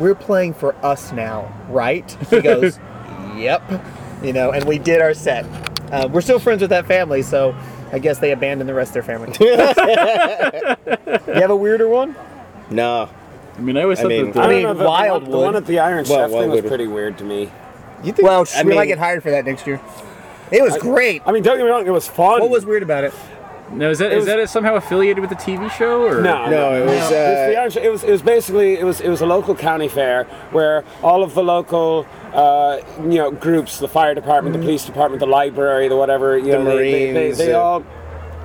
"We're 0.00 0.16
playing 0.16 0.54
for 0.54 0.74
us 0.84 1.12
now, 1.12 1.52
right?" 1.68 2.10
He 2.30 2.40
goes, 2.40 2.80
"Yep." 3.36 3.62
You 4.24 4.32
know, 4.32 4.50
and 4.50 4.64
we 4.64 4.78
did 4.78 5.00
our 5.00 5.14
set. 5.14 5.44
Uh, 5.92 6.08
we're 6.10 6.20
still 6.20 6.40
friends 6.40 6.60
with 6.60 6.70
that 6.70 6.86
family, 6.86 7.22
so 7.22 7.54
I 7.92 7.98
guess 7.98 8.18
they 8.18 8.32
abandoned 8.32 8.68
the 8.68 8.74
rest 8.74 8.90
of 8.90 8.94
their 8.94 9.02
family. 9.02 9.34
you 9.40 9.56
have 11.40 11.50
a 11.50 11.56
weirder 11.56 11.88
one? 11.88 12.14
No. 12.70 13.08
I 13.56 13.60
mean, 13.60 13.76
I 13.76 13.82
always 13.82 13.98
I 13.98 14.02
thought 14.02 14.08
mean- 14.08 14.32
that 14.32 14.36
I 14.36 14.46
the, 14.46 14.48
don't 14.48 14.50
mean, 14.50 14.62
know, 14.62 14.74
the, 14.74 14.84
the, 14.84 14.88
one, 14.90 15.30
the 15.30 15.38
one 15.38 15.56
at 15.56 15.66
the 15.66 15.78
Iron 15.80 16.04
Well, 16.08 16.28
Chef 16.28 16.30
thing 16.30 16.38
was 16.38 16.48
Wildwood. 16.48 16.68
pretty 16.68 16.86
weird 16.86 17.18
to 17.18 17.24
me. 17.24 17.50
You 18.02 18.12
think? 18.12 18.22
Well, 18.26 18.46
I 18.56 18.62
we 18.62 18.74
might 18.74 18.86
get 18.86 18.98
hired 18.98 19.22
for 19.22 19.30
that 19.30 19.44
next 19.44 19.66
year. 19.66 19.80
It 20.50 20.62
was 20.62 20.76
great. 20.78 21.22
I 21.26 21.32
mean, 21.32 21.42
don't 21.42 21.58
get 21.58 21.64
me 21.64 21.70
wrong, 21.70 21.86
it 21.86 21.90
was 21.90 22.08
fun. 22.08 22.40
What 22.40 22.50
was 22.50 22.64
weird 22.64 22.82
about 22.82 23.04
it? 23.04 23.12
No, 23.72 23.90
is 23.90 23.98
that 23.98 24.06
it 24.12 24.18
is 24.18 24.26
was- 24.26 24.26
that 24.26 24.48
somehow 24.50 24.74
affiliated 24.74 25.20
with 25.20 25.30
the 25.30 25.36
TV 25.36 25.70
show 25.70 26.02
or? 26.02 26.20
No, 26.20 26.48
No, 26.50 26.74
it 26.74 26.84
was, 26.84 26.92
It's 26.94 27.06
uh, 27.06 27.46
the 27.50 27.56
Irish- 27.56 27.76
it 27.76 27.90
was 27.90 28.04
it 28.04 28.10
was 28.10 28.22
basically 28.22 28.78
it 28.78 28.84
was 28.84 29.00
it 29.00 29.08
was 29.08 29.20
a 29.20 29.26
local 29.26 29.54
county 29.54 29.88
fair 29.88 30.24
where 30.50 30.84
all 31.02 31.22
of 31.22 31.34
the 31.34 31.42
local 31.42 32.06
uh, 32.34 32.78
you 33.02 33.18
know 33.18 33.30
groups, 33.30 33.78
the 33.78 33.88
fire 33.88 34.14
department, 34.14 34.54
the 34.54 34.62
police 34.62 34.84
department, 34.84 35.20
the 35.20 35.26
library, 35.26 35.88
the 35.88 35.96
whatever, 35.96 36.38
you 36.38 36.52
know, 36.52 36.64
they, 36.64 36.76
they, 36.76 37.06
they, 37.06 37.12
Marines, 37.12 37.38
they 37.38 37.52
uh, 37.52 37.58
all 37.60 37.84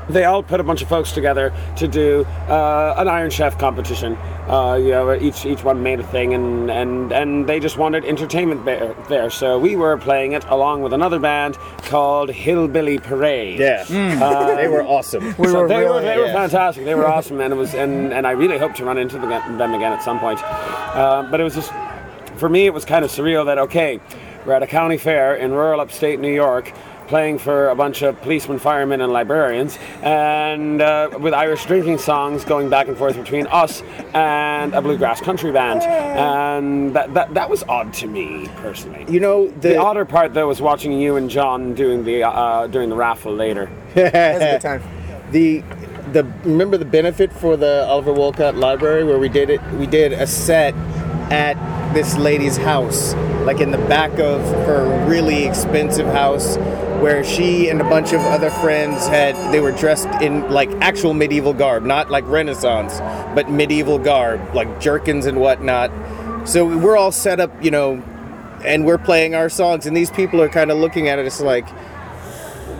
they 0.10 0.26
all 0.26 0.44
put 0.44 0.60
a 0.60 0.64
bunch 0.64 0.82
of 0.84 0.90
folks 0.90 1.12
together 1.12 1.52
to 1.78 1.88
do 1.88 2.24
uh, 2.48 2.94
an 2.98 3.08
Iron 3.08 3.30
Chef 3.32 3.58
competition. 3.58 4.18
Uh, 4.48 4.76
you 4.76 4.92
know, 4.92 5.12
each 5.14 5.44
each 5.46 5.64
one 5.64 5.82
made 5.82 6.00
a 6.00 6.04
thing, 6.08 6.34
and 6.36 6.70
and 6.70 7.12
and 7.12 7.48
they 7.48 7.60
just 7.60 7.78
wanted 7.78 8.06
entertainment 8.06 8.64
there. 8.64 8.96
there. 9.10 9.30
So 9.32 9.58
we 9.58 9.76
were 9.76 9.98
playing 9.98 10.34
it 10.34 10.44
along 10.46 10.84
with 10.84 10.94
another 10.94 11.18
band 11.18 11.58
called 11.84 12.30
Hillbilly 12.30 13.00
Parade. 13.00 13.60
Yeah. 13.60 13.84
Uh, 13.90 14.56
they 14.62 14.68
were 14.68 14.84
awesome. 14.84 15.34
We 15.40 15.48
so 15.48 15.62
were 15.62 15.68
they 15.68 15.84
were 15.84 15.94
really- 15.96 16.06
they 16.06 16.18
were 16.20 16.28
fantastic. 16.28 16.86
They 16.86 16.94
were 16.96 17.08
awesome, 17.08 17.42
and 17.42 17.54
it 17.54 17.58
was 17.58 17.74
and, 17.74 18.14
and 18.14 18.28
I 18.28 18.32
really 18.32 18.60
hope 18.60 18.76
to 18.76 18.86
run 18.86 19.00
into 19.00 19.18
them 19.18 19.74
again 19.74 19.92
at 19.92 20.04
some 20.04 20.20
point. 20.20 20.40
Um, 20.96 21.32
but 21.32 21.40
it 21.40 21.44
was 21.44 21.56
just 21.56 21.72
for 22.38 22.48
me, 22.48 22.68
it 22.68 22.74
was 22.74 22.86
kind 22.86 23.04
of 23.04 23.10
surreal 23.12 23.46
that 23.48 23.58
okay, 23.58 24.00
we're 24.46 24.54
at 24.54 24.62
a 24.62 24.68
county 24.68 24.98
fair 24.98 25.36
in 25.36 25.54
rural 25.54 25.80
upstate 25.82 26.20
New 26.20 26.34
York. 26.34 26.72
Playing 27.08 27.38
for 27.38 27.70
a 27.70 27.76
bunch 27.76 28.02
of 28.02 28.20
policemen, 28.22 28.58
firemen, 28.58 29.00
and 29.00 29.14
librarians, 29.14 29.78
and 30.02 30.82
uh, 30.82 31.10
with 31.20 31.36
Irish 31.36 31.64
drinking 31.66 32.00
songs 32.00 32.44
going 32.44 32.68
back 32.68 32.88
and 32.88 32.98
forth 32.98 33.16
between 33.16 33.46
us 33.48 33.84
and 34.16 34.74
a 34.74 34.82
bluegrass 34.82 35.22
country 35.22 35.52
band, 35.52 35.84
and 35.84 36.96
that, 36.96 37.14
that, 37.14 37.34
that 37.36 37.48
was 37.50 37.64
odd 37.70 37.94
to 37.96 38.08
me 38.08 38.48
personally. 38.56 39.06
You 39.08 39.20
know 39.20 39.48
the, 39.50 39.70
The 39.70 39.78
odder 39.78 40.04
part, 40.06 40.34
though, 40.34 40.48
was 40.48 40.62
watching 40.62 40.94
you 41.00 41.16
and 41.16 41.30
John 41.30 41.76
doing 41.76 42.04
the 42.04 42.24
uh, 42.24 42.66
doing 42.68 42.90
the 42.90 42.96
raffle 42.96 43.34
later. 43.36 43.70
That 43.94 44.34
was 44.34 44.42
a 44.42 44.52
good 44.54 44.62
time. 44.62 45.32
the 45.32 45.64
the 46.12 46.24
remember 46.44 46.78
the 46.78 46.86
benefit 46.86 47.32
for 47.32 47.56
the 47.58 47.86
Oliver 47.88 48.14
Wolcott 48.14 48.56
Library 48.56 49.04
where 49.04 49.20
we 49.20 49.30
did 49.30 49.50
it. 49.52 49.62
We 49.74 49.86
did 49.86 50.12
a 50.14 50.26
set 50.26 50.74
at 51.32 51.94
this 51.94 52.18
lady's 52.18 52.58
house, 52.58 53.14
like 53.46 53.60
in 53.60 53.72
the 53.72 53.78
back 53.78 54.12
of 54.20 54.42
her 54.66 55.08
really 55.08 55.46
expensive 55.46 56.08
house, 56.08 56.58
where 57.02 57.24
she 57.24 57.70
and 57.70 57.82
a 57.82 57.84
bunch 57.84 58.14
of 58.14 58.22
other 58.22 58.50
friends 58.50 59.08
had 59.08 59.36
they 59.54 59.60
were 59.60 59.72
dressed 59.72 60.08
in 60.22 60.50
like 60.52 60.70
actual 60.82 61.14
medieval 61.14 61.54
garb, 61.54 61.84
not 61.84 62.10
like 62.10 62.24
Renaissance, 62.28 63.00
but 63.36 63.50
medieval 63.50 64.00
garb, 64.00 64.54
like 64.56 64.80
jerkins 64.80 65.26
and 65.26 65.40
whatnot. 65.40 65.92
So 66.48 66.66
we're 66.66 66.98
all 66.98 67.12
set 67.12 67.40
up, 67.40 67.52
you 67.64 67.72
know, 67.72 68.04
and 68.64 68.86
we're 68.86 68.98
playing 68.98 69.36
our 69.36 69.50
songs, 69.50 69.86
and 69.86 69.96
these 69.96 70.12
people 70.12 70.42
are 70.42 70.50
kind 70.50 70.72
of 70.72 70.78
looking 70.78 71.08
at 71.10 71.20
us 71.20 71.42
like 71.42 71.68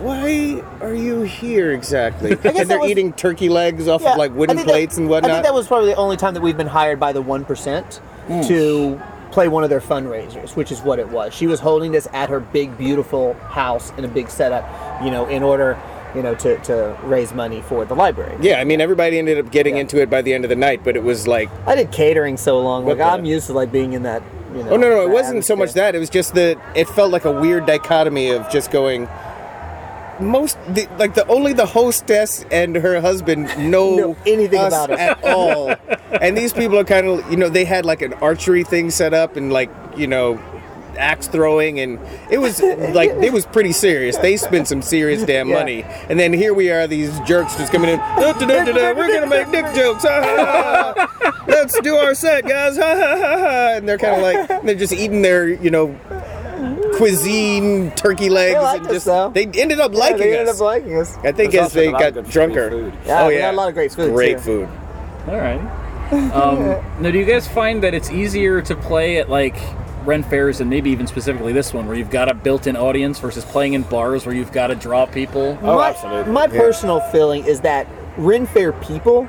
why 0.00 0.62
are 0.82 0.94
you 0.94 1.22
here 1.22 1.72
exactly? 1.72 2.32
And 2.44 2.68
they're 2.70 2.78
was- 2.78 2.90
eating 2.90 3.12
turkey 3.12 3.48
legs 3.48 3.88
off 3.88 4.04
of 4.04 4.16
like 4.16 4.32
wooden 4.34 4.56
think 4.56 4.66
that- 4.66 4.72
plates 4.72 4.98
and 4.98 5.08
whatnot. 5.08 5.30
I 5.30 5.34
think 5.34 5.46
that 5.46 5.54
was 5.54 5.66
probably 5.66 5.90
the 5.90 5.96
only 5.96 6.16
time 6.16 6.34
that 6.34 6.42
we've 6.42 6.56
been 6.56 6.66
hired 6.66 7.00
by 7.00 7.12
the 7.12 7.22
one 7.22 7.44
percent 7.44 8.00
to 8.28 9.00
play 9.32 9.48
one 9.48 9.64
of 9.64 9.70
their 9.70 9.80
fundraisers, 9.80 10.56
which 10.56 10.72
is 10.72 10.80
what 10.80 10.98
it 10.98 11.08
was. 11.08 11.34
She 11.34 11.46
was 11.46 11.60
holding 11.60 11.92
this 11.92 12.08
at 12.12 12.28
her 12.30 12.40
big, 12.40 12.76
beautiful 12.78 13.34
house 13.34 13.92
in 13.98 14.04
a 14.04 14.08
big 14.08 14.30
setup, 14.30 14.64
you 15.04 15.10
know, 15.10 15.26
in 15.26 15.42
order, 15.42 15.78
you 16.14 16.22
know, 16.22 16.34
to, 16.36 16.56
to 16.64 16.96
raise 17.04 17.34
money 17.34 17.60
for 17.60 17.84
the 17.84 17.94
library. 17.94 18.36
yeah, 18.40 18.60
I 18.60 18.64
mean 18.64 18.80
everybody 18.80 19.18
ended 19.18 19.38
up 19.38 19.50
getting 19.50 19.74
Yeah. 19.74 19.82
into 19.82 20.00
it 20.00 20.08
by 20.08 20.22
the 20.22 20.32
end 20.32 20.44
of 20.44 20.48
the 20.48 20.56
night, 20.56 20.82
but 20.84 20.96
it 20.96 21.02
was 21.02 21.26
like 21.28 21.50
I 21.66 21.74
did 21.74 21.92
catering 21.92 22.36
so 22.36 22.60
long, 22.60 22.86
like 22.86 22.98
the- 22.98 23.04
I'm 23.04 23.24
used 23.24 23.46
to 23.48 23.52
like 23.52 23.70
being 23.70 23.92
in 23.92 24.04
that. 24.04 24.22
You 24.54 24.62
know, 24.62 24.70
Oh 24.70 24.76
no, 24.76 24.88
no, 24.88 25.02
it 25.02 25.10
wasn't 25.10 25.44
so 25.44 25.54
much 25.54 25.74
that. 25.74 25.94
It 25.94 25.98
was 25.98 26.08
just 26.08 26.32
that 26.34 26.56
it 26.74 26.88
felt 26.88 27.10
like 27.10 27.26
a 27.26 27.32
weird 27.32 27.66
dichotomy 27.66 28.30
of 28.30 28.48
just 28.48 28.70
going. 28.70 29.06
Most 30.20 30.56
the, 30.68 30.88
like 30.98 31.14
the 31.14 31.26
only 31.26 31.52
the 31.52 31.66
hostess 31.66 32.44
and 32.50 32.74
her 32.76 33.00
husband 33.00 33.48
know, 33.58 33.96
Know 33.96 34.16
anything 34.26 34.58
about 34.58 34.90
us. 34.90 34.98
at 34.98 35.22
all, 35.24 35.74
and 36.20 36.36
these 36.36 36.52
people 36.54 36.78
are 36.78 36.84
kind 36.84 37.06
of 37.06 37.30
you 37.30 37.36
know 37.36 37.48
they 37.50 37.64
had 37.66 37.84
like 37.84 38.00
an 38.02 38.14
archery 38.14 38.64
thing 38.64 38.90
set 38.90 39.12
up 39.12 39.36
and 39.36 39.52
like 39.52 39.70
you 39.96 40.06
know 40.06 40.40
axe 40.98 41.26
throwing 41.28 41.78
and 41.78 41.98
it 42.30 42.38
was 42.38 42.62
like 42.62 43.10
it 43.10 43.30
was 43.30 43.44
pretty 43.44 43.72
serious. 43.72 44.16
They 44.16 44.38
spent 44.38 44.66
some 44.68 44.80
serious 44.80 45.22
damn 45.26 45.48
Yeah. 45.50 45.54
money, 45.58 45.82
and 46.08 46.18
then 46.18 46.32
here 46.32 46.54
we 46.54 46.70
are, 46.70 46.86
these 46.86 47.18
jerks 47.20 47.54
just 47.56 47.70
coming 47.70 47.90
in. 47.90 47.98
"Da, 47.98 48.32
da, 48.32 48.64
da, 48.64 48.92
We're 48.94 49.12
gonna 49.12 49.26
make 49.26 49.50
dick 49.50 49.66
jokes. 49.74 50.04
Ha, 50.04 50.22
ha, 50.22 50.94
ha. 50.96 51.44
Let's 51.46 51.78
do 51.80 51.94
our 51.96 52.14
set, 52.14 52.44
guys. 52.48 52.76
Ha, 52.78 52.82
ha, 52.82 53.16
ha, 53.18 53.38
ha. 53.38 53.72
And 53.76 53.86
they're 53.86 53.98
kind 53.98 54.16
of 54.16 54.22
like 54.22 54.62
they're 54.64 54.74
just 54.74 54.94
eating 54.94 55.20
their 55.20 55.46
you 55.46 55.70
know 55.70 55.88
cuisine 56.96 57.90
turkey 57.92 58.28
legs 58.30 58.60
liked 58.60 58.78
and 58.78 58.86
us, 58.88 58.92
just 58.94 59.06
though. 59.06 59.30
they 59.30 59.46
ended 59.46 59.80
up 59.80 59.92
Yeah, 59.92 59.98
liking 59.98 60.18
they 60.18 60.32
ended 60.38 60.48
us. 60.48 60.56
up 60.60 60.64
liking 60.64 60.96
us. 60.96 61.16
I 61.18 61.32
think 61.32 61.52
There's 61.52 61.66
as 61.66 61.72
they 61.72 61.90
got 61.90 62.14
drunker. 62.30 62.70
food. 62.70 62.94
Yeah, 63.06 63.22
oh 63.24 63.28
we 63.28 63.36
yeah, 63.36 63.50
a 63.50 63.52
lot 63.52 63.68
of 63.68 63.74
great 63.74 63.92
food, 63.92 64.12
Great 64.12 64.38
too. 64.38 64.66
food. 64.66 64.68
All 65.28 65.36
right. 65.36 65.60
Um, 66.32 66.58
now, 67.02 67.10
do 67.10 67.18
you 67.18 67.24
guys 67.24 67.48
find 67.48 67.82
that 67.82 67.92
it's 67.94 68.10
easier 68.10 68.62
to 68.62 68.76
play 68.76 69.18
at 69.18 69.28
like 69.28 69.56
Ren 70.04 70.22
fairs 70.22 70.60
and 70.60 70.70
maybe 70.70 70.90
even 70.90 71.06
specifically 71.08 71.52
this 71.52 71.74
one, 71.74 71.86
where 71.86 71.96
you've 71.96 72.10
got 72.10 72.28
a 72.30 72.34
built-in 72.34 72.76
audience 72.76 73.18
versus 73.18 73.44
playing 73.44 73.72
in 73.74 73.82
bars 73.82 74.24
where 74.24 74.34
you've 74.34 74.52
got 74.52 74.68
to 74.68 74.76
draw 74.76 75.04
people? 75.06 75.58
Oh, 75.62 75.76
my, 75.76 75.88
absolutely. 75.88 76.32
My 76.32 76.46
personal 76.46 77.00
feeling 77.10 77.44
is 77.44 77.60
that 77.62 77.88
Ren 78.16 78.46
Fair 78.46 78.72
people 78.72 79.28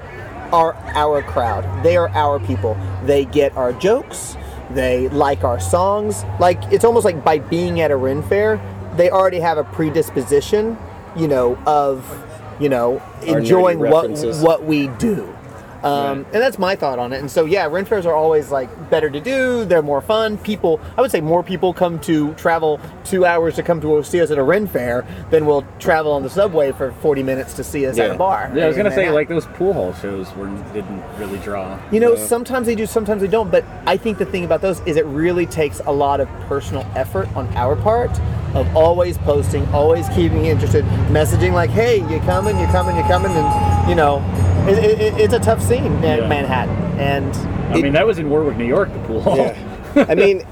are 0.54 0.76
our 0.96 1.24
crowd. 1.24 1.84
They 1.84 1.98
are 1.98 2.10
our 2.10 2.40
people. 2.40 2.78
They 3.06 3.26
get 3.26 3.58
our 3.58 3.74
jokes. 3.74 4.38
They 4.72 5.10
like 5.10 5.44
our 5.44 5.60
songs. 5.60 6.24
Like 6.40 6.62
it's 6.72 6.86
almost 6.86 7.06
like 7.06 7.24
by 7.24 7.40
being 7.40 7.82
at 7.82 7.92
a 7.92 7.96
Ren 7.96 8.22
Fair, 8.24 8.60
they 8.96 9.10
already 9.10 9.40
have 9.40 9.58
a 9.58 9.64
predisposition, 9.64 10.78
you 11.16 11.28
know, 11.28 11.56
of 11.66 12.24
you 12.60 12.70
know 12.70 13.02
enjoying 13.24 13.80
what 13.80 14.10
what 14.42 14.64
we 14.64 14.88
do. 14.88 15.37
Um, 15.84 16.26
And 16.34 16.42
that's 16.42 16.58
my 16.60 16.76
thought 16.76 17.00
on 17.00 17.14
it. 17.14 17.20
And 17.20 17.30
so, 17.30 17.46
yeah, 17.46 17.68
Ren 17.68 17.86
fairs 17.86 18.06
are 18.06 18.14
always 18.16 18.52
like 18.52 18.70
better 18.90 19.10
to 19.10 19.20
do. 19.20 19.66
They're 19.66 19.82
more 19.82 20.02
fun. 20.02 20.38
People, 20.40 20.80
I 20.98 21.02
would 21.02 21.12
say, 21.12 21.22
more 21.22 21.44
people 21.44 21.74
come 21.74 22.00
to 22.02 22.34
travel 22.34 22.80
two 23.04 23.26
hours 23.26 23.56
to 23.56 23.64
come 23.64 23.80
to 23.82 24.04
see 24.04 24.22
us 24.22 24.32
at 24.32 24.38
a 24.38 24.44
Ren 24.44 24.68
fair 24.68 25.06
than 25.30 25.46
will 25.46 25.66
travel 25.80 26.12
on 26.12 26.24
the 26.24 26.30
subway 26.30 26.72
for 26.72 26.92
forty 26.94 27.24
minutes 27.24 27.54
to 27.56 27.64
see 27.64 27.86
us 27.86 27.98
at 28.00 28.12
a 28.16 28.18
bar. 28.18 28.52
Yeah, 28.54 28.66
I 28.66 28.68
was 28.68 28.78
gonna 28.78 28.90
say 28.90 28.98
Manhattan. 28.98 29.16
like 29.16 29.28
those 29.30 29.46
pool 29.58 29.74
hall 29.74 29.94
shows 29.94 30.34
were 30.36 30.48
didn't 30.74 31.04
really 31.18 31.40
draw. 31.40 31.78
You 31.92 32.00
know, 32.00 32.16
sometimes 32.16 32.68
they 32.68 32.76
do, 32.76 32.86
sometimes 32.86 33.22
they 33.22 33.28
don't. 33.28 33.52
But 33.52 33.64
I 33.86 33.98
think 33.98 34.18
the 34.18 34.26
thing 34.26 34.44
about 34.46 34.62
those 34.62 34.80
is 34.86 34.98
it 34.98 35.06
really 35.06 35.46
takes 35.46 35.80
a 35.86 35.92
lot 35.92 36.20
of 36.20 36.28
personal 36.48 36.86
effort 36.96 37.28
on 37.36 37.48
our 37.56 37.76
part 37.76 38.12
of 38.56 38.76
always 38.76 39.18
posting, 39.20 39.66
always 39.74 40.08
keeping 40.10 40.46
interested, 40.46 40.84
messaging 41.10 41.54
like, 41.54 41.70
"Hey, 41.70 41.98
you 42.10 42.20
coming? 42.22 42.58
You 42.60 42.66
coming? 42.68 42.96
You 42.96 43.04
coming?" 43.04 43.32
And 43.32 43.90
you 43.90 43.96
know, 43.96 44.24
it, 44.68 44.78
it, 44.78 45.00
it- 45.02 45.14
it's 45.20 45.34
a 45.34 45.40
tough 45.40 45.62
scene 45.68 45.86
in 45.86 46.04
Yeah. 46.04 46.28
Manhattan, 46.28 46.76
and 47.00 47.36
I 47.76 47.82
mean, 47.82 47.94
that 47.94 48.06
was 48.08 48.18
in 48.20 48.30
Warwick, 48.30 48.58
New 48.58 48.66
York, 48.66 48.92
the 48.94 49.00
pool 49.00 49.22
hall. 49.22 49.38
Yeah. 49.38 50.06
I 50.10 50.16
mean, 50.16 50.44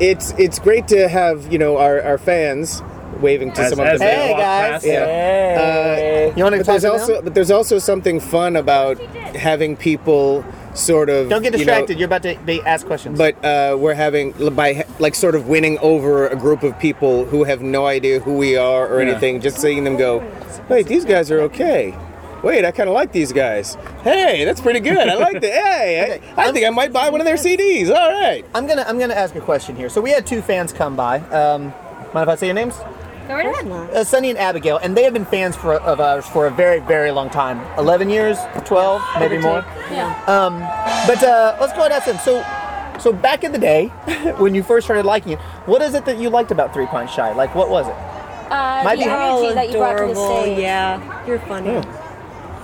it's 0.00 0.32
it's 0.38 0.58
great 0.58 0.88
to 0.88 1.08
have 1.08 1.52
you 1.52 1.58
know 1.58 1.76
our, 1.78 2.00
our 2.02 2.18
fans 2.18 2.82
waving 3.20 3.52
to 3.52 3.60
As- 3.62 3.70
some 3.70 3.80
of 3.80 3.86
as 3.86 4.00
the 4.00 4.06
they 4.06 4.14
Hey, 4.14 4.32
guys. 4.36 4.84
Yeah. 4.84 5.04
Hey. 5.06 6.32
you 6.36 6.42
want 6.42 6.54
to 6.54 6.58
But 6.60 6.64
talk 6.66 6.80
there's 6.80 6.82
to 6.82 6.92
also 6.92 7.14
them? 7.14 7.24
but 7.24 7.34
there's 7.34 7.50
also 7.50 7.78
something 7.78 8.18
fun 8.20 8.56
about 8.56 8.98
having 9.36 9.76
people 9.76 10.44
sort 10.74 11.08
of 11.08 11.28
Don't 11.28 11.42
get 11.42 11.52
you 11.52 11.58
know, 11.64 11.64
distracted. 11.72 11.98
You're 12.00 12.06
about 12.06 12.24
to 12.24 12.36
be 12.44 12.60
asked 12.62 12.86
questions. 12.86 13.16
but 13.16 13.36
uh, 13.44 13.76
we're 13.78 13.94
having 13.94 14.32
by 14.56 14.84
like 14.98 15.14
sort 15.14 15.36
of 15.36 15.46
winning 15.46 15.78
over 15.78 16.26
a 16.26 16.34
group 16.36 16.64
of 16.64 16.76
people 16.80 17.24
who 17.26 17.44
have 17.44 17.62
no 17.62 17.86
idea 17.86 18.18
who 18.18 18.36
we 18.36 18.56
are 18.56 18.88
or 18.88 19.00
Yeah. 19.00 19.10
anything. 19.10 19.40
Just 19.40 19.58
seeing 19.58 19.84
them 19.84 19.96
go, 19.96 20.24
wait, 20.68 20.86
these 20.88 21.04
guys 21.04 21.30
are 21.30 21.40
okay. 21.42 21.94
Wait, 22.44 22.64
I 22.64 22.70
kind 22.70 22.88
of 22.88 22.94
like 22.94 23.10
these 23.12 23.32
guys. 23.32 23.76
Hey, 24.02 24.44
that's 24.44 24.60
pretty 24.60 24.80
good. 24.80 25.08
I 25.08 25.14
like 25.14 25.40
that. 25.40 25.52
Hey, 25.74 26.20
I, 26.36 26.48
I 26.48 26.52
think 26.52 26.66
I 26.66 26.70
might 26.70 26.92
buy 26.92 27.08
one 27.10 27.20
of 27.20 27.24
their 27.24 27.36
CDs. 27.36 27.88
All 27.88 28.10
right. 28.10 28.44
I'm 28.54 28.66
gonna 28.66 28.84
I'm 28.86 28.98
gonna 28.98 29.14
ask 29.14 29.34
a 29.34 29.40
question 29.40 29.74
here. 29.76 29.88
So 29.88 30.00
we 30.00 30.10
had 30.10 30.26
two 30.26 30.40
fans 30.42 30.72
come 30.72 30.94
by. 30.96 31.18
Um, 31.30 31.72
mind 32.12 32.22
if 32.22 32.28
I 32.28 32.34
say 32.36 32.46
your 32.46 32.54
names? 32.54 32.74
Go 33.26 33.34
right 33.34 33.46
ahead. 33.46 33.66
Uh, 33.94 34.04
Sunny 34.04 34.28
and 34.30 34.38
Abigail, 34.38 34.76
and 34.78 34.94
they 34.96 35.02
have 35.04 35.14
been 35.14 35.24
fans 35.24 35.56
for, 35.56 35.74
of 35.74 35.98
ours 35.98 36.26
for 36.26 36.46
a 36.46 36.50
very, 36.50 36.78
very 36.80 37.10
long 37.10 37.30
time. 37.30 37.58
11 37.78 38.10
years, 38.10 38.36
12, 38.66 39.02
maybe 39.18 39.38
more. 39.38 39.64
Yeah. 39.90 40.12
Um, 40.26 40.58
but 41.08 41.22
uh, 41.24 41.56
let's 41.58 41.72
go 41.72 41.86
ahead 41.86 41.92
and 41.92 41.94
ask 41.94 42.04
them. 42.06 42.18
So, 42.18 42.44
so 43.00 43.12
back 43.14 43.42
in 43.42 43.52
the 43.52 43.58
day, 43.58 43.86
when 44.38 44.54
you 44.54 44.62
first 44.62 44.86
started 44.86 45.06
liking 45.06 45.32
it, 45.32 45.38
what 45.64 45.80
is 45.80 45.94
it 45.94 46.04
that 46.04 46.18
you 46.18 46.28
liked 46.28 46.50
about 46.50 46.74
Three 46.74 46.86
Pint 46.86 47.08
Shy? 47.08 47.32
Like, 47.32 47.54
what 47.54 47.70
was 47.70 47.88
it? 47.88 47.94
Uh, 48.52 48.82
Might 48.84 48.98
the 48.98 49.04
be- 49.04 49.10
energy 49.10 49.54
that 49.54 49.70
you 49.70 49.78
brought 49.78 49.92
to 49.98 50.04
the 50.04 50.10
adorable. 50.12 50.42
stage. 50.42 50.58
Yeah, 50.58 51.26
you're 51.26 51.38
funny. 51.40 51.82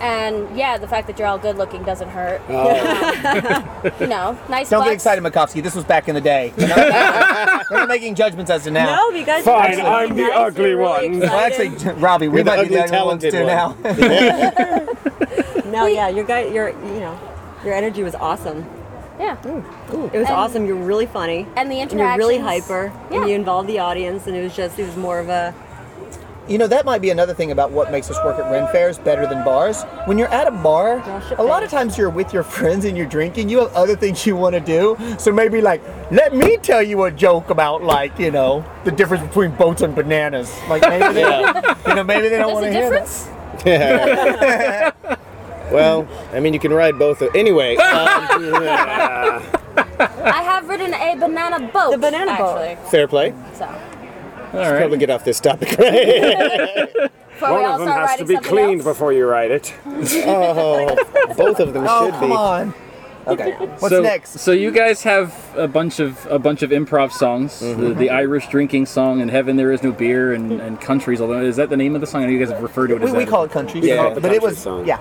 And 0.01 0.57
yeah, 0.57 0.79
the 0.79 0.89
fact 0.89 1.07
that 1.09 1.19
you're 1.19 1.29
all 1.29 1.39
good 1.39 1.57
looking 1.59 1.83
doesn't 1.83 2.09
hurt. 2.09 2.41
Oh. 2.49 3.67
You 4.01 4.07
know, 4.07 4.39
nice 4.49 4.69
Don't 4.69 4.85
get 4.85 4.93
excited, 4.93 5.23
Makovsky. 5.25 5.63
This 5.63 5.75
was 5.75 5.85
back 5.85 6.09
in 6.09 6.15
the 6.15 6.21
day. 6.21 6.53
We're 6.59 7.65
we're 7.71 7.87
making 7.87 8.15
judgments 8.15 8.51
as 8.51 8.65
to 8.65 8.71
now. 8.71 8.97
No, 8.97 9.11
you 9.17 9.25
guys. 9.25 9.45
Fine, 9.45 9.81
are 9.81 10.05
I'm 10.05 10.15
the 10.15 10.23
nice, 10.23 10.33
ugly 10.35 10.75
really 10.75 11.11
one. 11.11 11.21
Well, 11.21 11.33
actually, 11.33 11.93
Robbie, 11.95 12.29
we 12.29 12.37
You're 12.41 12.45
the 12.45 12.51
might 12.51 12.69
be 12.69 12.75
the 12.75 12.83
ugly 12.83 12.99
ones 13.07 13.23
talented 13.23 13.33
too 13.33 13.47
now. 13.47 13.77
No, 15.71 15.87
yeah, 15.87 16.09
your 16.09 16.25
guy, 16.25 16.45
your 16.47 16.71
you 16.71 17.01
know, 17.01 17.19
your 17.65 17.75
energy 17.75 18.03
was 18.03 18.15
awesome. 18.17 18.67
Yeah. 19.19 19.37
Mm, 19.43 19.65
it 20.13 20.19
was 20.19 20.27
And- 20.27 20.29
awesome. 20.29 20.67
You're 20.67 20.77
really 20.77 21.07
funny. 21.07 21.47
And 21.57 21.71
the 21.71 21.77
And 21.81 21.93
you're 21.93 22.17
really 22.17 22.39
hyper. 22.39 22.93
Yeah. 23.11 23.21
And 23.21 23.29
you 23.31 23.37
involved 23.37 23.69
the 23.69 23.79
audience, 23.79 24.27
and 24.27 24.35
it 24.37 24.43
was 24.43 24.55
just, 24.57 24.79
it 24.79 24.87
was 24.87 24.97
more 24.97 25.19
of 25.21 25.29
a. 25.29 25.55
You 26.51 26.59
know, 26.59 26.67
that 26.67 26.85
might 26.85 27.01
be 27.01 27.11
another 27.11 27.33
thing 27.33 27.53
about 27.53 27.71
what 27.71 27.93
makes 27.93 28.11
us 28.11 28.17
work 28.25 28.37
at 28.41 28.51
Ren 28.51 28.67
Fairs 28.73 28.99
better 28.99 29.25
than 29.25 29.45
bars. 29.45 29.85
When 30.07 30.19
you're 30.19 30.33
at 30.35 30.49
a 30.49 30.51
bar, 30.51 30.99
a 31.39 31.45
lot 31.45 31.63
of 31.63 31.71
times 31.71 31.97
you're 31.97 32.11
with 32.11 32.35
your 32.35 32.43
friends 32.59 32.85
and 32.85 32.97
you're 32.97 33.07
drinking, 33.07 33.49
you 33.49 33.61
have 33.61 33.73
other 33.73 33.95
things 33.95 34.27
you 34.27 34.35
want 34.35 34.55
to 34.55 34.61
do. 34.61 34.97
So 35.17 35.31
maybe, 35.31 35.61
like, 35.61 35.81
let 36.11 36.35
me 36.35 36.57
tell 36.57 36.83
you 36.83 37.05
a 37.05 37.11
joke 37.13 37.51
about, 37.51 37.85
like, 37.85 38.19
you 38.19 38.33
know, 38.33 38.65
the 38.83 38.91
difference 38.91 39.25
between 39.29 39.53
boats 39.53 39.83
and 39.83 39.95
bananas. 39.95 40.53
Like, 40.69 40.83
maybe 40.83 41.15
they, 41.15 41.21
you 41.87 41.95
know, 41.95 42.03
maybe 42.03 42.29
they 42.29 42.39
don't 42.39 42.53
want 42.53 42.65
There's 42.65 42.75
to 42.75 42.79
a 42.79 42.83
hear 42.83 42.91
difference. 42.91 43.29
Yeah. 43.65 45.17
Well, 45.71 46.09
I 46.33 46.41
mean, 46.41 46.53
you 46.53 46.59
can 46.59 46.73
ride 46.73 46.99
both. 46.99 47.23
Of, 47.23 47.33
anyway, 47.33 47.77
um, 47.77 48.27
I 49.77 50.43
have 50.43 50.69
ridden 50.69 50.93
a 50.95 51.15
banana 51.15 51.61
boat. 51.73 51.93
The 51.93 51.99
banana 51.99 52.37
boat. 52.37 52.77
fair 52.91 53.07
play. 53.07 53.33
So 53.55 53.73
All 54.53 54.59
right. 54.59 54.79
Probably 54.81 54.99
get 54.99 55.11
off 55.11 55.25
this 55.25 55.41
topic, 55.41 55.71
right? 55.79 57.11
One 57.41 57.65
of 57.65 57.79
them 57.81 57.89
has 57.89 58.19
to 58.19 58.25
be 58.25 58.37
cleaned 58.37 58.81
else. 58.81 58.85
before 58.85 59.13
you 59.13 59.27
ride 59.27 59.51
it. 59.51 59.73
oh, 59.87 60.97
both 61.37 61.61
of 61.61 61.73
them 61.73 61.85
Oh, 61.89 62.07
should 62.07 62.15
come 62.15 62.31
be. 62.31 62.37
on. 62.37 62.75
Okay, 63.27 63.53
what's 63.53 63.91
so, 63.91 64.03
next? 64.03 64.41
So 64.41 64.51
you 64.51 64.71
guys 64.71 65.03
have 65.03 65.35
a 65.57 65.69
bunch 65.69 66.01
of 66.01 66.27
a 66.27 66.39
bunch 66.39 66.63
of 66.63 66.71
improv 66.71 67.13
songs, 67.13 67.61
Mm-hmm. 67.61 67.81
the, 67.89 67.95
the 67.95 68.11
Irish 68.11 68.49
drinking 68.49 68.87
song, 68.87 69.21
and 69.21 69.31
"Heaven 69.31 69.57
There 69.57 69.71
Is 69.73 69.83
No 69.83 69.93
Beer," 69.93 70.33
and, 70.33 70.53
and 70.61 70.81
countries. 70.81 71.21
Although 71.21 71.43
is 71.43 71.57
that 71.57 71.69
the 71.69 71.77
name 71.77 71.95
of 71.95 72.01
the 72.01 72.07
song? 72.07 72.23
I 72.23 72.27
know 72.27 72.33
you 72.33 72.39
guys 72.39 72.51
have 72.51 72.63
referred 72.63 72.89
to 72.89 72.97
it 72.97 73.03
We, 73.03 73.09
as 73.09 73.13
we 73.15 73.25
that. 73.25 73.31
call 73.31 73.45
it 73.45 73.51
country, 73.53 73.81
Yeah, 73.81 74.15
but 74.15 74.23
the 74.23 74.33
it 74.33 74.43
was, 74.43 74.59
song. 74.59 74.87
yeah. 74.87 74.99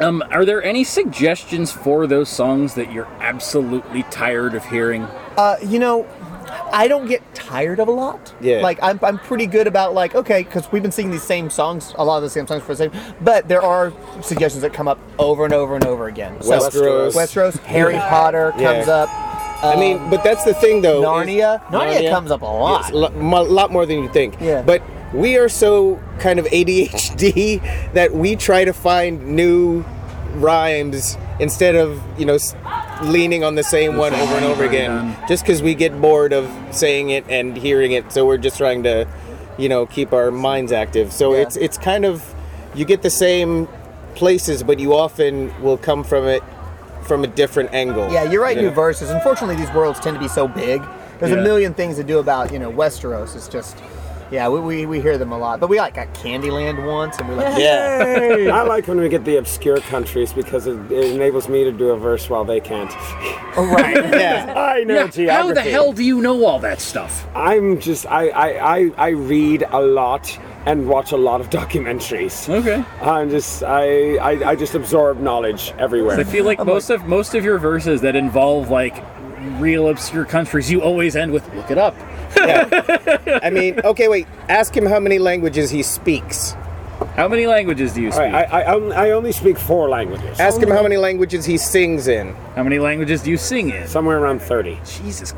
Um, 0.00 0.22
are 0.30 0.44
there 0.44 0.62
any 0.62 0.82
suggestions 0.84 1.70
for 1.72 2.06
those 2.06 2.28
songs 2.28 2.74
that 2.74 2.92
you're 2.92 3.08
absolutely 3.20 4.02
tired 4.04 4.54
of 4.54 4.64
hearing? 4.64 5.02
Uh, 5.36 5.56
you 5.62 5.78
know, 5.78 6.06
I 6.72 6.88
don't 6.88 7.06
get 7.06 7.22
tired 7.34 7.80
of 7.80 7.88
a 7.88 7.90
lot. 7.90 8.32
Yeah. 8.40 8.60
Like 8.60 8.78
I'm, 8.82 8.98
I'm 9.02 9.18
pretty 9.18 9.46
good 9.46 9.66
about 9.66 9.94
like 9.94 10.14
okay, 10.14 10.42
because 10.42 10.70
we've 10.72 10.82
been 10.82 10.92
singing 10.92 11.12
these 11.12 11.22
same 11.22 11.50
songs, 11.50 11.92
a 11.96 12.04
lot 12.04 12.18
of 12.18 12.22
the 12.22 12.30
same 12.30 12.46
songs 12.46 12.62
for 12.62 12.74
the 12.74 12.90
same. 12.90 13.14
But 13.20 13.48
there 13.48 13.62
are 13.62 13.92
suggestions 14.22 14.62
that 14.62 14.72
come 14.72 14.88
up 14.88 14.98
over 15.18 15.44
and 15.44 15.54
over 15.54 15.74
and 15.74 15.84
over 15.84 16.08
again. 16.08 16.40
So, 16.42 16.58
Westeros. 16.58 17.14
Westeros, 17.14 17.58
Harry 17.60 17.94
Potter 17.96 18.52
Yeah. 18.58 18.74
comes 18.74 18.88
up. 18.88 19.08
I 19.62 19.76
mean, 19.76 19.98
um, 19.98 20.08
but 20.10 20.24
that's 20.24 20.42
the 20.44 20.54
thing, 20.54 20.80
though. 20.80 21.00
is- 21.02 21.26
Narnia. 21.28 21.62
Narnia 21.66 22.08
comes 22.10 22.30
up 22.30 22.40
a 22.40 22.46
lot. 22.46 22.82
Yes, 22.84 22.90
a 22.92 22.96
lo- 22.96 23.10
mo- 23.10 23.42
lot 23.42 23.70
more 23.70 23.84
than 23.84 24.02
you 24.02 24.08
think. 24.08 24.36
Yeah. 24.40 24.62
But 24.62 24.80
we 25.12 25.36
are 25.36 25.50
so 25.50 26.00
kind 26.18 26.38
of 26.38 26.46
ADHD 26.46 27.60
that 27.92 28.12
we 28.14 28.36
try 28.36 28.64
to 28.64 28.72
find 28.72 29.26
new 29.36 29.84
rhymes 30.34 31.16
instead 31.38 31.74
of 31.74 32.00
you 32.18 32.26
know 32.26 32.38
leaning 33.02 33.42
on 33.44 33.54
the 33.54 33.62
same 33.62 33.96
one 33.96 34.12
over 34.14 34.34
and 34.34 34.44
over 34.44 34.64
again. 34.64 35.16
Just 35.28 35.42
because 35.44 35.62
we 35.62 35.74
get 35.74 36.00
bored 36.00 36.32
of 36.32 36.50
saying 36.70 37.10
it 37.10 37.24
and 37.28 37.56
hearing 37.56 37.92
it, 37.92 38.12
so 38.12 38.26
we're 38.26 38.36
just 38.38 38.58
trying 38.58 38.82
to, 38.82 39.06
you 39.58 39.68
know, 39.68 39.86
keep 39.86 40.12
our 40.12 40.30
minds 40.30 40.72
active. 40.72 41.12
So 41.12 41.32
Yeah. 41.34 41.40
it's 41.42 41.56
it's 41.56 41.78
kind 41.78 42.04
of 42.04 42.34
you 42.74 42.84
get 42.84 43.02
the 43.02 43.10
same 43.10 43.68
places, 44.14 44.62
but 44.62 44.78
you 44.78 44.94
often 44.94 45.50
will 45.62 45.78
come 45.78 46.04
from 46.04 46.24
it 46.26 46.42
from 47.02 47.24
a 47.24 47.26
different 47.26 47.72
angle. 47.72 48.12
Yeah, 48.12 48.24
you're 48.24 48.42
right. 48.42 48.56
Yeah. 48.56 48.64
New 48.64 48.70
verses. 48.70 49.10
Unfortunately, 49.10 49.56
these 49.56 49.72
worlds 49.74 49.98
tend 50.00 50.16
to 50.16 50.20
be 50.20 50.28
so 50.28 50.46
big. 50.46 50.82
There's 51.18 51.32
Yeah. 51.32 51.38
a 51.38 51.42
million 51.42 51.74
things 51.74 51.96
to 51.96 52.04
do 52.04 52.18
about 52.18 52.52
you 52.52 52.58
know 52.58 52.70
Westeros. 52.70 53.34
It's 53.34 53.48
just. 53.48 53.76
Yeah, 54.30 54.48
we, 54.48 54.60
we, 54.60 54.86
we 54.86 55.00
hear 55.00 55.18
them 55.18 55.32
a 55.32 55.38
lot, 55.38 55.58
but 55.58 55.68
we 55.68 55.78
like 55.78 55.94
got 55.94 56.14
Candyland 56.14 56.86
once, 56.86 57.18
and 57.18 57.28
we 57.28 57.34
like 57.34 57.58
Yeah. 57.58 58.50
I 58.54 58.62
like 58.62 58.86
when 58.86 59.00
we 59.00 59.08
get 59.08 59.24
the 59.24 59.36
obscure 59.38 59.80
countries 59.80 60.32
because 60.32 60.68
it, 60.68 60.78
it 60.92 61.12
enables 61.12 61.48
me 61.48 61.64
to 61.64 61.72
do 61.72 61.90
a 61.90 61.96
verse 61.96 62.30
while 62.30 62.44
they 62.44 62.60
can't. 62.60 62.92
oh, 63.56 63.68
right. 63.74 63.96
Yeah. 64.20 64.54
I 64.56 64.84
know 64.84 65.00
How 65.00 65.08
geography. 65.08 65.54
the 65.54 65.62
hell 65.70 65.92
do 65.92 66.04
you 66.04 66.20
know 66.20 66.44
all 66.44 66.58
that 66.60 66.80
stuff? 66.80 67.26
I'm 67.34 67.80
just 67.80 68.06
I, 68.06 68.28
I, 68.28 68.76
I, 68.78 68.90
I 68.96 69.08
read 69.08 69.64
a 69.70 69.80
lot 69.80 70.38
and 70.66 70.86
watch 70.88 71.10
a 71.12 71.16
lot 71.16 71.40
of 71.40 71.50
documentaries. 71.50 72.48
Okay. 72.48 72.84
I'm 73.02 73.30
just 73.30 73.62
I, 73.64 74.16
I, 74.16 74.50
I 74.50 74.54
just 74.56 74.74
absorb 74.74 75.18
knowledge 75.20 75.72
everywhere. 75.78 76.18
I 76.20 76.24
feel 76.24 76.44
like 76.44 76.64
most 76.64 76.90
of 76.90 77.06
most 77.06 77.34
of 77.34 77.44
your 77.44 77.58
verses 77.58 78.00
that 78.02 78.14
involve 78.14 78.70
like 78.70 79.02
real 79.58 79.88
obscure 79.88 80.24
countries, 80.26 80.70
you 80.70 80.82
always 80.82 81.16
end 81.16 81.32
with 81.32 81.52
"look 81.54 81.70
it 81.70 81.78
up." 81.78 81.96
Yeah. 82.36 83.40
I 83.42 83.50
mean, 83.50 83.80
okay, 83.84 84.08
wait. 84.08 84.26
Ask 84.48 84.76
him 84.76 84.86
how 84.86 85.00
many 85.00 85.18
languages 85.18 85.70
he 85.70 85.82
speaks. 85.82 86.52
How 87.16 87.28
many 87.28 87.46
languages 87.46 87.92
do 87.94 88.02
you 88.02 88.12
speak? 88.12 88.20
right, 88.32 88.52
I, 88.52 88.62
I, 88.62 89.06
I 89.06 89.10
only 89.12 89.32
speak 89.32 89.58
four 89.58 89.88
languages. 89.88 90.38
Ask 90.38 90.60
him 90.60 90.68
how 90.70 90.82
many 90.82 90.96
languages 90.96 91.44
he 91.44 91.56
sings 91.58 92.08
in. 92.08 92.34
How 92.56 92.62
many 92.62 92.78
languages 92.78 93.22
do 93.22 93.30
you 93.30 93.36
sing 93.36 93.70
in? 93.70 93.86
Somewhere 93.88 94.18
around 94.18 94.40
30. 94.40 94.78
Jesus. 94.84 95.32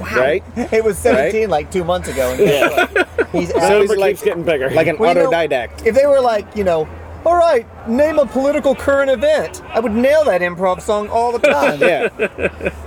Right? 0.00 0.44
It 0.72 0.84
was 0.84 0.98
17 0.98 1.48
like 1.50 1.70
two 1.72 1.82
months 1.84 2.08
ago. 2.08 2.30
And 2.30 2.38
guess 2.38 2.92
what? 2.94 3.28
he's 3.32 3.50
So 3.50 3.80
he's 3.80 3.90
like- 3.96 4.10
keeps 4.16 4.22
getting 4.22 4.42
bigger. 4.44 4.70
Like 4.70 4.86
an 4.86 4.98
Well, 4.98 5.14
you 5.16 5.22
know- 5.22 5.30
autodidact. 5.30 5.86
if 5.86 5.94
they 5.94 6.06
were 6.06 6.20
like, 6.20 6.46
you 6.56 6.64
know, 6.64 6.88
all 7.24 7.36
right, 7.36 7.66
name 7.88 8.18
a 8.18 8.26
political 8.26 8.74
current 8.76 9.10
event, 9.10 9.62
I 9.68 9.80
would 9.80 9.92
nail 9.92 10.24
that 10.24 10.40
improv 10.40 10.80
song 10.80 11.08
all 11.08 11.32
the 11.32 11.38
time. 11.50 11.80
yeah. 11.80 12.08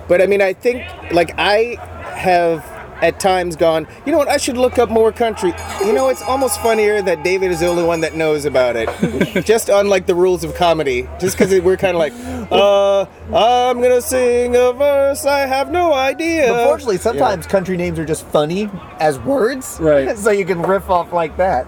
But 0.07 0.21
I 0.21 0.25
mean, 0.25 0.41
I 0.41 0.53
think, 0.53 0.83
like, 1.11 1.33
I 1.37 1.75
have 2.15 2.63
at 3.01 3.19
times 3.19 3.55
gone, 3.55 3.87
you 4.05 4.11
know 4.11 4.17
what, 4.17 4.27
I 4.27 4.37
should 4.37 4.57
look 4.57 4.77
up 4.77 4.89
more 4.89 5.11
country. 5.11 5.53
You 5.81 5.93
know, 5.93 6.09
it's 6.09 6.21
almost 6.21 6.61
funnier 6.61 7.01
that 7.01 7.23
David 7.23 7.51
is 7.51 7.59
the 7.59 7.67
only 7.67 7.83
one 7.83 8.01
that 8.01 8.15
knows 8.15 8.45
about 8.45 8.75
it. 8.75 9.43
just 9.45 9.69
unlike 9.69 10.05
the 10.05 10.15
rules 10.15 10.43
of 10.43 10.55
comedy. 10.55 11.07
Just 11.19 11.37
because 11.37 11.59
we're 11.61 11.77
kind 11.77 11.95
of 11.95 11.99
like, 11.99 12.13
uh, 12.51 13.05
I'm 13.35 13.79
going 13.79 13.91
to 13.91 14.01
sing 14.01 14.55
a 14.55 14.73
verse, 14.73 15.25
I 15.25 15.39
have 15.39 15.71
no 15.71 15.93
idea. 15.93 16.53
Unfortunately, 16.53 16.97
sometimes 16.97 17.47
country 17.47 17.77
names 17.77 17.97
are 17.99 18.05
just 18.05 18.25
funny 18.27 18.69
as 18.99 19.19
words. 19.19 19.77
Right. 19.79 20.17
so 20.17 20.31
you 20.31 20.45
can 20.45 20.61
riff 20.61 20.89
off 20.89 21.11
like 21.11 21.37
that. 21.37 21.67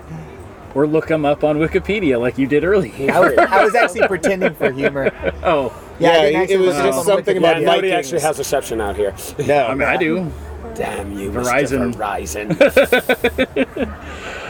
Or 0.75 0.87
look 0.87 1.07
them 1.07 1.23
up 1.23 1.43
on 1.43 1.57
Wikipedia 1.57 2.19
like 2.19 2.39
you 2.39 2.47
did 2.47 2.63
earlier. 2.63 3.11
I 3.11 3.19
was, 3.19 3.37
I 3.37 3.63
was 3.63 3.75
actually 3.75 4.07
pretending 4.07 4.55
for 4.55 4.71
humor. 4.71 5.11
Oh, 5.43 5.71
Yeah, 5.99 6.25
Yeah, 6.25 6.45
it 6.49 6.57
was 6.57 6.75
just 6.75 7.05
something 7.05 7.35
Wikipedia. 7.35 7.37
about 7.37 7.61
yeah, 7.61 7.65
nobody 7.67 7.91
actually 7.91 8.21
has 8.21 8.39
reception 8.39 8.81
out 8.81 8.95
here. 8.95 9.13
No. 9.45 9.67
I 9.67 9.75
mean 9.75 9.87
I 9.87 9.97
do. 9.97 10.31
Damn 10.75 11.17
you, 11.17 11.31
Verizon. 11.31 11.93
Mr. 11.93 12.47
Verizon. 12.57 13.99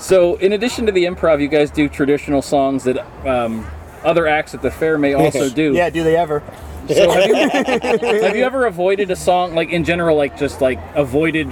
So, 0.00 0.36
in 0.36 0.54
addition 0.54 0.86
to 0.86 0.92
the 0.92 1.04
improv, 1.04 1.42
you 1.42 1.48
guys 1.48 1.70
do 1.70 1.86
traditional 1.86 2.40
songs 2.40 2.84
that 2.84 3.06
um, 3.26 3.66
other 4.02 4.26
acts 4.26 4.54
at 4.54 4.62
the 4.62 4.70
fair 4.70 4.96
may 4.96 5.12
also 5.12 5.50
do. 5.54 5.74
Yeah, 5.74 5.90
do 5.90 6.02
they 6.02 6.16
ever? 6.16 6.42
So 6.88 7.10
have 7.10 7.28
you, 7.28 7.34
have 8.22 8.34
you 8.34 8.42
ever 8.42 8.64
avoided 8.64 9.10
a 9.10 9.16
song, 9.16 9.54
like 9.54 9.68
in 9.68 9.84
general, 9.84 10.16
like 10.16 10.38
just 10.38 10.62
like 10.62 10.80
avoided 10.94 11.48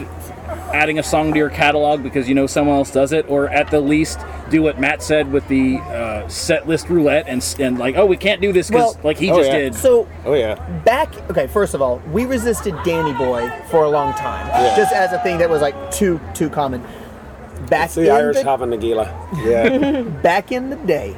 adding 0.72 0.98
a 0.98 1.02
song 1.02 1.32
to 1.32 1.38
your 1.38 1.50
catalog 1.50 2.02
because 2.02 2.28
you 2.28 2.34
know 2.34 2.46
someone 2.46 2.76
else 2.76 2.90
does 2.90 3.12
it, 3.12 3.28
or 3.28 3.48
at 3.48 3.70
the 3.70 3.80
least 3.80 4.20
do 4.50 4.62
what 4.62 4.78
Matt 4.80 5.02
said 5.02 5.30
with 5.32 5.46
the 5.48 5.78
uh, 5.78 6.26
set 6.28 6.66
list 6.68 6.88
roulette 6.88 7.26
and 7.28 7.42
and 7.58 7.78
like, 7.78 7.96
oh, 7.96 8.06
we 8.06 8.16
can't 8.16 8.40
do 8.40 8.52
this 8.52 8.68
because 8.68 8.94
Well- 8.94 9.04
like 9.04 9.18
he 9.18 9.30
Oh, 9.30 9.36
just 9.38 9.50
yeah. 9.50 9.58
did. 9.58 9.74
So 9.74 10.08
Oh, 10.24 10.34
yeah. 10.34 10.54
back 10.84 11.12
okay 11.30 11.46
first 11.46 11.74
of 11.74 11.82
all 11.82 12.00
we 12.12 12.24
resisted 12.26 12.74
danny 12.84 13.12
boy 13.12 13.50
for 13.70 13.84
a 13.84 13.88
long 13.90 14.12
time 14.14 14.46
Yeah. 14.48 14.76
just 14.76 14.92
as 14.92 15.12
a 15.12 15.18
thing 15.20 15.38
that 15.38 15.48
was 15.50 15.60
like 15.62 15.90
too 15.90 16.20
too 16.34 16.48
common 16.50 16.82
back 17.68 17.86
It's 17.86 17.94
the 17.96 18.06
in 18.06 18.10
Irish 18.12 18.36
the, 18.38 18.44
Hava 18.44 18.64
Nagila. 18.66 19.06
Yeah. 19.44 20.02
back 20.22 20.52
in 20.52 20.70
the 20.70 20.76
day 20.76 21.16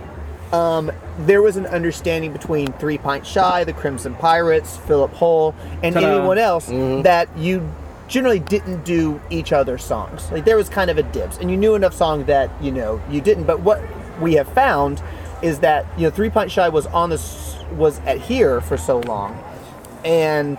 um, 0.52 0.90
there 1.20 1.42
was 1.42 1.56
an 1.56 1.66
understanding 1.66 2.32
between 2.32 2.72
three 2.74 2.98
pint 2.98 3.24
shy 3.24 3.62
the 3.64 3.72
crimson 3.72 4.14
pirates 4.16 4.76
philip 4.78 5.12
Hull, 5.14 5.54
and 5.82 5.94
Ta-da. 5.94 6.16
anyone 6.16 6.38
else 6.38 6.66
that 6.66 7.28
you 7.38 7.60
generally 8.10 8.40
didn't 8.40 8.84
do 8.84 9.18
each 9.30 9.52
other's 9.52 9.82
songs 9.82 10.30
like 10.32 10.44
there 10.44 10.56
was 10.56 10.68
kind 10.68 10.90
of 10.90 10.98
a 10.98 11.02
dibs 11.02 11.38
and 11.38 11.50
you 11.50 11.56
knew 11.56 11.74
enough 11.74 11.94
song 11.94 12.24
that 12.24 12.50
you 12.62 12.70
know 12.70 13.00
you 13.08 13.20
didn't 13.20 13.44
but 13.44 13.60
what 13.60 13.80
we 14.20 14.34
have 14.34 14.52
found 14.52 15.02
is 15.42 15.60
that 15.60 15.86
you 15.96 16.04
know 16.04 16.10
Three 16.10 16.30
Pint 16.30 16.50
Shy 16.50 16.68
was 16.68 16.86
on 16.86 17.10
this 17.10 17.56
was 17.72 17.98
at 18.00 18.18
here 18.18 18.60
for 18.60 18.76
so 18.76 19.00
long, 19.00 19.42
and 20.04 20.58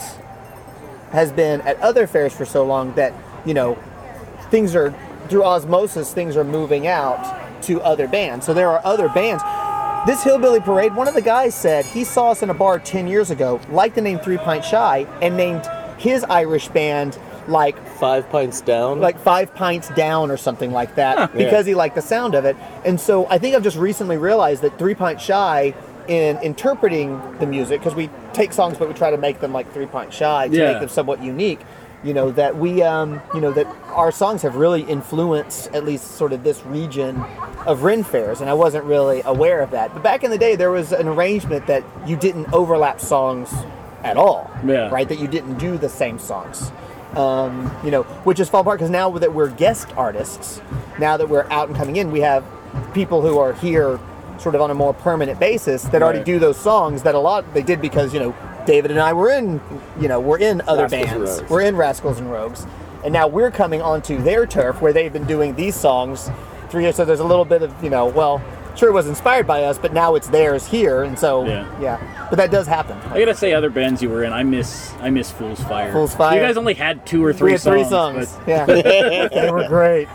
has 1.11 1.31
been 1.31 1.61
at 1.61 1.79
other 1.79 2.07
fairs 2.07 2.33
for 2.33 2.45
so 2.45 2.65
long 2.65 2.93
that 2.93 3.13
you 3.45 3.53
know 3.53 3.77
things 4.49 4.75
are 4.75 4.93
through 5.29 5.43
osmosis 5.43 6.13
things 6.13 6.35
are 6.35 6.43
moving 6.43 6.87
out 6.87 7.61
to 7.63 7.81
other 7.81 8.07
bands. 8.07 8.45
So 8.45 8.53
there 8.53 8.69
are 8.69 8.81
other 8.83 9.07
bands. 9.09 9.43
This 10.07 10.23
Hillbilly 10.23 10.61
Parade, 10.61 10.95
one 10.95 11.07
of 11.07 11.13
the 11.13 11.21
guys 11.21 11.53
said 11.53 11.85
he 11.85 12.03
saw 12.03 12.31
us 12.31 12.41
in 12.41 12.49
a 12.49 12.55
bar 12.55 12.79
10 12.79 13.07
years 13.07 13.29
ago, 13.29 13.61
liked 13.69 13.93
the 13.93 14.01
name 14.01 14.17
Three 14.17 14.37
Pint 14.37 14.65
Shy, 14.65 15.05
and 15.21 15.37
named 15.37 15.69
his 15.99 16.23
Irish 16.23 16.69
band 16.69 17.19
like 17.51 17.77
Five 17.97 18.29
pints 18.29 18.61
down. 18.61 18.99
like 18.99 19.19
five 19.19 19.53
pints 19.53 19.89
down 19.89 20.31
or 20.31 20.37
something 20.37 20.71
like 20.71 20.95
that 20.95 21.31
because 21.37 21.65
he 21.65 21.75
liked 21.75 21.95
the 21.95 22.01
sound 22.01 22.33
of 22.33 22.45
it. 22.45 22.55
And 22.85 22.99
so 22.99 23.27
I 23.29 23.37
think 23.37 23.55
I've 23.55 23.63
just 23.63 23.77
recently 23.77 24.17
realized 24.17 24.61
that 24.63 24.79
Three 24.79 24.95
Pint 24.95 25.21
Shy 25.21 25.73
in 26.07 26.37
interpreting 26.39 27.21
the 27.39 27.45
music 27.45 27.79
because 27.79 27.93
we 27.93 28.09
take 28.33 28.51
songs 28.53 28.77
but 28.77 28.87
we 28.87 28.93
try 28.95 29.11
to 29.11 29.17
make 29.17 29.39
them 29.39 29.53
like 29.53 29.71
Three 29.73 29.85
Pint 29.85 30.11
Shy 30.13 30.47
to 30.47 30.55
Yeah. 30.55 30.71
make 30.71 30.79
them 30.79 30.89
somewhat 30.89 31.21
unique. 31.23 31.59
You 32.03 32.15
know 32.15 32.31
that 32.31 32.57
we, 32.57 32.81
um, 32.81 33.21
you 33.35 33.39
know 33.41 33.51
that 33.51 33.67
our 33.93 34.11
songs 34.11 34.41
have 34.41 34.55
really 34.55 34.81
influenced 34.81 35.67
at 35.75 35.85
least 35.85 36.15
sort 36.17 36.33
of 36.33 36.43
this 36.43 36.65
region 36.65 37.23
of 37.67 37.83
Ren 37.83 38.03
fairs, 38.03 38.41
and 38.41 38.49
I 38.49 38.55
wasn't 38.55 38.85
really 38.85 39.21
aware 39.23 39.61
of 39.61 39.69
that. 39.69 39.93
But 39.93 40.01
back 40.01 40.23
in 40.23 40.31
the 40.31 40.37
day, 40.39 40.55
there 40.55 40.71
was 40.71 40.93
an 40.93 41.07
arrangement 41.07 41.67
that 41.67 41.83
you 42.07 42.15
didn't 42.15 42.51
overlap 42.53 42.99
songs 42.99 43.53
at 44.03 44.17
all, 44.17 44.49
Yeah. 44.65 44.89
right? 44.89 45.07
That 45.07 45.19
you 45.19 45.27
didn't 45.27 45.59
do 45.59 45.77
the 45.77 45.89
same 45.89 46.17
songs 46.17 46.71
um, 47.17 47.75
you 47.83 47.91
know, 47.91 48.03
which 48.23 48.39
is 48.39 48.49
fall 48.49 48.61
apart 48.61 48.79
because 48.79 48.89
now 48.89 49.09
that 49.11 49.33
we're 49.33 49.49
guest 49.49 49.89
artists, 49.97 50.61
now 50.99 51.17
that 51.17 51.27
we're 51.27 51.45
out 51.51 51.67
and 51.67 51.77
coming 51.77 51.97
in, 51.97 52.11
we 52.11 52.21
have 52.21 52.43
people 52.93 53.21
who 53.21 53.37
are 53.37 53.53
here 53.53 53.99
sort 54.37 54.55
of 54.55 54.61
on 54.61 54.71
a 54.71 54.73
more 54.73 54.93
permanent 54.93 55.39
basis 55.39 55.83
that 55.83 56.01
already 56.01 56.23
do 56.23 56.39
those 56.39 56.57
songs 56.57 57.03
that 57.03 57.13
a 57.13 57.19
lot 57.19 57.53
they 57.53 57.61
did 57.61 57.79
because 57.81 58.13
you 58.13 58.19
know 58.19 58.35
David 58.65 58.91
and 58.91 58.99
I 58.99 59.13
were 59.13 59.29
in 59.31 59.61
you 59.99 60.07
know 60.07 60.19
we're 60.19 60.39
in 60.39 60.61
other 60.67 60.87
Rascals 60.87 61.37
bands, 61.37 61.49
we're 61.49 61.61
in 61.61 61.75
Rascals 61.75 62.19
and 62.19 62.31
Rogues, 62.31 62.65
and 63.03 63.13
now 63.13 63.27
we're 63.27 63.51
coming 63.51 63.81
onto 63.81 64.21
their 64.21 64.45
turf 64.45 64.81
where 64.81 64.93
they've 64.93 65.13
been 65.13 65.27
doing 65.27 65.55
these 65.55 65.75
songs 65.75 66.29
for 66.69 66.81
years. 66.81 66.95
So 66.95 67.05
there's 67.05 67.19
a 67.19 67.25
little 67.25 67.45
bit 67.45 67.61
of 67.61 67.83
you 67.83 67.89
know 67.89 68.07
well. 68.07 68.41
Sure, 68.75 68.89
it 68.89 68.93
was 68.93 69.07
inspired 69.07 69.45
by 69.45 69.63
us, 69.63 69.77
but 69.77 69.93
now 69.93 70.15
it's 70.15 70.27
theirs 70.29 70.65
here, 70.65 71.03
and 71.03 71.17
so 71.19 71.45
Yeah. 71.45 71.65
yeah. 71.81 72.27
But 72.29 72.37
that 72.37 72.51
does 72.51 72.67
happen. 72.67 72.97
I 73.11 73.19
gotta 73.19 73.35
say, 73.35 73.53
other 73.53 73.69
bands 73.69 74.01
you 74.01 74.09
were 74.09 74.23
in, 74.23 74.31
I 74.33 74.43
miss 74.43 74.93
I 75.01 75.09
miss 75.09 75.29
Fool's 75.31 75.61
Fire. 75.63 75.91
Fool's 75.91 76.15
Fire. 76.15 76.39
You 76.39 76.45
guys 76.45 76.57
only 76.57 76.73
had 76.73 77.05
two 77.05 77.23
or 77.23 77.33
three 77.33 77.47
we 77.47 77.51
had 77.53 77.61
three 77.61 77.83
songs. 77.83 78.29
songs. 78.29 78.47
Yeah, 78.47 78.65
they 78.67 79.49
were 79.51 79.67
great. 79.67 80.07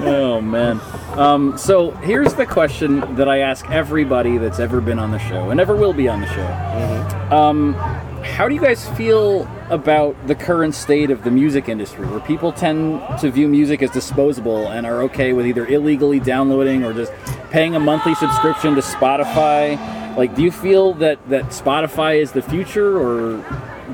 oh 0.00 0.40
man. 0.40 0.80
Um, 1.18 1.58
so 1.58 1.90
here's 1.90 2.34
the 2.34 2.46
question 2.46 3.00
that 3.16 3.28
I 3.28 3.38
ask 3.38 3.68
everybody 3.70 4.38
that's 4.38 4.60
ever 4.60 4.80
been 4.80 4.98
on 4.98 5.10
the 5.10 5.18
show 5.18 5.50
and 5.50 5.60
ever 5.60 5.74
will 5.76 5.92
be 5.92 6.08
on 6.08 6.20
the 6.20 6.26
show. 6.28 7.36
Um, 7.36 7.74
how 8.22 8.48
do 8.48 8.54
you 8.54 8.60
guys 8.60 8.88
feel 8.90 9.48
about 9.68 10.14
the 10.28 10.34
current 10.36 10.74
state 10.76 11.10
of 11.10 11.24
the 11.24 11.30
music 11.30 11.68
industry, 11.68 12.06
where 12.06 12.20
people 12.20 12.52
tend 12.52 13.02
to 13.20 13.30
view 13.30 13.48
music 13.48 13.82
as 13.82 13.90
disposable 13.90 14.68
and 14.68 14.86
are 14.86 15.02
okay 15.02 15.32
with 15.32 15.46
either 15.46 15.66
illegally 15.66 16.20
downloading 16.20 16.84
or 16.84 16.92
just 16.92 17.12
paying 17.52 17.76
a 17.76 17.80
monthly 17.80 18.14
subscription 18.14 18.74
to 18.74 18.80
Spotify? 18.80 20.16
Like, 20.16 20.34
do 20.34 20.42
you 20.42 20.50
feel 20.50 20.94
that 20.94 21.28
that 21.28 21.44
Spotify 21.46 22.20
is 22.20 22.32
the 22.32 22.42
future, 22.42 22.98
or 22.98 23.44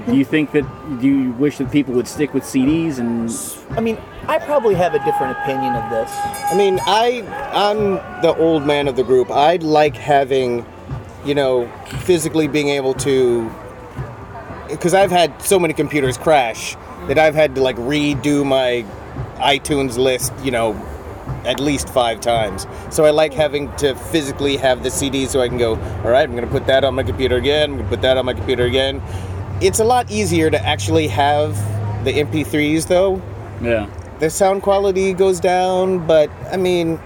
do 0.06 0.16
you 0.16 0.24
think 0.24 0.52
that 0.52 0.62
do 1.00 1.08
you 1.08 1.32
wish 1.32 1.58
that 1.58 1.70
people 1.70 1.92
would 1.94 2.08
stick 2.08 2.32
with 2.32 2.44
CDs 2.44 2.98
and 2.98 3.30
I 3.76 3.80
mean, 3.80 3.98
I 4.26 4.38
probably 4.38 4.74
have 4.76 4.94
a 4.94 5.04
different 5.04 5.38
opinion 5.38 5.74
of 5.74 5.90
this. 5.90 6.10
I 6.50 6.54
mean, 6.56 6.78
I 6.86 7.22
I'm 7.52 7.94
the 8.22 8.34
old 8.38 8.64
man 8.64 8.88
of 8.88 8.96
the 8.96 9.04
group. 9.04 9.30
I 9.30 9.56
like 9.56 9.96
having, 9.96 10.64
you 11.24 11.34
know, 11.34 11.70
physically 12.00 12.46
being 12.48 12.68
able 12.68 12.94
to, 12.94 13.50
because 14.68 14.94
I've 14.94 15.10
had 15.10 15.42
so 15.42 15.58
many 15.58 15.74
computers 15.74 16.16
crash 16.16 16.76
that 17.08 17.18
I've 17.18 17.34
had 17.34 17.54
to 17.56 17.60
like 17.60 17.76
redo 17.76 18.46
my 18.46 18.84
iTunes 19.38 19.96
list, 19.96 20.32
you 20.42 20.50
know, 20.50 20.74
at 21.44 21.60
least 21.60 21.88
five 21.88 22.20
times. 22.20 22.66
So 22.90 23.04
I 23.04 23.10
like 23.10 23.32
having 23.32 23.74
to 23.76 23.94
physically 23.94 24.56
have 24.56 24.82
the 24.82 24.90
CD 24.90 25.26
so 25.26 25.40
I 25.40 25.48
can 25.48 25.58
go, 25.58 25.76
all 26.04 26.10
right, 26.10 26.28
I'm 26.28 26.32
going 26.32 26.44
to 26.44 26.50
put 26.50 26.66
that 26.66 26.84
on 26.84 26.94
my 26.94 27.02
computer 27.02 27.36
again. 27.36 27.70
I'm 27.70 27.76
going 27.76 27.88
to 27.88 27.96
put 27.96 28.02
that 28.02 28.16
on 28.16 28.26
my 28.26 28.34
computer 28.34 28.64
again. 28.64 29.02
It's 29.60 29.80
a 29.80 29.84
lot 29.84 30.10
easier 30.10 30.50
to 30.50 30.66
actually 30.66 31.08
have 31.08 31.56
the 32.04 32.12
MP3s 32.12 32.86
though 32.86 33.20
yeah? 33.60 33.88
the 34.18 34.30
sound 34.30 34.62
quality 34.62 35.12
goes 35.12 35.40
down, 35.40 36.06
but 36.06 36.30
I 36.50 36.56
mean, 36.56 37.00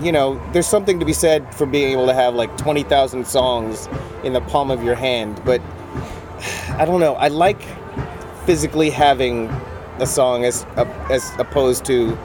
you 0.00 0.12
know, 0.12 0.40
there's 0.52 0.66
something 0.66 1.00
to 1.00 1.06
be 1.06 1.12
said 1.12 1.52
for 1.54 1.66
being 1.66 1.92
able 1.92 2.06
to 2.06 2.14
have 2.14 2.34
like 2.34 2.56
20,000 2.56 3.26
songs 3.26 3.88
in 4.22 4.32
the 4.32 4.40
palm 4.42 4.70
of 4.70 4.82
your 4.82 4.94
hand, 4.94 5.40
but 5.44 5.60
I 6.70 6.84
don't 6.84 7.00
know. 7.00 7.14
I 7.14 7.28
like 7.28 7.60
physically 8.44 8.90
having 8.90 9.48
a 9.98 10.06
song 10.06 10.44
as 10.44 10.64
as 11.10 11.32
opposed 11.38 11.84
to, 11.86 12.16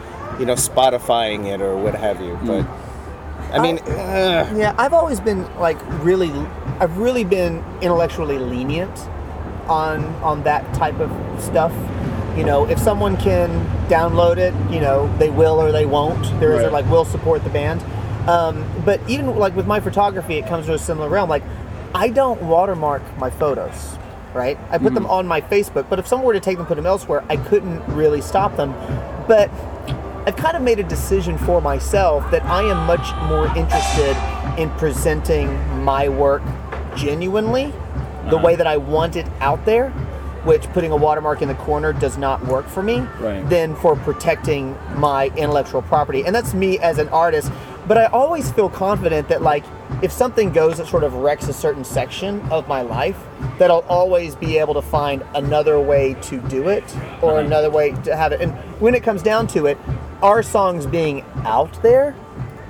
you 0.41 0.47
know, 0.47 0.55
Spotifying 0.55 1.45
it 1.45 1.61
or 1.61 1.77
what 1.77 1.93
have 1.93 2.19
you. 2.19 2.37
But 2.43 2.65
I 3.53 3.59
mean, 3.61 3.77
uh, 3.79 4.51
Yeah, 4.57 4.73
I've 4.77 4.91
always 4.93 5.19
been 5.19 5.45
like 5.59 5.77
really, 6.03 6.31
I've 6.79 6.97
really 6.97 7.23
been 7.23 7.63
intellectually 7.81 8.39
lenient 8.39 8.97
on 9.69 10.03
on 10.23 10.43
that 10.43 10.73
type 10.73 10.99
of 10.99 11.11
stuff. 11.41 11.71
You 12.35 12.43
know, 12.43 12.67
if 12.67 12.79
someone 12.79 13.17
can 13.17 13.49
download 13.87 14.37
it, 14.37 14.53
you 14.73 14.79
know, 14.81 15.13
they 15.19 15.29
will 15.29 15.61
or 15.61 15.71
they 15.71 15.85
won't. 15.85 16.23
There 16.39 16.53
is 16.53 16.61
a 16.61 16.63
Right. 16.63 16.73
like 16.73 16.89
will 16.89 17.05
support 17.05 17.43
the 17.43 17.49
band. 17.51 17.83
Um, 18.27 18.65
but 18.83 18.99
even 19.07 19.35
like 19.37 19.55
with 19.55 19.67
my 19.67 19.79
photography, 19.79 20.37
it 20.39 20.47
comes 20.47 20.65
to 20.65 20.73
a 20.73 20.79
similar 20.79 21.07
realm. 21.09 21.29
Like, 21.29 21.43
I 21.93 22.07
don't 22.09 22.41
watermark 22.41 23.01
my 23.19 23.29
photos, 23.29 23.97
right? 24.33 24.57
I 24.71 24.77
put 24.79 24.93
them 24.95 25.05
on 25.07 25.27
my 25.27 25.41
Facebook. 25.41 25.85
But 25.89 25.99
if 25.99 26.07
someone 26.07 26.25
were 26.25 26.33
to 26.33 26.39
take 26.39 26.57
them, 26.57 26.65
put 26.65 26.77
them 26.77 26.85
elsewhere, 26.87 27.23
I 27.29 27.35
couldn't 27.37 27.81
really 27.87 28.21
stop 28.21 28.55
them. 28.55 28.73
But 29.27 29.49
I've 30.25 30.35
kind 30.35 30.55
of 30.55 30.61
made 30.61 30.79
a 30.79 30.83
decision 30.83 31.37
for 31.39 31.61
myself 31.61 32.29
that 32.29 32.43
I 32.45 32.61
am 32.61 32.85
much 32.85 33.11
more 33.27 33.47
interested 33.57 34.15
in 34.59 34.69
presenting 34.71 35.47
my 35.83 36.09
work 36.09 36.43
genuinely, 36.95 37.65
the 38.29 38.35
uh-huh. 38.35 38.45
way 38.45 38.55
that 38.55 38.67
I 38.67 38.77
want 38.77 39.15
it 39.15 39.25
out 39.39 39.65
there, 39.65 39.89
which 40.43 40.67
putting 40.73 40.91
a 40.91 40.95
watermark 40.95 41.41
in 41.41 41.47
the 41.47 41.55
corner 41.55 41.91
does 41.91 42.19
not 42.19 42.45
work 42.45 42.67
for 42.67 42.83
me, 42.83 42.99
Right. 43.19 43.47
than 43.49 43.75
for 43.75 43.95
protecting 43.95 44.77
my 44.95 45.31
intellectual 45.35 45.81
property. 45.81 46.23
And 46.23 46.35
that's 46.35 46.53
me 46.53 46.77
as 46.77 46.99
an 46.99 47.09
artist. 47.09 47.51
But 47.91 47.97
I 47.97 48.05
always 48.05 48.49
feel 48.49 48.69
confident 48.69 49.27
that, 49.27 49.41
like, 49.41 49.65
if 50.01 50.13
something 50.13 50.53
goes 50.53 50.77
that 50.77 50.87
sort 50.87 51.03
of 51.03 51.15
wrecks 51.15 51.49
a 51.49 51.53
certain 51.53 51.83
section 51.83 52.39
of 52.49 52.65
my 52.69 52.83
life, 52.83 53.17
that 53.59 53.69
I'll 53.69 53.83
always 53.89 54.33
be 54.33 54.57
able 54.59 54.73
to 54.75 54.81
find 54.81 55.25
another 55.35 55.77
way 55.77 56.13
to 56.21 56.37
do 56.37 56.69
it 56.69 56.85
or 57.21 57.31
Uh-huh. 57.31 57.39
another 57.41 57.69
way 57.69 57.91
to 58.05 58.15
have 58.15 58.31
it. 58.31 58.39
And 58.39 58.53
when 58.79 58.95
it 58.95 59.03
comes 59.03 59.21
down 59.21 59.45
to 59.47 59.65
it, 59.65 59.77
our 60.23 60.41
songs 60.41 60.85
being 60.85 61.25
out 61.43 61.83
there, 61.83 62.15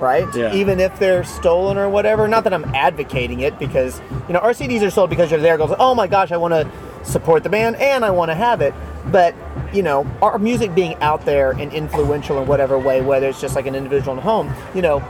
right? 0.00 0.26
Yeah. 0.34 0.52
Even 0.54 0.80
if 0.80 0.98
they're 0.98 1.22
stolen 1.22 1.78
or 1.78 1.88
whatever. 1.88 2.26
Not 2.26 2.42
that 2.42 2.52
I'm 2.52 2.64
advocating 2.74 3.42
it 3.42 3.60
because, 3.60 4.00
you 4.26 4.34
know, 4.34 4.40
our 4.40 4.50
CDs 4.52 4.82
are 4.84 4.90
sold 4.90 5.08
because 5.08 5.30
you're 5.30 5.38
there, 5.38 5.56
goes, 5.56 5.72
oh 5.78 5.94
my 5.94 6.08
gosh, 6.08 6.32
I 6.32 6.36
want 6.36 6.52
to 6.52 6.66
support 7.08 7.44
the 7.44 7.48
band 7.48 7.76
and 7.76 8.04
I 8.04 8.10
want 8.10 8.32
to 8.32 8.34
have 8.34 8.60
it. 8.60 8.74
But, 9.06 9.34
you 9.72 9.82
know, 9.82 10.06
our 10.22 10.38
music 10.38 10.74
being 10.74 10.94
out 10.96 11.24
there 11.24 11.50
and 11.52 11.72
influential 11.72 12.40
in 12.40 12.46
whatever 12.46 12.78
way, 12.78 13.00
whether 13.00 13.28
it's 13.28 13.40
just 13.40 13.56
like 13.56 13.66
an 13.66 13.74
individual 13.74 14.16
in 14.16 14.22
home, 14.22 14.52
you 14.74 14.82
know, 14.82 15.02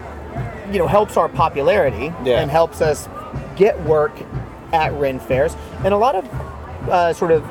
you 0.71 0.79
know, 0.79 0.87
helps 0.87 1.17
our 1.17 1.29
popularity 1.29 2.13
Yeah. 2.25 2.41
and 2.41 2.51
helps 2.51 2.81
us 2.81 3.09
get 3.57 3.79
work 3.83 4.13
at 4.73 4.93
Ren 4.95 5.21
fairs. 5.21 5.55
And 5.85 5.93
a 5.93 5.97
lot 5.99 6.15
of 6.15 6.25
uh, 6.89 7.13
sort 7.13 7.31
of 7.33 7.45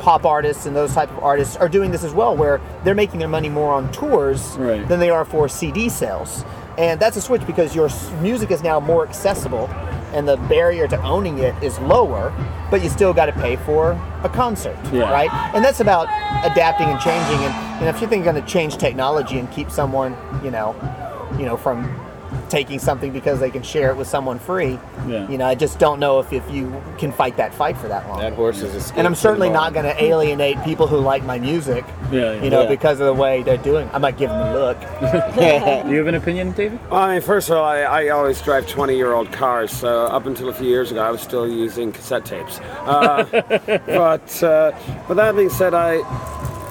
pop 0.00 0.24
artists 0.24 0.66
and 0.66 0.76
those 0.76 0.94
type 0.94 1.10
of 1.10 1.22
artists 1.24 1.56
are 1.56 1.68
doing 1.68 1.90
this 1.90 2.04
as 2.04 2.12
well, 2.14 2.36
where 2.36 2.60
they're 2.84 2.94
making 2.94 3.18
their 3.18 3.28
money 3.28 3.48
more 3.48 3.72
on 3.74 3.90
tours 3.90 4.54
Right. 4.58 4.86
than 4.86 5.00
they 5.00 5.10
are 5.10 5.24
for 5.24 5.48
CD 5.48 5.88
sales. 5.88 6.44
And 6.76 7.00
that's 7.00 7.16
a 7.16 7.20
switch 7.20 7.44
because 7.46 7.74
your 7.74 7.88
music 8.22 8.52
is 8.52 8.62
now 8.62 8.78
more 8.78 9.04
accessible 9.06 9.68
and 10.12 10.26
the 10.28 10.36
barrier 10.48 10.88
to 10.88 11.00
owning 11.02 11.38
it 11.38 11.54
is 11.62 11.78
lower, 11.80 12.32
but 12.70 12.82
you 12.82 12.88
still 12.88 13.12
got 13.12 13.26
to 13.26 13.32
pay 13.32 13.56
for 13.56 13.92
a 14.22 14.28
concert, 14.28 14.76
Yeah. 14.92 15.10
right? 15.10 15.30
And 15.54 15.64
that's 15.64 15.80
about 15.80 16.04
adapting 16.44 16.88
and 16.88 16.98
changing. 17.00 17.38
And, 17.44 17.54
and 17.80 17.88
if 17.94 18.00
you 18.00 18.06
think 18.08 18.24
you're 18.24 18.32
going 18.32 18.44
to 18.44 18.50
change 18.50 18.76
technology 18.78 19.38
and 19.38 19.50
keep 19.50 19.70
someone, 19.70 20.16
you 20.42 20.50
know, 20.50 20.74
you 21.38 21.44
know, 21.44 21.56
from 21.56 21.84
taking 22.48 22.78
something 22.78 23.12
because 23.12 23.40
they 23.40 23.50
can 23.50 23.62
share 23.62 23.90
it 23.90 23.96
with 23.96 24.08
someone 24.08 24.38
free, 24.38 24.78
Yeah. 25.06 25.28
you 25.28 25.38
know, 25.38 25.46
I 25.46 25.54
just 25.54 25.78
don't 25.78 26.00
know 26.00 26.18
if, 26.20 26.32
if 26.32 26.48
you 26.50 26.82
can 26.98 27.12
fight 27.12 27.36
that 27.36 27.54
fight 27.54 27.76
for 27.76 27.88
that 27.88 28.08
long. 28.08 28.20
that 28.20 28.32
horse 28.34 28.62
is 28.62 28.74
escaped 28.74 28.98
and 28.98 29.06
I'm 29.06 29.14
certainly 29.14 29.50
not 29.50 29.72
going 29.74 29.84
to 29.84 30.02
alienate 30.02 30.62
people 30.64 30.86
who 30.86 30.98
like 30.98 31.22
my 31.24 31.38
music, 31.38 31.84
Yeah, 32.12 32.32
yeah. 32.32 32.42
you 32.42 32.50
know, 32.50 32.62
Yeah. 32.62 32.68
because 32.68 33.00
of 33.00 33.06
the 33.06 33.14
way 33.14 33.42
they're 33.42 33.56
doing. 33.58 33.88
I 33.92 33.98
might 33.98 34.16
give 34.16 34.30
them 34.30 34.40
a 34.40 34.54
look. 34.54 34.80
Do 34.80 34.86
you 35.90 35.98
have 35.98 36.06
an 36.06 36.14
opinion, 36.14 36.52
David? 36.52 36.78
Well, 36.90 37.00
I 37.02 37.12
mean, 37.14 37.20
first 37.22 37.50
of 37.50 37.56
all, 37.56 37.64
I, 37.64 37.80
I 37.80 38.08
always 38.08 38.40
drive 38.40 38.66
20 38.66 38.96
year 38.96 39.12
old 39.12 39.30
cars, 39.32 39.70
so 39.70 40.06
up 40.06 40.26
until 40.26 40.48
a 40.48 40.54
few 40.54 40.68
years 40.68 40.90
ago, 40.90 41.02
I 41.02 41.10
was 41.10 41.20
still 41.20 41.46
using 41.48 41.92
cassette 41.92 42.24
tapes. 42.24 42.58
Uh, 42.60 43.24
but, 43.86 44.42
uh, 44.42 44.72
but 45.06 45.14
that 45.14 45.36
being 45.36 45.50
said, 45.50 45.74
I, 45.74 45.98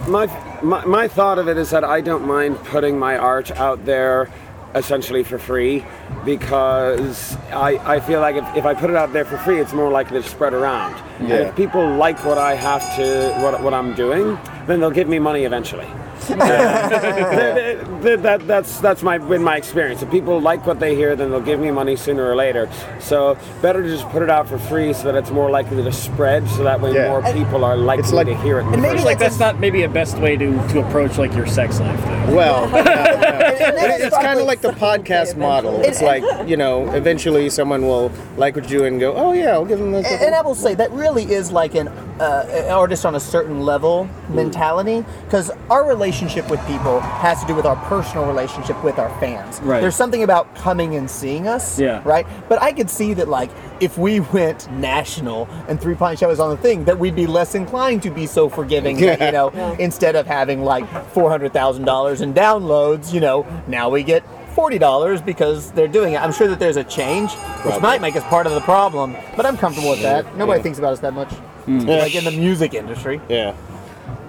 my, 0.07 0.25
my, 0.61 0.83
my 0.85 1.07
thought 1.07 1.37
of 1.37 1.47
it 1.47 1.57
is 1.57 1.69
that 1.69 1.83
I 1.83 2.01
don't 2.01 2.25
mind 2.25 2.57
putting 2.65 2.97
my 2.97 3.17
art 3.17 3.51
out 3.51 3.85
there 3.85 4.29
essentially 4.75 5.23
for 5.23 5.39
free 5.39 5.83
because 6.25 7.35
I, 7.51 7.77
I 7.95 7.99
feel 7.99 8.19
like 8.19 8.35
if, 8.35 8.57
if 8.57 8.65
I 8.65 8.73
put 8.73 8.89
it 8.89 8.95
out 8.95 9.13
there 9.13 9.25
for 9.25 9.37
free, 9.37 9.59
it's 9.59 9.73
more 9.73 9.89
likely 9.91 10.21
to 10.21 10.27
spread 10.27 10.53
around. 10.53 10.95
And 11.19 11.31
if 11.49 11.55
people 11.55 11.95
like 11.95 12.23
what 12.25 12.37
I 12.37 12.53
have 12.55 12.81
to, 12.97 13.31
what, 13.41 13.61
what 13.63 13.73
I'm 13.73 13.95
doing, 13.95 14.37
then 14.67 14.79
they'll 14.79 14.91
give 14.91 15.07
me 15.07 15.19
money 15.19 15.45
eventually. 15.45 15.87
that, 16.27 18.01
that- 18.01 18.23
that- 18.23 18.47
that's 18.47 18.79
that's 18.79 19.03
my 19.03 19.17
been 19.17 19.43
my 19.43 19.57
experience. 19.57 20.01
If 20.01 20.09
people 20.11 20.39
like 20.39 20.65
what 20.65 20.79
they 20.79 20.95
hear, 20.95 21.15
then 21.15 21.31
they'll 21.31 21.41
give 21.41 21.59
me 21.59 21.71
money 21.71 21.95
sooner 21.95 22.29
or 22.29 22.35
later. 22.35 22.69
So 22.99 23.37
better 23.61 23.81
to 23.83 23.89
just 23.89 24.07
put 24.09 24.21
it 24.21 24.29
out 24.29 24.47
for 24.47 24.57
free 24.57 24.93
so 24.93 25.03
that 25.03 25.15
it's 25.15 25.31
more 25.31 25.49
likely 25.49 25.83
to 25.83 25.91
spread. 25.91 26.47
So 26.49 26.63
that 26.63 26.79
way 26.81 26.93
Yeah. 26.93 27.09
more 27.09 27.21
people 27.33 27.63
are 27.65 27.75
likely 27.75 28.03
It's 28.03 28.13
like- 28.13 28.27
to 28.27 28.35
hear 28.37 28.59
it. 28.59 28.65
and 28.67 28.81
maybe 28.81 28.99
Like 29.03 29.17
that's 29.19 29.37
that's 29.37 29.39
not 29.53 29.59
maybe 29.59 29.83
a 29.83 29.89
best 29.89 30.17
way 30.19 30.37
to, 30.37 30.51
to 30.69 30.79
approach 30.79 31.17
like 31.17 31.33
your 31.33 31.45
sex 31.47 31.79
life. 31.79 31.99
Though. 32.05 32.35
Well, 32.35 32.69
yeah, 32.73 32.83
yeah. 32.85 33.67
And 33.69 33.77
that 33.77 33.89
is 33.99 34.07
it's 34.07 34.17
kind 34.17 34.39
of 34.39 34.45
like 34.45 34.61
the 34.61 34.71
podcast 34.71 35.35
model. 35.37 35.81
It's 35.81 36.01
like 36.01 36.23
you 36.47 36.57
know, 36.57 36.91
eventually 36.93 37.49
someone 37.49 37.81
will 37.85 38.11
like 38.37 38.55
what 38.55 38.69
you 38.69 38.79
do 38.79 38.85
and 38.85 38.99
go, 38.99 39.13
"Oh 39.15 39.33
yeah, 39.33 39.51
I'll 39.53 39.65
give 39.65 39.79
them 39.79 39.91
the." 39.91 39.97
And, 39.99 40.21
and 40.23 40.35
I 40.35 40.41
will 40.41 40.55
say 40.55 40.75
that 40.75 40.91
really 40.91 41.23
is 41.31 41.51
like 41.51 41.75
an, 41.75 41.89
uh, 42.19 42.45
an 42.49 42.71
artist 42.71 43.05
on 43.05 43.15
a 43.15 43.19
certain 43.19 43.61
level 43.61 44.09
mentality 44.29 45.05
because 45.25 45.51
our 45.69 45.87
relationship 45.87 46.49
with 46.49 46.59
people 46.67 46.99
has 46.99 47.39
to 47.41 47.47
do 47.47 47.53
with 47.55 47.65
our 47.65 47.75
personal 47.87 48.25
relationship 48.25 48.81
with 48.83 48.97
our 48.99 49.09
fans. 49.19 49.59
Right. 49.61 49.81
There's 49.81 49.95
something 49.95 50.23
about 50.23 50.53
coming 50.55 50.95
and 50.95 51.09
seeing 51.09 51.47
us. 51.47 51.79
Yeah. 51.79 52.01
Right. 52.03 52.25
But 52.49 52.61
I 52.61 52.71
could 52.73 52.89
see 52.89 53.13
that 53.15 53.27
like 53.27 53.49
if 53.79 53.97
we 53.97 54.19
went 54.19 54.69
national 54.71 55.47
and 55.67 55.79
Three 55.79 55.95
Pint 55.95 56.19
Shy 56.19 56.27
was 56.27 56.39
on 56.39 56.49
the 56.49 56.57
thing, 56.57 56.85
that 56.85 56.97
we'd 56.97 57.15
be 57.15 57.27
less 57.27 57.53
inclined 57.55 58.01
to 58.03 58.09
be 58.09 58.25
so 58.25 58.49
forgiving. 58.49 58.97
That, 58.97 59.21
you 59.25 59.31
know, 59.31 59.49
instead 59.79 60.15
of 60.15 60.25
having 60.25 60.63
like 60.63 60.85
four 61.11 61.29
hundred 61.29 61.53
thousand 61.53 61.85
dollars 61.85 62.21
in 62.21 62.33
downloads, 62.33 63.13
you 63.13 63.19
know, 63.19 63.45
now 63.67 63.89
we 63.89 64.03
get. 64.03 64.23
Forty 64.57 64.79
dollars 64.79 65.21
because 65.21 65.71
they're 65.73 65.87
doing 65.87 66.13
it. 66.15 66.17
I'm 66.19 66.31
sure 66.33 66.47
that 66.47 66.57
there's 66.57 66.77
a 66.77 66.83
change, 66.83 67.31
which 67.63 67.79
might 67.79 68.01
make 68.01 68.15
us 68.15 68.23
part 68.23 68.47
of 68.47 68.53
the 68.53 68.61
problem, 68.61 69.15
but 69.35 69.45
I'm 69.45 69.55
comfortable 69.55 69.91
with 69.91 70.01
that. 70.01 70.35
Nobody 70.35 70.57
Yeah. 70.57 70.63
thinks 70.63 70.79
about 70.79 70.93
us 70.93 70.99
that 71.01 71.13
much, 71.13 71.31
like 71.67 72.15
in 72.15 72.23
the 72.23 72.31
music 72.31 72.73
industry. 72.73 73.21
Yeah. 73.29 73.55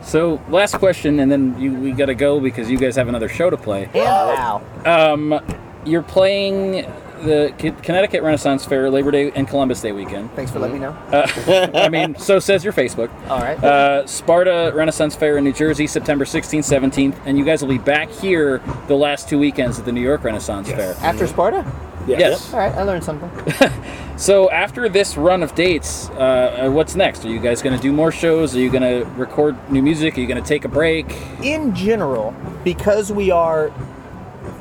So 0.02 0.40
last 0.48 0.76
question, 0.76 1.20
and 1.20 1.30
then 1.30 1.60
you, 1.60 1.74
we 1.74 1.92
got 1.92 2.06
to 2.06 2.14
go 2.14 2.40
because 2.40 2.70
you 2.70 2.78
guys 2.78 2.96
have 2.96 3.08
another 3.08 3.28
show 3.28 3.50
to 3.50 3.56
play. 3.56 3.84
And 3.86 3.94
now, 3.94 4.62
Um, 4.84 5.40
you're 5.84 6.02
playing 6.02 6.86
the 7.22 7.52
C- 7.60 7.72
Connecticut 7.82 8.22
Renaissance 8.22 8.64
Fair 8.64 8.88
Labor 8.90 9.10
Day 9.10 9.32
and 9.32 9.46
Columbus 9.48 9.80
Day 9.80 9.90
weekend. 9.90 10.30
thanks 10.34 10.52
for 10.52 10.60
letting 10.60 10.76
me 10.80 10.86
know. 10.86 10.96
I 11.74 11.88
mean, 11.88 12.14
so 12.16 12.38
says 12.38 12.62
your 12.62 12.72
Facebook. 12.72 13.10
All 13.28 13.40
right. 13.40 13.62
Uh, 13.62 14.06
Sparta 14.06 14.70
Renaissance 14.74 15.16
Fair 15.16 15.36
in 15.36 15.44
New 15.44 15.52
Jersey, 15.52 15.88
September 15.88 16.24
16th, 16.24 16.60
17th, 16.80 17.16
and 17.26 17.36
you 17.36 17.44
guys 17.44 17.60
will 17.60 17.68
be 17.68 17.78
back 17.78 18.08
here 18.10 18.62
the 18.86 18.94
last 18.94 19.28
two 19.28 19.38
weekends 19.38 19.78
at 19.80 19.84
the 19.84 19.92
New 19.92 20.00
York 20.00 20.22
Renaissance 20.22 20.70
Fair. 20.70 20.94
After 21.00 21.26
Sparta. 21.26 21.64
Yes. 22.08 22.52
All 22.52 22.60
right, 22.60 22.74
I 22.74 22.82
learned 22.82 23.04
something. 23.04 23.30
So 24.18 24.50
after 24.50 24.88
this 24.88 25.16
run 25.16 25.44
of 25.44 25.54
dates, 25.54 26.10
uh, 26.10 26.66
uh, 26.66 26.70
what's 26.72 26.96
next? 26.96 27.24
Are 27.24 27.28
you 27.28 27.38
guys 27.38 27.62
going 27.62 27.76
to 27.76 27.80
do 27.80 27.92
more 27.92 28.10
shows? 28.10 28.56
Are 28.56 28.58
you 28.58 28.68
going 28.68 28.82
to 28.82 29.08
record 29.12 29.56
new 29.70 29.80
music? 29.80 30.18
Are 30.18 30.20
you 30.20 30.26
going 30.26 30.42
to 30.42 30.48
take 30.48 30.64
a 30.64 30.68
break? 30.68 31.06
in 31.40 31.72
general, 31.72 32.34
because 32.64 33.12
we 33.12 33.30
are 33.30 33.70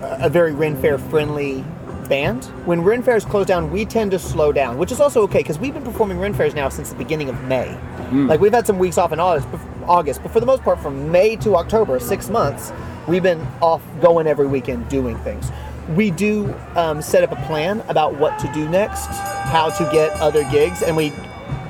a 0.01 0.29
very 0.29 0.53
Ren 0.53 0.79
Fair 0.79 0.99
friendly 0.99 1.63
band, 2.07 2.45
when 2.67 2.83
Ren 2.83 3.01
Fairs 3.01 3.25
close 3.25 3.47
down, 3.47 3.71
we 3.71 3.83
tend 3.83 4.11
to 4.11 4.19
slow 4.19 4.51
down, 4.51 4.77
which 4.77 4.91
is 4.91 4.99
also 4.99 5.23
okay 5.23 5.39
because 5.39 5.57
we've 5.57 5.73
been 5.73 5.83
performing 5.83 6.19
Ren 6.19 6.35
Fairs 6.35 6.53
now 6.53 6.69
since 6.69 6.89
the 6.91 6.95
beginning 6.95 7.27
of 7.27 7.43
May. 7.45 7.75
Like 8.11 8.39
we've 8.39 8.53
had 8.53 8.67
some 8.67 8.77
weeks 8.77 8.99
off 8.99 9.11
in 9.11 9.19
August, 9.19 9.47
August, 9.87 10.21
but 10.21 10.31
for 10.31 10.39
the 10.39 10.45
most 10.45 10.61
part, 10.61 10.79
from 10.79 11.11
May 11.11 11.35
to 11.37 11.55
October, 11.55 11.99
six 11.99 12.29
months, 12.29 12.71
we've 13.07 13.23
been 13.23 13.45
off 13.59 13.81
going 14.01 14.27
every 14.27 14.45
weekend 14.47 14.87
doing 14.87 15.17
things. 15.17 15.51
We 15.89 16.11
do 16.11 16.53
um, 16.75 17.01
set 17.01 17.23
up 17.23 17.31
a 17.31 17.41
plan 17.47 17.81
about 17.87 18.15
what 18.15 18.37
to 18.39 18.51
do 18.53 18.67
next, 18.67 19.05
how 19.05 19.69
to 19.69 19.89
get 19.91 20.11
other 20.19 20.43
gigs, 20.51 20.81
and 20.81 20.97
we 20.97 21.13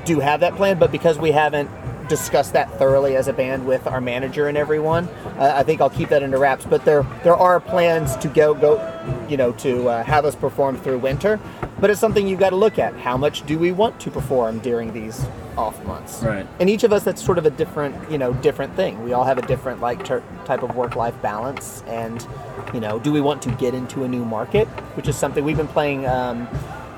do 0.05 0.19
have 0.19 0.39
that 0.39 0.55
plan, 0.55 0.79
but 0.79 0.91
because 0.91 1.19
we 1.19 1.31
haven't 1.31 1.69
discussed 2.07 2.53
that 2.53 2.71
thoroughly 2.79 3.15
as 3.15 3.27
a 3.27 3.33
band 3.33 3.67
with 3.67 3.85
our 3.85 4.01
manager 4.01 4.47
and 4.47 4.57
everyone, 4.57 5.07
uh, 5.37 5.53
I 5.55 5.63
think 5.63 5.81
I'll 5.81 5.89
keep 5.89 6.09
that 6.09 6.23
under 6.23 6.39
wraps. 6.39 6.65
But 6.65 6.85
there 6.85 7.05
there 7.23 7.35
are 7.35 7.59
plans 7.59 8.15
to 8.17 8.27
go 8.27 8.53
go, 8.53 8.79
you 9.29 9.37
know, 9.37 9.51
to 9.53 9.89
uh, 9.89 10.03
have 10.03 10.25
us 10.25 10.35
perform 10.35 10.77
through 10.77 10.99
winter. 10.99 11.39
But 11.79 11.91
it's 11.91 11.99
something 11.99 12.27
you've 12.27 12.39
got 12.39 12.49
to 12.49 12.55
look 12.55 12.79
at. 12.79 12.95
How 12.95 13.17
much 13.17 13.45
do 13.45 13.59
we 13.59 13.71
want 13.71 13.99
to 14.01 14.09
perform 14.11 14.59
during 14.59 14.93
these 14.93 15.25
off 15.57 15.83
months? 15.85 16.23
Right. 16.23 16.47
And 16.59 16.69
each 16.69 16.83
of 16.83 16.91
us, 16.91 17.03
that's 17.03 17.23
sort 17.23 17.37
of 17.37 17.45
a 17.45 17.51
different, 17.51 18.09
you 18.11 18.17
know, 18.17 18.33
different 18.33 18.75
thing. 18.75 19.03
We 19.03 19.13
all 19.13 19.23
have 19.23 19.37
a 19.37 19.43
different 19.43 19.79
like 19.79 20.03
ter- 20.03 20.23
type 20.45 20.63
of 20.63 20.75
work 20.75 20.95
life 20.95 21.19
balance, 21.21 21.83
and 21.87 22.25
you 22.73 22.79
know, 22.79 22.99
do 22.99 23.11
we 23.11 23.21
want 23.21 23.41
to 23.43 23.51
get 23.51 23.73
into 23.73 24.03
a 24.03 24.07
new 24.07 24.25
market, 24.25 24.67
which 24.95 25.07
is 25.07 25.15
something 25.15 25.43
we've 25.45 25.57
been 25.57 25.67
playing 25.67 26.05
um, 26.07 26.47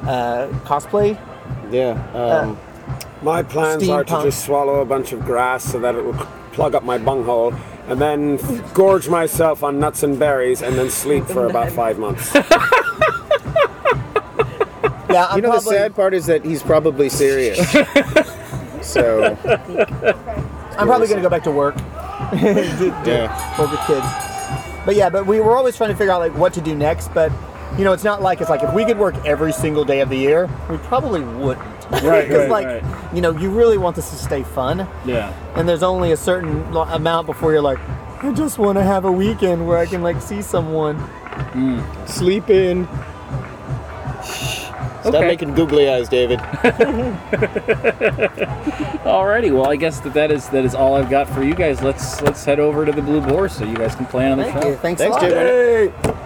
uh, 0.04 0.48
cosplay 0.64 1.20
Yeah. 1.72 1.92
Um, 2.14 2.58
My 3.22 3.44
plans 3.44 3.88
are 3.90 4.04
to 4.06 4.24
just 4.24 4.46
swallow 4.46 4.80
a 4.80 4.86
bunch 4.86 5.12
of 5.12 5.26
grass 5.26 5.64
so 5.66 5.80
that 5.80 5.94
it 5.96 6.04
will 6.04 6.14
plug 6.54 6.74
up 6.74 6.84
my 6.84 6.98
bunghole, 6.98 7.54
and 7.90 8.00
then 8.00 8.40
gorge 8.74 9.10
myself 9.10 9.62
on 9.62 9.78
nuts 9.80 10.04
and 10.04 10.18
berries, 10.18 10.62
and 10.62 10.78
then 10.78 10.90
sleep 10.90 11.26
for 11.26 11.48
about 11.48 11.70
five 11.82 12.00
months. 12.00 12.34
Yeah, 15.14 15.26
I'm 15.26 15.38
you 15.38 15.42
know, 15.42 15.50
probably, 15.50 15.74
the 15.76 15.80
sad 15.82 15.96
part 15.96 16.14
is 16.14 16.26
that 16.28 16.46
he's 16.46 16.62
probably 16.62 17.10
serious. 17.10 17.58
so 18.82 19.36
I'm 20.78 20.88
probably 20.88 21.08
going 21.08 21.18
to 21.18 21.22
go 21.22 21.30
back 21.30 21.44
to 21.44 21.52
work. 21.52 21.76
Yeah. 22.34 23.58
Work 23.60 23.72
with 23.72 23.80
kids. 23.88 24.06
But 24.86 24.96
yeah, 24.96 25.10
but 25.10 25.26
we 25.26 25.40
were 25.40 25.58
always 25.58 25.76
trying 25.76 25.90
to 25.90 25.96
figure 25.96 26.14
out 26.14 26.20
like 26.20 26.36
what 26.36 26.54
to 26.54 26.62
do 26.62 26.76
next. 26.76 27.08
But 27.14 27.32
you 27.78 27.84
know, 27.84 27.94
it's 27.94 28.04
not 28.04 28.22
like 28.22 28.40
it's 28.42 28.50
like 28.50 28.62
if 28.64 28.74
we 28.74 28.86
could 28.86 28.98
work 28.98 29.16
every 29.26 29.52
single 29.52 29.84
day 29.86 30.00
of 30.02 30.10
the 30.10 30.18
year, 30.18 30.50
we 30.70 30.78
probably 30.78 31.22
wouldn't. 31.22 31.66
Right, 32.04 32.28
Because 32.28 32.50
right, 32.50 32.50
like 32.50 32.84
right. 32.84 33.16
you 33.16 33.22
know, 33.22 33.32
you 33.32 33.50
really 33.50 33.78
want 33.80 33.96
this 33.96 34.10
to 34.12 34.16
stay 34.16 34.44
fun, 34.44 34.88
Yeah. 35.06 35.34
and 35.56 35.68
there's 35.68 35.82
only 35.82 36.12
a 36.12 36.18
certain 36.18 36.62
amount 36.74 37.26
before 37.26 37.52
you're 37.52 37.62
like, 37.64 37.80
I 38.22 38.32
just 38.34 38.60
want 38.60 38.78
to 38.78 38.84
have 38.84 39.06
a 39.06 39.12
weekend 39.12 39.66
where 39.68 39.78
I 39.80 39.86
can 39.88 40.04
like 40.04 40.22
see 40.22 40.42
someone. 40.44 40.98
Mm. 41.54 42.08
sleep 42.10 42.50
in. 42.50 42.88
Stop 45.10 45.16
Okay. 45.22 45.28
making 45.28 45.54
googly 45.56 45.90
eyes, 45.90 46.08
David. 46.10 46.40
Alririghty. 49.06 49.52
Well, 49.54 49.70
I 49.70 49.76
guess 49.76 50.00
that 50.02 50.14
that 50.14 50.32
is 50.32 50.48
that 50.50 50.66
is 50.66 50.76
all 50.76 50.96
I've 50.96 51.10
got 51.10 51.28
for 51.30 51.44
you 51.44 51.54
guys. 51.56 51.82
Let's 51.82 52.22
let's 52.22 52.44
head 52.46 52.60
over 52.60 52.86
to 52.86 52.92
the 52.92 53.02
Blue 53.02 53.22
Boar 53.22 53.50
so 53.50 53.66
you 53.66 53.76
guys 53.76 53.96
can 53.96 54.06
play 54.06 54.30
on 54.30 54.38
the 54.38 54.46
Thank 54.46 54.62
show. 54.62 54.70
you. 54.70 54.76
Thanks, 54.78 55.02
Thanks, 55.02 55.18
a 55.18 55.20
lot. 55.20 55.30
Jay. 55.30 56.26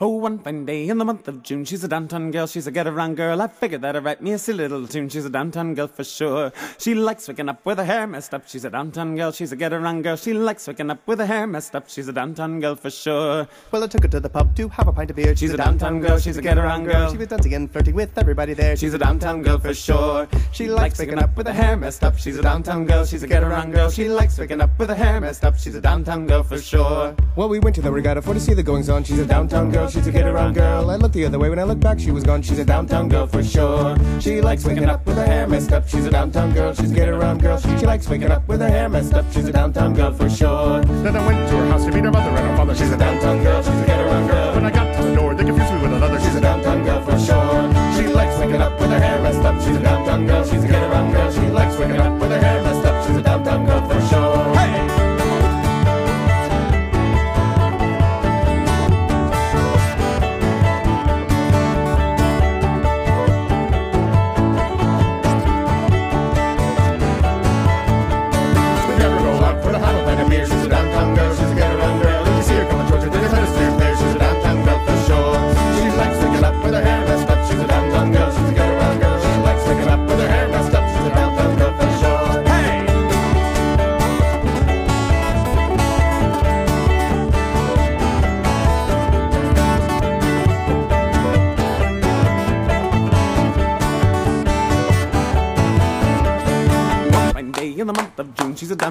Oh, 0.00 0.10
one 0.10 0.38
fine 0.38 0.64
day 0.64 0.88
in 0.88 0.98
the 0.98 1.04
month 1.04 1.26
of 1.26 1.42
June, 1.42 1.64
she's 1.64 1.82
a 1.82 1.88
downtown 1.88 2.30
girl, 2.30 2.46
she's 2.46 2.68
a 2.68 2.70
get 2.70 2.86
around 2.86 3.16
girl. 3.16 3.42
I 3.42 3.48
figured 3.48 3.82
that 3.82 3.96
I'd 3.96 4.04
write 4.04 4.22
me 4.22 4.30
a 4.30 4.38
silly 4.38 4.68
little 4.68 4.86
tune. 4.86 5.08
She's 5.08 5.24
a 5.24 5.28
downtown 5.28 5.74
girl 5.74 5.88
for 5.88 6.04
sure. 6.04 6.52
She 6.78 6.94
likes 6.94 7.26
waking 7.26 7.48
up 7.48 7.66
with 7.66 7.78
her 7.78 7.84
hair 7.84 8.06
messed 8.06 8.32
up. 8.32 8.46
She's 8.46 8.64
a 8.64 8.70
downtown 8.70 9.16
girl, 9.16 9.32
she's 9.32 9.50
a 9.50 9.56
get 9.56 9.72
around 9.72 10.02
girl. 10.02 10.14
She 10.14 10.32
likes 10.32 10.68
waking 10.68 10.92
up 10.92 11.04
with 11.08 11.18
her 11.18 11.26
hair 11.26 11.48
messed 11.48 11.74
up. 11.74 11.90
She's 11.90 12.06
a 12.06 12.12
downtown 12.12 12.60
girl 12.60 12.76
for 12.76 12.90
sure. 12.90 13.48
Well, 13.72 13.82
I 13.82 13.88
took 13.88 14.04
her 14.04 14.08
to 14.10 14.20
the 14.20 14.28
pub 14.28 14.54
to 14.54 14.68
have 14.68 14.86
a 14.86 14.92
pint 14.92 15.10
of 15.10 15.16
beer. 15.16 15.34
She's 15.34 15.52
a 15.52 15.56
downtown 15.56 15.98
girl, 16.00 16.20
she's 16.20 16.36
a 16.36 16.42
get-around 16.42 16.84
girl. 16.84 17.10
She 17.10 17.16
was 17.16 17.26
dancing 17.26 17.54
and 17.54 17.68
flirting 17.68 17.96
with 17.96 18.16
everybody 18.16 18.54
there. 18.54 18.76
She's 18.76 18.94
a 18.94 18.98
downtown 18.98 19.42
girl 19.42 19.58
for 19.58 19.74
sure. 19.74 20.28
She 20.52 20.68
likes 20.68 21.00
waking 21.00 21.18
up 21.18 21.36
with 21.36 21.48
her 21.48 21.52
hair 21.52 21.76
messed 21.76 22.04
up. 22.04 22.16
She's 22.16 22.38
a 22.38 22.42
downtown 22.42 22.86
girl, 22.86 23.04
she's 23.04 23.24
a 23.24 23.26
get 23.26 23.42
around 23.42 23.72
girl. 23.72 23.90
She 23.90 24.08
likes 24.08 24.38
waking 24.38 24.60
up 24.60 24.78
with 24.78 24.90
her 24.90 24.94
hair 24.94 25.20
messed 25.20 25.44
up. 25.44 25.58
She's 25.58 25.74
a 25.74 25.80
downtown 25.80 26.28
girl 26.28 26.44
for 26.44 26.60
sure. 26.60 27.16
Well, 27.34 27.48
we 27.48 27.58
went 27.58 27.74
to 27.74 27.82
the 27.82 27.90
regatta 27.90 28.22
for 28.22 28.32
to 28.32 28.38
see 28.38 28.54
the 28.54 28.62
goings 28.62 28.88
on. 28.88 29.02
She's 29.02 29.18
a 29.18 29.26
downtown 29.26 29.72
girl, 29.72 29.87
she's 29.90 30.06
a 30.06 30.12
get 30.12 30.26
around 30.26 30.54
girl. 30.54 30.90
I 30.90 30.96
looked 30.96 31.14
the 31.14 31.24
other 31.24 31.38
way 31.38 31.48
when 31.48 31.58
I 31.58 31.64
looked 31.64 31.80
back, 31.80 31.98
she 31.98 32.10
was 32.10 32.24
gone. 32.24 32.42
She's 32.42 32.58
a 32.58 32.64
downtown 32.64 33.08
girl 33.08 33.26
for 33.26 33.42
sure. 33.42 33.96
She 34.20 34.40
likes 34.40 34.64
waking 34.64 34.84
up 34.84 35.06
with 35.06 35.16
her 35.16 35.26
hair 35.26 35.46
messed 35.46 35.72
up. 35.72 35.88
She's 35.88 36.06
a 36.06 36.10
downtown 36.10 36.52
girl, 36.52 36.74
she's 36.74 36.90
a 36.90 36.94
get 36.94 37.08
around 37.08 37.40
girl. 37.40 37.58
She 37.58 37.86
likes 37.86 38.08
waking 38.08 38.30
up 38.30 38.46
with 38.48 38.60
her 38.60 38.68
hair 38.68 38.88
messed 38.88 39.14
up. 39.14 39.24
She's 39.32 39.46
a 39.46 39.52
downtown 39.52 39.94
girl 39.94 40.12
for 40.12 40.28
sure. 40.28 40.80
Then 40.82 41.16
I 41.16 41.26
went 41.26 41.48
to 41.48 41.56
her 41.56 41.68
house 41.68 41.84
to 41.84 41.92
meet 41.92 42.04
her 42.04 42.10
mother 42.10 42.30
and 42.30 42.50
her 42.50 42.56
father. 42.56 42.74
She's 42.74 42.92
a 42.92 42.96
downtown 42.98 43.42
girl, 43.42 43.62
she's 43.62 43.80
a 43.80 43.86
get 43.86 44.00
around 44.00 44.28
girl. 44.28 44.54
When 44.54 44.66
I 44.66 44.77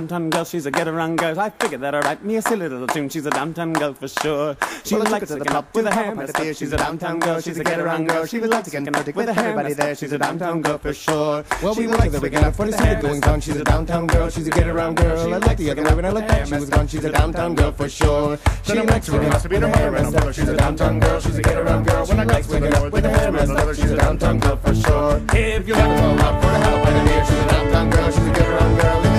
downtown 0.08 0.30
girl, 0.30 0.46
she's 0.46 0.66
a 0.66 0.72
get 0.72 0.88
around 0.88 1.18
girl. 1.18 1.38
I 1.38 1.50
figured 1.50 1.82
that 1.82 1.94
I'd 1.94 2.06
write 2.06 2.24
me 2.24 2.38
a 2.38 2.42
silly 2.42 2.70
little 2.70 2.88
tune. 2.88 3.10
She's 3.10 3.26
a 3.26 3.30
downtown 3.30 3.74
girl 3.74 3.94
for 3.94 4.08
sure. 4.08 4.56
She 4.86 4.96
Well, 4.96 5.06
I 5.06 5.10
likes 5.10 5.28
to 5.28 5.34
the 5.34 5.40
waking 5.40 5.54
up 5.54 5.76
with 5.76 5.86
a 5.86 5.92
have 5.92 6.00
a 6.00 6.02
hair 6.02 6.16
pint 6.16 6.20
of 6.20 6.28
messed 6.28 6.36
up. 6.38 6.42
beer. 6.44 6.54
She's 6.54 6.72
a 6.72 6.78
downtown 6.78 7.20
girl, 7.20 7.42
she's 7.42 7.58
a 7.58 7.64
get 7.66 7.80
around 7.82 8.08
girl. 8.08 8.26
She 8.26 8.40
likes 8.40 8.70
to 8.70 8.80
get 8.80 9.16
with 9.16 9.28
a 9.28 9.34
hair 9.34 9.50
everybody 9.50 9.74
there. 9.74 9.96
She's 9.96 10.14
a 10.14 10.18
downtown 10.18 10.62
girl 10.62 10.78
for 10.78 10.94
sure. 10.94 11.44
Well, 11.62 11.74
She 11.76 11.82
we 11.82 11.86
to 11.88 11.92
the 11.92 11.98
likes 11.98 12.16
up 12.16 12.56
for 12.56 12.66
the 12.66 12.78
goings 13.02 13.28
on. 13.28 13.42
She's 13.42 13.58
a 13.58 13.64
downtown 13.66 14.08
girl, 14.08 14.30
she's 14.30 14.48
a 14.48 14.52
get 14.52 14.68
around 14.68 14.96
girl. 14.96 15.34
I 15.34 15.38
looked 15.40 15.58
the 15.58 15.72
other 15.72 15.84
way 15.84 15.94
when 15.94 16.06
I 16.06 16.10
looked 16.12 16.28
back, 16.30 16.48
she 16.48 16.54
was 16.54 16.70
gone. 16.70 16.88
She's 16.88 17.04
a 17.04 17.12
downtown 17.12 17.56
girl 17.56 17.72
for 17.74 17.90
sure. 17.90 18.40
She 18.64 18.80
I'm 18.80 18.86
likes 18.86 19.08
to 19.08 19.12
her 19.12 19.18
waking 19.18 19.32
house 19.34 19.46
up 19.46 19.52
with 19.52 19.62
beat 19.62 19.68
her 19.68 19.78
her 19.78 19.92
mother, 19.92 20.18
and. 20.28 20.36
She's 20.36 20.48
a 20.48 20.56
downtown 20.56 21.00
girl, 21.02 21.20
she's 21.20 21.38
a 21.38 21.42
get 21.42 21.58
around 21.58 21.84
girl. 21.86 22.06
She 22.06 22.14
likes 22.14 22.48
waking 22.48 22.74
up 22.74 22.94
with 22.94 23.04
messed 23.04 23.52
up. 23.52 23.76
She's 23.76 23.92
a 23.92 23.98
downtown 23.98 24.40
girl 24.40 24.56
for 24.56 24.74
sure. 24.74 25.22
If 25.34 25.68
you 25.68 25.76
Never 25.76 26.18
go 26.18 26.24
out 26.24 26.42
for 26.42 26.50
the 26.50 26.60
hell 26.60 26.86
by 26.86 26.92
the 26.94 27.04
beer. 27.10 27.26
She's 27.26 27.38
a 27.40 27.48
downtown 27.50 27.90
girl, 27.90 28.12
she's 28.12 28.26
a 28.26 28.32
get 28.32 28.48
around 28.48 28.80
girl. 28.80 29.17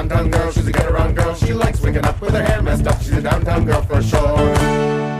Downtown 0.00 0.30
girl 0.30 0.50
sure. 0.50 0.52
She's 0.52 0.66
a 0.66 0.72
get 0.72 0.86
around 0.86 1.14
girl. 1.14 1.34
She 1.34 1.52
likes 1.52 1.80
waking 1.80 2.04
up 2.04 2.20
with 2.20 2.34
her 2.34 2.42
hair 2.42 2.62
messed 2.62 2.86
up. 2.86 3.02
She's 3.02 3.12
a 3.12 3.22
downtown 3.22 3.64
girl. 3.64 3.82
for 3.82 4.02
more 4.02 5.19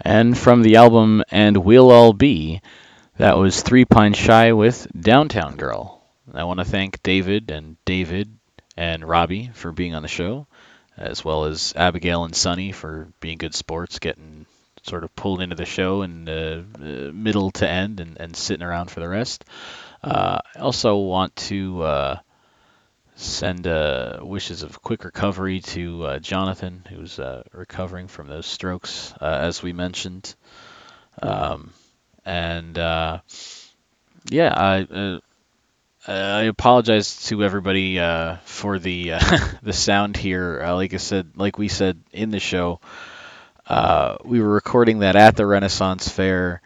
And 0.00 0.36
from 0.36 0.62
the 0.62 0.76
album 0.76 1.22
And 1.30 1.58
We'll 1.58 1.90
All 1.90 2.12
Be, 2.12 2.60
that 3.18 3.36
was 3.36 3.62
Three 3.62 3.84
Pint 3.84 4.16
Shy 4.16 4.52
with 4.52 4.86
Downtown 4.98 5.56
Girl. 5.56 6.02
I 6.32 6.44
want 6.44 6.60
to 6.60 6.64
thank 6.64 7.02
David 7.02 7.50
and 7.50 7.76
David 7.84 8.36
and 8.76 9.04
Robbie 9.06 9.50
for 9.54 9.72
being 9.72 9.94
on 9.94 10.02
the 10.02 10.08
show, 10.08 10.46
as 10.96 11.24
well 11.24 11.44
as 11.44 11.74
Abigail 11.76 12.24
and 12.24 12.34
Sunny 12.34 12.72
for 12.72 13.08
being 13.20 13.38
good 13.38 13.54
sports, 13.54 13.98
getting 13.98 14.46
sort 14.82 15.04
of 15.04 15.14
pulled 15.14 15.40
into 15.40 15.56
the 15.56 15.64
show 15.64 16.02
and 16.02 16.28
uh, 16.28 16.62
uh, 16.80 17.12
middle 17.12 17.50
to 17.52 17.68
end 17.68 18.00
and, 18.00 18.18
and 18.18 18.36
sitting 18.36 18.66
around 18.66 18.90
for 18.90 19.00
the 19.00 19.08
rest. 19.08 19.44
Uh, 20.02 20.38
I 20.56 20.58
also 20.58 20.96
want 20.96 21.36
to 21.36 21.82
uh, 21.82 22.18
send 23.16 23.66
uh, 23.66 24.18
wishes 24.22 24.62
of 24.62 24.82
quick 24.82 25.04
recovery 25.04 25.60
to 25.60 26.04
uh, 26.04 26.18
Jonathan, 26.18 26.84
who's 26.88 27.18
uh, 27.18 27.42
recovering 27.52 28.08
from 28.08 28.28
those 28.28 28.46
strokes, 28.46 29.14
uh, 29.20 29.24
as 29.42 29.62
we 29.62 29.72
mentioned. 29.72 30.34
Um, 31.22 31.72
and 32.24 32.78
uh, 32.78 33.20
yeah, 34.30 34.52
I 34.56 34.86
uh, 34.90 35.18
I 36.06 36.42
apologize 36.42 37.24
to 37.26 37.44
everybody 37.44 37.98
uh, 37.98 38.36
for 38.44 38.78
the 38.78 39.12
uh, 39.14 39.38
the 39.62 39.72
sound 39.72 40.16
here. 40.16 40.62
Uh, 40.64 40.74
like 40.74 40.94
I 40.94 40.98
said, 40.98 41.32
like 41.36 41.58
we 41.58 41.68
said 41.68 42.00
in 42.12 42.30
the 42.30 42.40
show, 42.40 42.80
uh, 43.66 44.16
we 44.24 44.40
were 44.40 44.48
recording 44.54 45.00
that 45.00 45.16
at 45.16 45.36
the 45.36 45.46
Renaissance 45.46 46.08
Fair. 46.08 46.62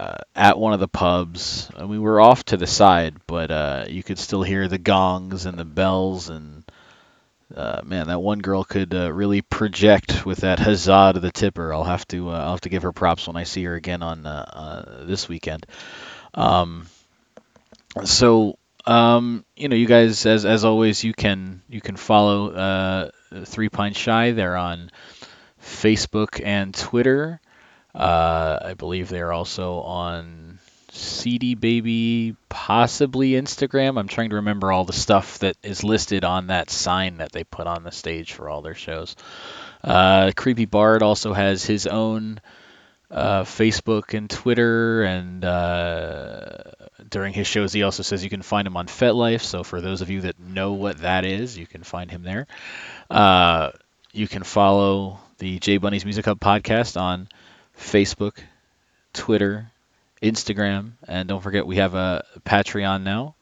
Uh, 0.00 0.16
at 0.34 0.58
one 0.58 0.72
of 0.72 0.80
the 0.80 0.88
pubs, 0.88 1.70
and 1.76 1.90
we 1.90 1.98
were 1.98 2.22
off 2.22 2.42
to 2.42 2.56
the 2.56 2.66
side, 2.66 3.14
but 3.26 3.50
uh, 3.50 3.84
you 3.86 4.02
could 4.02 4.18
still 4.18 4.42
hear 4.42 4.66
the 4.66 4.78
gongs 4.78 5.44
and 5.44 5.58
the 5.58 5.64
bells, 5.66 6.30
and 6.30 6.64
uh, 7.54 7.82
man, 7.84 8.06
that 8.06 8.22
one 8.22 8.38
girl 8.38 8.64
could 8.64 8.94
uh, 8.94 9.12
really 9.12 9.42
project 9.42 10.24
with 10.24 10.38
that 10.38 10.58
huzzah 10.58 11.10
to 11.12 11.20
the 11.20 11.30
tipper. 11.30 11.74
I'll 11.74 11.84
have 11.84 12.08
to 12.08 12.30
uh, 12.30 12.32
I'll 12.32 12.52
have 12.52 12.62
to 12.62 12.70
give 12.70 12.84
her 12.84 12.92
props 12.92 13.26
when 13.26 13.36
I 13.36 13.44
see 13.44 13.62
her 13.64 13.74
again 13.74 14.02
on 14.02 14.24
uh, 14.24 15.04
this 15.06 15.28
weekend. 15.28 15.66
Um, 16.32 16.86
so 18.02 18.56
um, 18.86 19.44
you 19.54 19.68
know, 19.68 19.76
you 19.76 19.86
guys, 19.86 20.24
as 20.24 20.46
as 20.46 20.64
always, 20.64 21.04
you 21.04 21.12
can 21.12 21.60
you 21.68 21.82
can 21.82 21.96
follow 21.96 23.10
Three 23.44 23.68
Pint 23.68 23.96
Shy. 23.96 24.30
They're 24.30 24.56
on 24.56 24.90
Facebook 25.62 26.40
and 26.42 26.74
Twitter. 26.74 27.38
Uh, 27.94 28.58
I 28.62 28.74
believe 28.74 29.08
they're 29.08 29.32
also 29.32 29.80
on 29.80 30.58
CD 30.92 31.54
Baby, 31.54 32.36
possibly 32.48 33.30
Instagram. 33.32 33.98
I'm 33.98 34.08
trying 34.08 34.30
to 34.30 34.36
remember 34.36 34.72
all 34.72 34.84
the 34.84 34.92
stuff 34.92 35.38
that 35.40 35.56
is 35.62 35.84
listed 35.84 36.24
on 36.24 36.48
that 36.48 36.70
sign 36.70 37.18
that 37.18 37.32
they 37.32 37.44
put 37.44 37.66
on 37.66 37.84
the 37.84 37.92
stage 37.92 38.32
for 38.32 38.48
all 38.48 38.62
their 38.62 38.74
shows. 38.74 39.16
Uh, 39.82 40.32
Creepy 40.36 40.66
Bard 40.66 41.02
also 41.02 41.32
has 41.32 41.64
his 41.64 41.86
own 41.86 42.40
uh, 43.10 43.42
Facebook 43.42 44.14
and 44.14 44.30
Twitter, 44.30 45.02
and 45.02 45.44
uh, 45.44 46.62
during 47.08 47.32
his 47.32 47.46
shows, 47.46 47.72
he 47.72 47.82
also 47.82 48.02
says 48.02 48.22
you 48.22 48.30
can 48.30 48.42
find 48.42 48.66
him 48.66 48.76
on 48.76 48.86
FetLife. 48.86 49.42
So 49.42 49.64
for 49.64 49.80
those 49.80 50.00
of 50.00 50.10
you 50.10 50.22
that 50.22 50.38
know 50.38 50.72
what 50.72 50.98
that 50.98 51.24
is, 51.24 51.58
you 51.58 51.66
can 51.66 51.82
find 51.82 52.10
him 52.10 52.22
there. 52.22 52.46
Uh, 53.08 53.70
you 54.12 54.28
can 54.28 54.42
follow 54.42 55.18
the 55.38 55.58
J 55.58 55.78
Bunny's 55.78 56.04
Music 56.04 56.24
Hub 56.24 56.38
podcast 56.38 57.00
on 57.00 57.28
Facebook, 57.80 58.38
Twitter, 59.12 59.70
Instagram, 60.22 60.92
and 61.08 61.28
don't 61.28 61.42
forget 61.42 61.66
we 61.66 61.76
have 61.76 61.94
a 61.94 62.24
Patreon 62.44 63.02
now. 63.02 63.34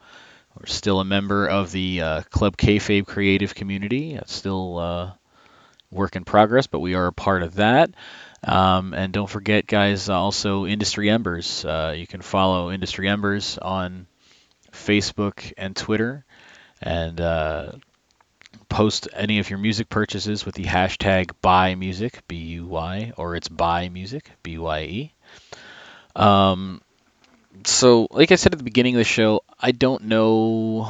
We're 0.59 0.67
still 0.67 1.01
a 1.01 1.05
member 1.05 1.47
of 1.47 1.71
the 1.71 2.01
uh, 2.01 2.23
Club 2.23 2.57
Kayfabe 2.57 3.07
creative 3.07 3.55
community. 3.55 4.15
It's 4.15 4.33
still 4.33 4.79
uh, 4.79 5.13
work 5.91 6.17
in 6.17 6.25
progress, 6.25 6.67
but 6.67 6.81
we 6.81 6.95
are 6.95 7.07
a 7.07 7.13
part 7.13 7.43
of 7.43 7.57
that. 7.57 7.91
Um, 8.43 8.95
and 8.95 9.13
don't 9.13 9.29
forget, 9.29 9.67
guys, 9.67 10.09
also 10.09 10.67
Industry 10.67 11.11
Embers. 11.11 11.65
Uh, 11.65 11.95
you 11.97 12.07
can 12.07 12.23
follow 12.23 12.71
Industry 12.71 13.09
Embers 13.09 13.59
on 13.59 14.07
Facebook 14.73 15.53
and 15.59 15.77
Twitter, 15.77 16.25
and 16.81 17.21
uh, 17.21 17.73
post 18.69 19.09
any 19.13 19.39
of 19.39 19.51
your 19.51 19.59
music 19.59 19.89
purchases 19.89 20.45
with 20.45 20.55
the 20.55 20.65
hashtag 20.65 21.33
buy 21.41 21.75
music 21.75 22.23
b 22.29 22.37
u 22.37 22.67
y 22.67 23.13
or 23.17 23.35
it's 23.35 23.49
buy 23.49 23.89
music 23.89 24.31
b 24.43 24.59
y 24.59 24.83
e. 24.83 25.13
Um 26.17 26.81
so 27.65 28.07
like 28.11 28.31
i 28.31 28.37
said 28.37 28.53
at 28.53 28.59
the 28.59 28.65
beginning 28.65 28.95
of 28.95 28.99
the 28.99 29.05
show 29.05 29.43
i 29.59 29.73
don't 29.73 30.05
know 30.05 30.85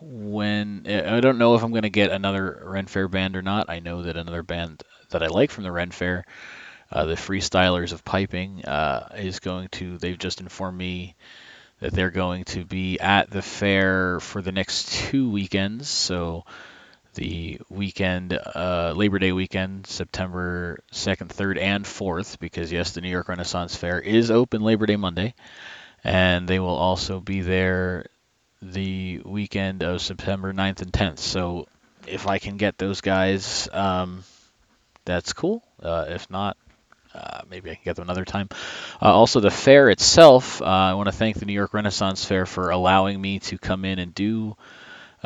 when 0.00 0.86
i 0.86 1.20
don't 1.20 1.36
know 1.36 1.56
if 1.56 1.62
i'm 1.62 1.72
going 1.72 1.82
to 1.82 1.90
get 1.90 2.10
another 2.10 2.62
ren 2.64 2.86
fair 2.86 3.08
band 3.08 3.36
or 3.36 3.42
not. 3.42 3.68
I 3.68 3.80
know 3.80 4.02
that 4.02 4.16
another 4.16 4.42
band 4.42 4.82
that 5.10 5.22
i 5.22 5.26
like 5.26 5.50
from 5.50 5.64
the 5.64 5.72
ren 5.72 5.90
fair 5.90 6.24
uh, 6.90 7.04
the 7.04 7.14
freestylers 7.14 7.92
of 7.92 8.04
piping 8.04 8.64
uh, 8.64 9.08
is 9.16 9.40
going 9.40 9.68
to 9.68 9.98
they've 9.98 10.18
just 10.18 10.40
informed 10.40 10.78
me 10.78 11.16
that 11.80 11.92
they're 11.92 12.10
going 12.10 12.44
to 12.44 12.64
be 12.64 12.98
at 13.00 13.30
the 13.30 13.42
fair 13.42 14.20
for 14.20 14.40
the 14.40 14.52
next 14.52 14.92
two 14.92 15.28
weekends. 15.28 15.88
So 15.88 16.44
the 17.16 17.60
weekend, 17.68 18.38
uh, 18.54 18.92
Labor 18.94 19.18
Day 19.18 19.32
weekend, 19.32 19.86
September 19.86 20.78
2nd, 20.92 21.28
3rd, 21.28 21.60
and 21.60 21.84
4th, 21.84 22.38
because 22.38 22.70
yes, 22.70 22.92
the 22.92 23.00
New 23.00 23.08
York 23.08 23.28
Renaissance 23.28 23.74
Fair 23.74 23.98
is 23.98 24.30
open 24.30 24.62
Labor 24.62 24.86
Day 24.86 24.96
Monday, 24.96 25.34
and 26.04 26.46
they 26.46 26.60
will 26.60 26.68
also 26.68 27.20
be 27.20 27.40
there 27.40 28.06
the 28.62 29.20
weekend 29.24 29.82
of 29.82 30.00
September 30.00 30.52
9th 30.52 30.82
and 30.82 30.92
10th. 30.92 31.18
So 31.18 31.66
if 32.06 32.28
I 32.28 32.38
can 32.38 32.56
get 32.56 32.78
those 32.78 33.00
guys, 33.00 33.68
um, 33.72 34.22
that's 35.04 35.32
cool. 35.32 35.62
Uh, 35.82 36.06
if 36.08 36.30
not, 36.30 36.56
uh, 37.14 37.40
maybe 37.50 37.70
I 37.70 37.74
can 37.74 37.84
get 37.84 37.96
them 37.96 38.04
another 38.04 38.24
time. 38.24 38.48
Uh, 39.00 39.12
also, 39.12 39.40
the 39.40 39.50
fair 39.50 39.88
itself, 39.88 40.60
uh, 40.60 40.64
I 40.64 40.94
want 40.94 41.06
to 41.06 41.12
thank 41.12 41.38
the 41.38 41.46
New 41.46 41.54
York 41.54 41.72
Renaissance 41.72 42.24
Fair 42.24 42.44
for 42.44 42.70
allowing 42.70 43.20
me 43.20 43.38
to 43.40 43.58
come 43.58 43.84
in 43.84 43.98
and 43.98 44.14
do 44.14 44.56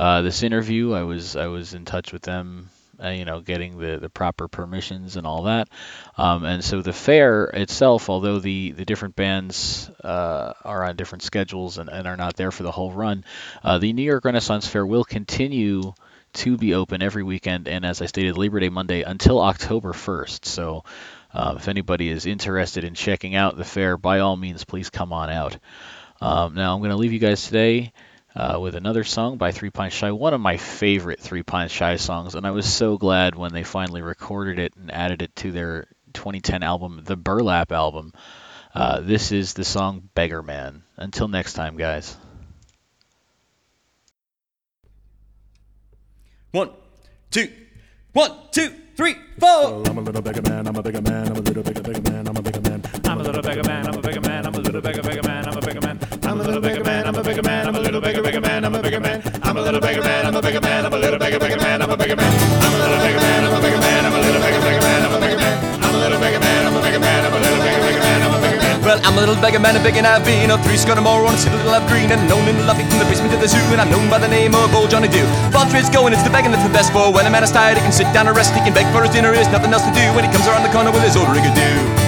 uh, 0.01 0.23
this 0.23 0.43
interview. 0.43 0.95
I 0.95 1.03
was 1.03 1.37
I 1.37 1.49
was 1.49 1.75
in 1.75 1.85
touch 1.85 2.11
with 2.11 2.23
them, 2.23 2.71
uh, 3.05 3.11
you 3.11 3.27
know, 3.27 3.43
getting 3.43 3.79
the, 3.79 3.99
the 3.99 4.09
proper 4.09 4.49
permissions 4.49 5.17
and 5.17 5.27
all 5.27 5.43
that. 5.43 5.69
Um, 6.17 6.43
and 6.45 6.65
so 6.65 6.81
the 6.81 6.95
fair 6.95 7.45
itself, 7.45 8.09
although 8.09 8.39
the, 8.39 8.71
the 8.71 8.87
different 8.87 9.15
bands 9.15 9.91
uh, 10.03 10.55
are 10.65 10.85
on 10.85 10.97
different 10.97 11.23
schedules 11.23 11.77
and, 11.77 11.91
and 11.91 12.09
are 12.09 12.17
not 12.17 12.37
there 12.37 12.51
for 12.51 12.63
the 12.63 12.71
whole 12.71 12.91
run, 12.91 13.27
uh, 13.63 13.77
the 13.77 13.93
New 13.93 14.03
York 14.03 14.25
Renaissance 14.25 14.67
Fair 14.67 14.87
will 14.87 15.05
continue 15.05 15.93
to 16.33 16.57
be 16.57 16.73
open 16.73 17.03
every 17.03 17.23
weekend 17.23 17.69
and, 17.69 17.85
as 17.85 18.01
I 18.01 18.07
stated, 18.07 18.39
Labor 18.39 18.59
Day 18.59 18.71
Monday 18.71 19.03
until 19.03 19.39
October 19.39 19.93
1st. 19.93 20.47
So 20.47 20.85
um, 21.35 21.59
if 21.59 21.69
anybody 21.69 22.09
is 22.09 22.25
interested 22.25 22.85
in 22.85 22.95
checking 22.95 23.35
out 23.35 23.55
the 23.55 23.65
fair, 23.65 23.99
by 23.99 24.21
all 24.21 24.39
means, 24.39 24.65
please 24.65 24.89
come 24.89 25.13
on 25.13 25.29
out. 25.29 25.59
Um, 26.23 26.55
now 26.55 26.75
I'm 26.75 26.81
going 26.81 26.91
to 26.91 26.97
leave 26.97 27.13
you 27.13 27.19
guys 27.19 27.45
today 27.45 27.93
uh, 28.35 28.59
with 28.61 28.75
another 28.75 29.05
song 29.05 29.37
by 29.37 29.53
Three 29.53 29.71
Pint 29.71 29.93
Shy, 29.93 30.13
one 30.13 30.35
of 30.35 30.41
my 30.41 30.57
favorite 30.57 31.21
Three 31.21 31.43
Pint 31.43 31.71
Shy 31.71 31.97
songs, 31.97 32.35
and 32.35 32.47
I 32.47 32.51
was 32.53 32.73
so 32.73 32.97
glad 32.97 33.35
when 33.35 33.53
they 33.53 33.65
finally 33.65 34.03
recorded 34.03 34.59
it 34.59 34.75
and 34.77 34.93
added 34.93 35.23
it 35.23 35.35
to 35.37 35.53
their 35.53 35.87
2010 36.13 36.63
album, 36.63 37.03
the 37.05 37.17
Burlap 37.17 37.73
album. 37.73 38.13
Uh, 38.75 39.01
this 39.01 39.33
is 39.33 39.55
the 39.55 39.65
song 39.65 40.09
Beggar 40.15 40.43
Man. 40.43 40.83
Until 40.97 41.27
next 41.27 41.55
time, 41.55 41.77
guys. 41.77 42.17
One, 46.53 46.71
two, 47.31 47.49
one, 48.13 48.33
two, 48.51 48.73
three, 48.97 49.15
four. 49.39 49.83
I'm 49.87 49.99
a 49.99 50.01
little 50.01 50.23
bigger 50.23 50.43
man, 50.43 50.67
I'm 50.67 50.77
a 50.77 50.83
bigger 50.83 51.03
man, 51.03 51.29
I'm 51.29 51.37
a 51.37 51.41
little 51.41 51.63
bigger, 51.63 51.83
bigger 51.83 52.11
man, 52.11 52.29
I'm 52.29 52.37
a 52.37 52.43
bigger 52.43 52.61
man. 52.61 52.83
I'm 53.05 53.21
a 53.21 53.23
little 53.23 53.43
beggar 53.43 53.63
man, 53.65 53.87
I'm 53.87 53.95
a 53.95 54.03
bigger 54.03 54.21
man. 54.21 54.47
I'm 54.47 54.55
a 54.55 54.59
little 54.59 54.81
beggar 54.81 55.03
beggar 55.03 55.23
I'm 59.51 59.57
a 59.57 59.63
little 59.63 59.81
bigger 59.81 59.99
man, 59.99 60.27
I'm 60.27 60.37
a 60.37 60.41
bigger 60.41 60.61
man, 60.61 60.87
I'm 60.87 60.95
a 60.95 60.97
little 60.97 61.19
bigger, 61.19 61.41
bigger 61.43 61.59
man, 61.59 61.83
I'm 61.83 61.91
a 61.91 61.97
bigger 61.97 62.15
man. 62.15 62.31
I'm 62.63 62.71
a 62.71 62.79
little 62.79 63.03
bigger 63.03 63.19
man, 63.19 63.43
I'm 63.43 63.51
a 63.51 63.59
bigger 63.59 63.83
man, 63.83 64.05
I'm 64.07 64.15
a 64.15 64.21
little 64.23 64.39
bigger, 64.39 64.63
bigger 64.63 64.79
man, 64.79 65.03
I'm 65.03 65.11
a 65.11 65.19
bigger 65.19 65.39
man. 65.43 65.59
I'm 65.83 65.91
a 65.91 65.99
little. 65.99 66.21
Well, 68.87 69.01
I'm 69.03 69.19
a 69.19 69.21
little 69.27 69.35
beggar 69.43 69.59
man, 69.59 69.75
a 69.75 69.83
big 69.83 69.97
and 69.97 70.07
I've 70.07 70.25
been 70.25 70.55
a 70.55 70.59
three 70.63 70.79
score 70.79 70.95
or 70.95 71.03
more 71.03 71.27
on 71.27 71.35
a 71.35 71.39
city 71.39 71.57
little 71.57 71.75
I've 71.75 71.83
green 71.91 72.13
and 72.15 72.23
known 72.31 72.47
in 72.47 72.59
the 72.59 72.63
lobby 72.63 72.87
from 72.87 73.03
the 73.03 73.07
basement 73.11 73.35
to 73.35 73.39
the 73.43 73.51
zoo 73.51 73.59
and 73.75 73.81
I'm 73.83 73.91
known 73.91 74.09
by 74.09 74.23
the 74.23 74.31
name 74.31 74.55
of 74.55 74.71
old 74.73 74.89
Johnny 74.89 75.09
Dew. 75.09 75.27
Vulture's 75.51 75.91
going, 75.91 76.15
it's 76.15 76.23
the 76.23 76.31
begging 76.31 76.55
that's 76.55 76.63
the 76.63 76.71
best 76.71 76.95
for 76.95 77.11
when 77.11 77.27
a 77.27 77.31
man 77.31 77.43
is 77.43 77.51
tired, 77.51 77.75
he 77.75 77.83
can 77.83 77.91
sit 77.91 78.07
down 78.15 78.31
and 78.31 78.37
rest, 78.37 78.55
he 78.55 78.63
can 78.63 78.71
beg 78.71 78.87
for 78.95 79.03
his 79.03 79.11
dinner, 79.11 79.35
there's 79.35 79.51
nothing 79.51 79.75
else 79.75 79.83
to 79.83 79.91
do 79.91 80.07
when 80.15 80.23
he 80.23 80.31
comes 80.31 80.47
around 80.47 80.63
the 80.63 80.71
corner 80.71 80.95
with 80.95 81.03
his 81.03 81.19
old 81.19 81.27
rigadoo. 81.27 82.00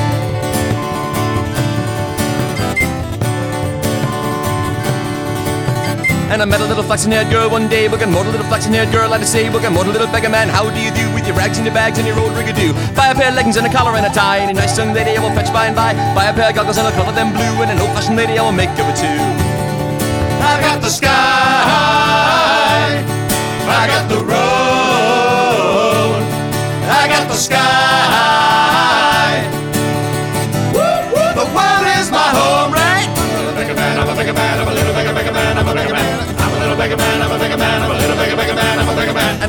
And 6.33 6.41
I 6.41 6.47
met 6.47 6.63
a 6.63 6.65
little 6.65 6.83
flaxen 6.83 7.13
haired 7.13 7.29
girl 7.29 7.51
one 7.51 7.69
day, 7.69 7.89
looking 7.89 8.11
more 8.11 8.25
a 8.25 8.31
little 8.31 8.47
flaxen 8.47 8.73
haired 8.73 8.91
girl, 8.91 9.13
I'd 9.13 9.23
say, 9.27 9.51
looking 9.51 9.75
more 9.75 9.85
a 9.85 9.89
little 9.89 10.07
beggar 10.07 10.31
man. 10.31 10.49
How 10.49 10.65
do 10.65 10.81
you 10.81 10.91
do 10.91 11.13
with 11.13 11.27
your 11.27 11.37
rags 11.37 11.59
and 11.59 11.67
your 11.67 11.75
bags 11.75 11.99
and 11.99 12.07
your 12.09 12.19
old 12.19 12.33
rigadoo? 12.33 12.73
Buy 12.97 13.09
a 13.09 13.15
pair 13.15 13.29
of 13.29 13.35
leggings 13.35 13.57
and 13.59 13.67
a 13.67 13.71
collar 13.71 13.95
and 13.99 14.07
a 14.07 14.09
tie, 14.09 14.39
and 14.39 14.51
a 14.51 14.55
nice 14.55 14.79
young 14.79 14.95
lady 14.95 15.15
I 15.15 15.21
will 15.21 15.35
fetch 15.37 15.53
by 15.53 15.67
and 15.67 15.77
by. 15.77 15.93
Buy 16.17 16.25
a 16.31 16.33
pair 16.33 16.49
of 16.49 16.55
goggles 16.57 16.79
and 16.79 16.87
I'll 16.89 16.95
color 16.95 17.13
them 17.13 17.35
blue, 17.35 17.61
and 17.61 17.71
an 17.71 17.79
old 17.81 17.91
fashioned 17.91 18.17
lady 18.17 18.39
I 18.39 18.43
will 18.43 18.51
make 18.51 18.71
it 18.71 18.97
too. 18.97 19.21
I 20.41 20.57
got 20.65 20.81
the 20.81 20.89
sky, 20.89 21.13
I 23.69 23.87
got 23.93 24.09
the 24.09 24.25
road, 24.25 24.33
I 26.89 27.09
got 27.13 27.29
the 27.29 27.37
sky. 27.37 28.42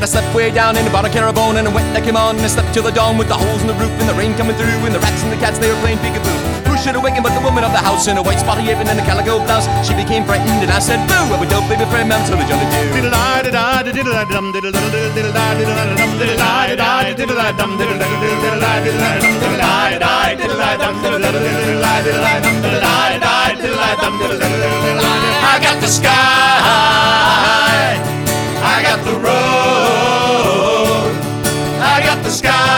I 0.04 0.06
slept 0.06 0.36
way 0.36 0.52
down 0.52 0.76
in 0.76 0.84
the 0.84 0.92
bottom 0.92 1.08
caravan, 1.08 1.56
and 1.56 1.64
I 1.64 1.72
went 1.72 1.88
like 1.96 2.04
him 2.04 2.12
on, 2.12 2.36
and 2.36 2.44
I 2.44 2.48
slept 2.52 2.76
till 2.76 2.84
the 2.84 2.92
dawn 2.92 3.16
with 3.16 3.32
the 3.32 3.40
holes 3.40 3.64
in 3.64 3.68
the 3.72 3.78
roof, 3.80 3.88
and 3.96 4.04
the 4.04 4.12
rain 4.12 4.36
coming 4.36 4.52
through, 4.52 4.84
and 4.84 4.92
the 4.92 5.00
rats 5.00 5.24
and 5.24 5.32
the 5.32 5.40
cats 5.40 5.56
they 5.56 5.72
were 5.72 5.80
playing 5.80 5.96
peekaboo. 6.04 6.68
Who 6.68 6.76
should 6.76 6.92
awaken 6.92 7.24
but 7.24 7.32
the 7.32 7.40
woman 7.40 7.64
of 7.64 7.72
the 7.72 7.80
house 7.80 8.04
in 8.04 8.20
a 8.20 8.22
white 8.22 8.36
spotty 8.36 8.68
apron 8.68 8.84
and 8.92 9.00
a 9.00 9.04
calico 9.08 9.40
blouse? 9.40 9.64
She 9.80 9.96
became 9.96 10.28
frightened, 10.28 10.60
and 10.60 10.68
I 10.68 10.76
said, 10.76 11.00
Boo! 11.08 11.32
I 11.32 11.40
would 11.40 11.48
dope 11.48 11.64
baby 11.72 11.88
friend, 11.88 12.12
I'm 12.12 12.20
so 12.28 12.36
jolly 12.36 12.68
do. 12.68 12.84
I 25.48 25.56
got 25.64 25.80
the 25.80 25.88
sky, 25.88 26.12
I 28.60 28.82
got 28.84 29.00
the 29.04 29.23
the 32.24 32.30
sky. 32.30 32.73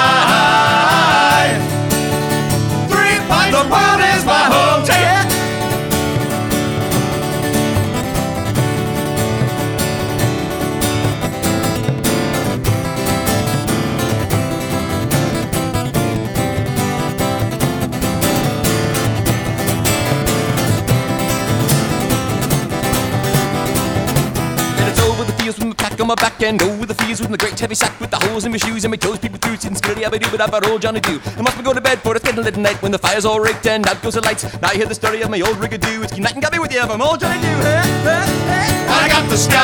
On 26.06 26.16
my 26.16 26.22
back 26.22 26.40
and 26.40 26.62
over 26.62 26.86
the 26.86 26.94
fields 26.94 27.20
with 27.20 27.30
my 27.30 27.36
great 27.36 27.58
heavy 27.58 27.74
sack 27.74 27.98
with 27.98 28.10
the 28.12 28.16
holes 28.16 28.44
in 28.44 28.52
my 28.52 28.58
shoes 28.58 28.84
and 28.84 28.92
my 28.92 28.96
toes 28.96 29.18
people 29.18 29.38
through 29.38 29.56
sitting 29.56 29.76
skitty 29.76 30.04
abba 30.04 30.20
doo 30.20 30.28
but 30.30 30.40
I've 30.40 30.52
got 30.52 30.64
old 30.68 30.80
Johnny 30.80 31.00
do. 31.00 31.20
I 31.36 31.42
must 31.42 31.56
be 31.56 31.64
going 31.64 31.74
to 31.74 31.80
bed 31.80 31.98
for 31.98 32.14
it's 32.14 32.24
getting 32.24 32.44
late 32.44 32.54
at 32.54 32.60
night 32.60 32.80
when 32.80 32.92
the 32.92 32.98
fire's 32.98 33.24
all 33.24 33.40
raked 33.40 33.66
and 33.66 33.84
out 33.88 34.00
goes 34.02 34.14
the 34.14 34.20
lights. 34.20 34.44
Now 34.62 34.68
I 34.68 34.74
hear 34.74 34.86
the 34.86 34.94
story 34.94 35.22
of 35.22 35.30
my 35.30 35.40
old 35.40 35.56
rigadoo. 35.56 36.04
It's 36.04 36.16
night 36.16 36.34
and 36.34 36.42
got 36.42 36.52
me 36.52 36.60
with 36.60 36.72
you 36.72 36.78
I'm 36.78 37.02
old 37.02 37.18
Johnny 37.18 37.40
do. 37.40 37.48
Hey, 37.48 37.82
hey, 38.06 38.22
hey. 38.46 38.86
I 38.88 39.08
got 39.08 39.28
the 39.28 39.36
sky, 39.36 39.58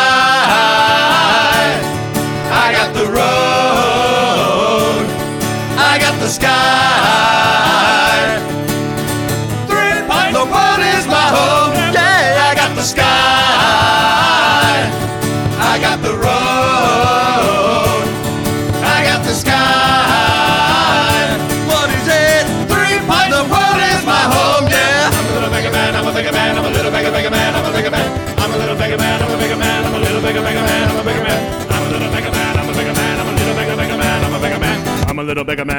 I 2.50 2.72
got 2.72 2.92
the 2.92 3.06
road, 3.06 3.36
I 5.78 5.98
got 6.00 6.18
the 6.18 6.28
sky. 6.28 7.41
Man. 35.64 35.71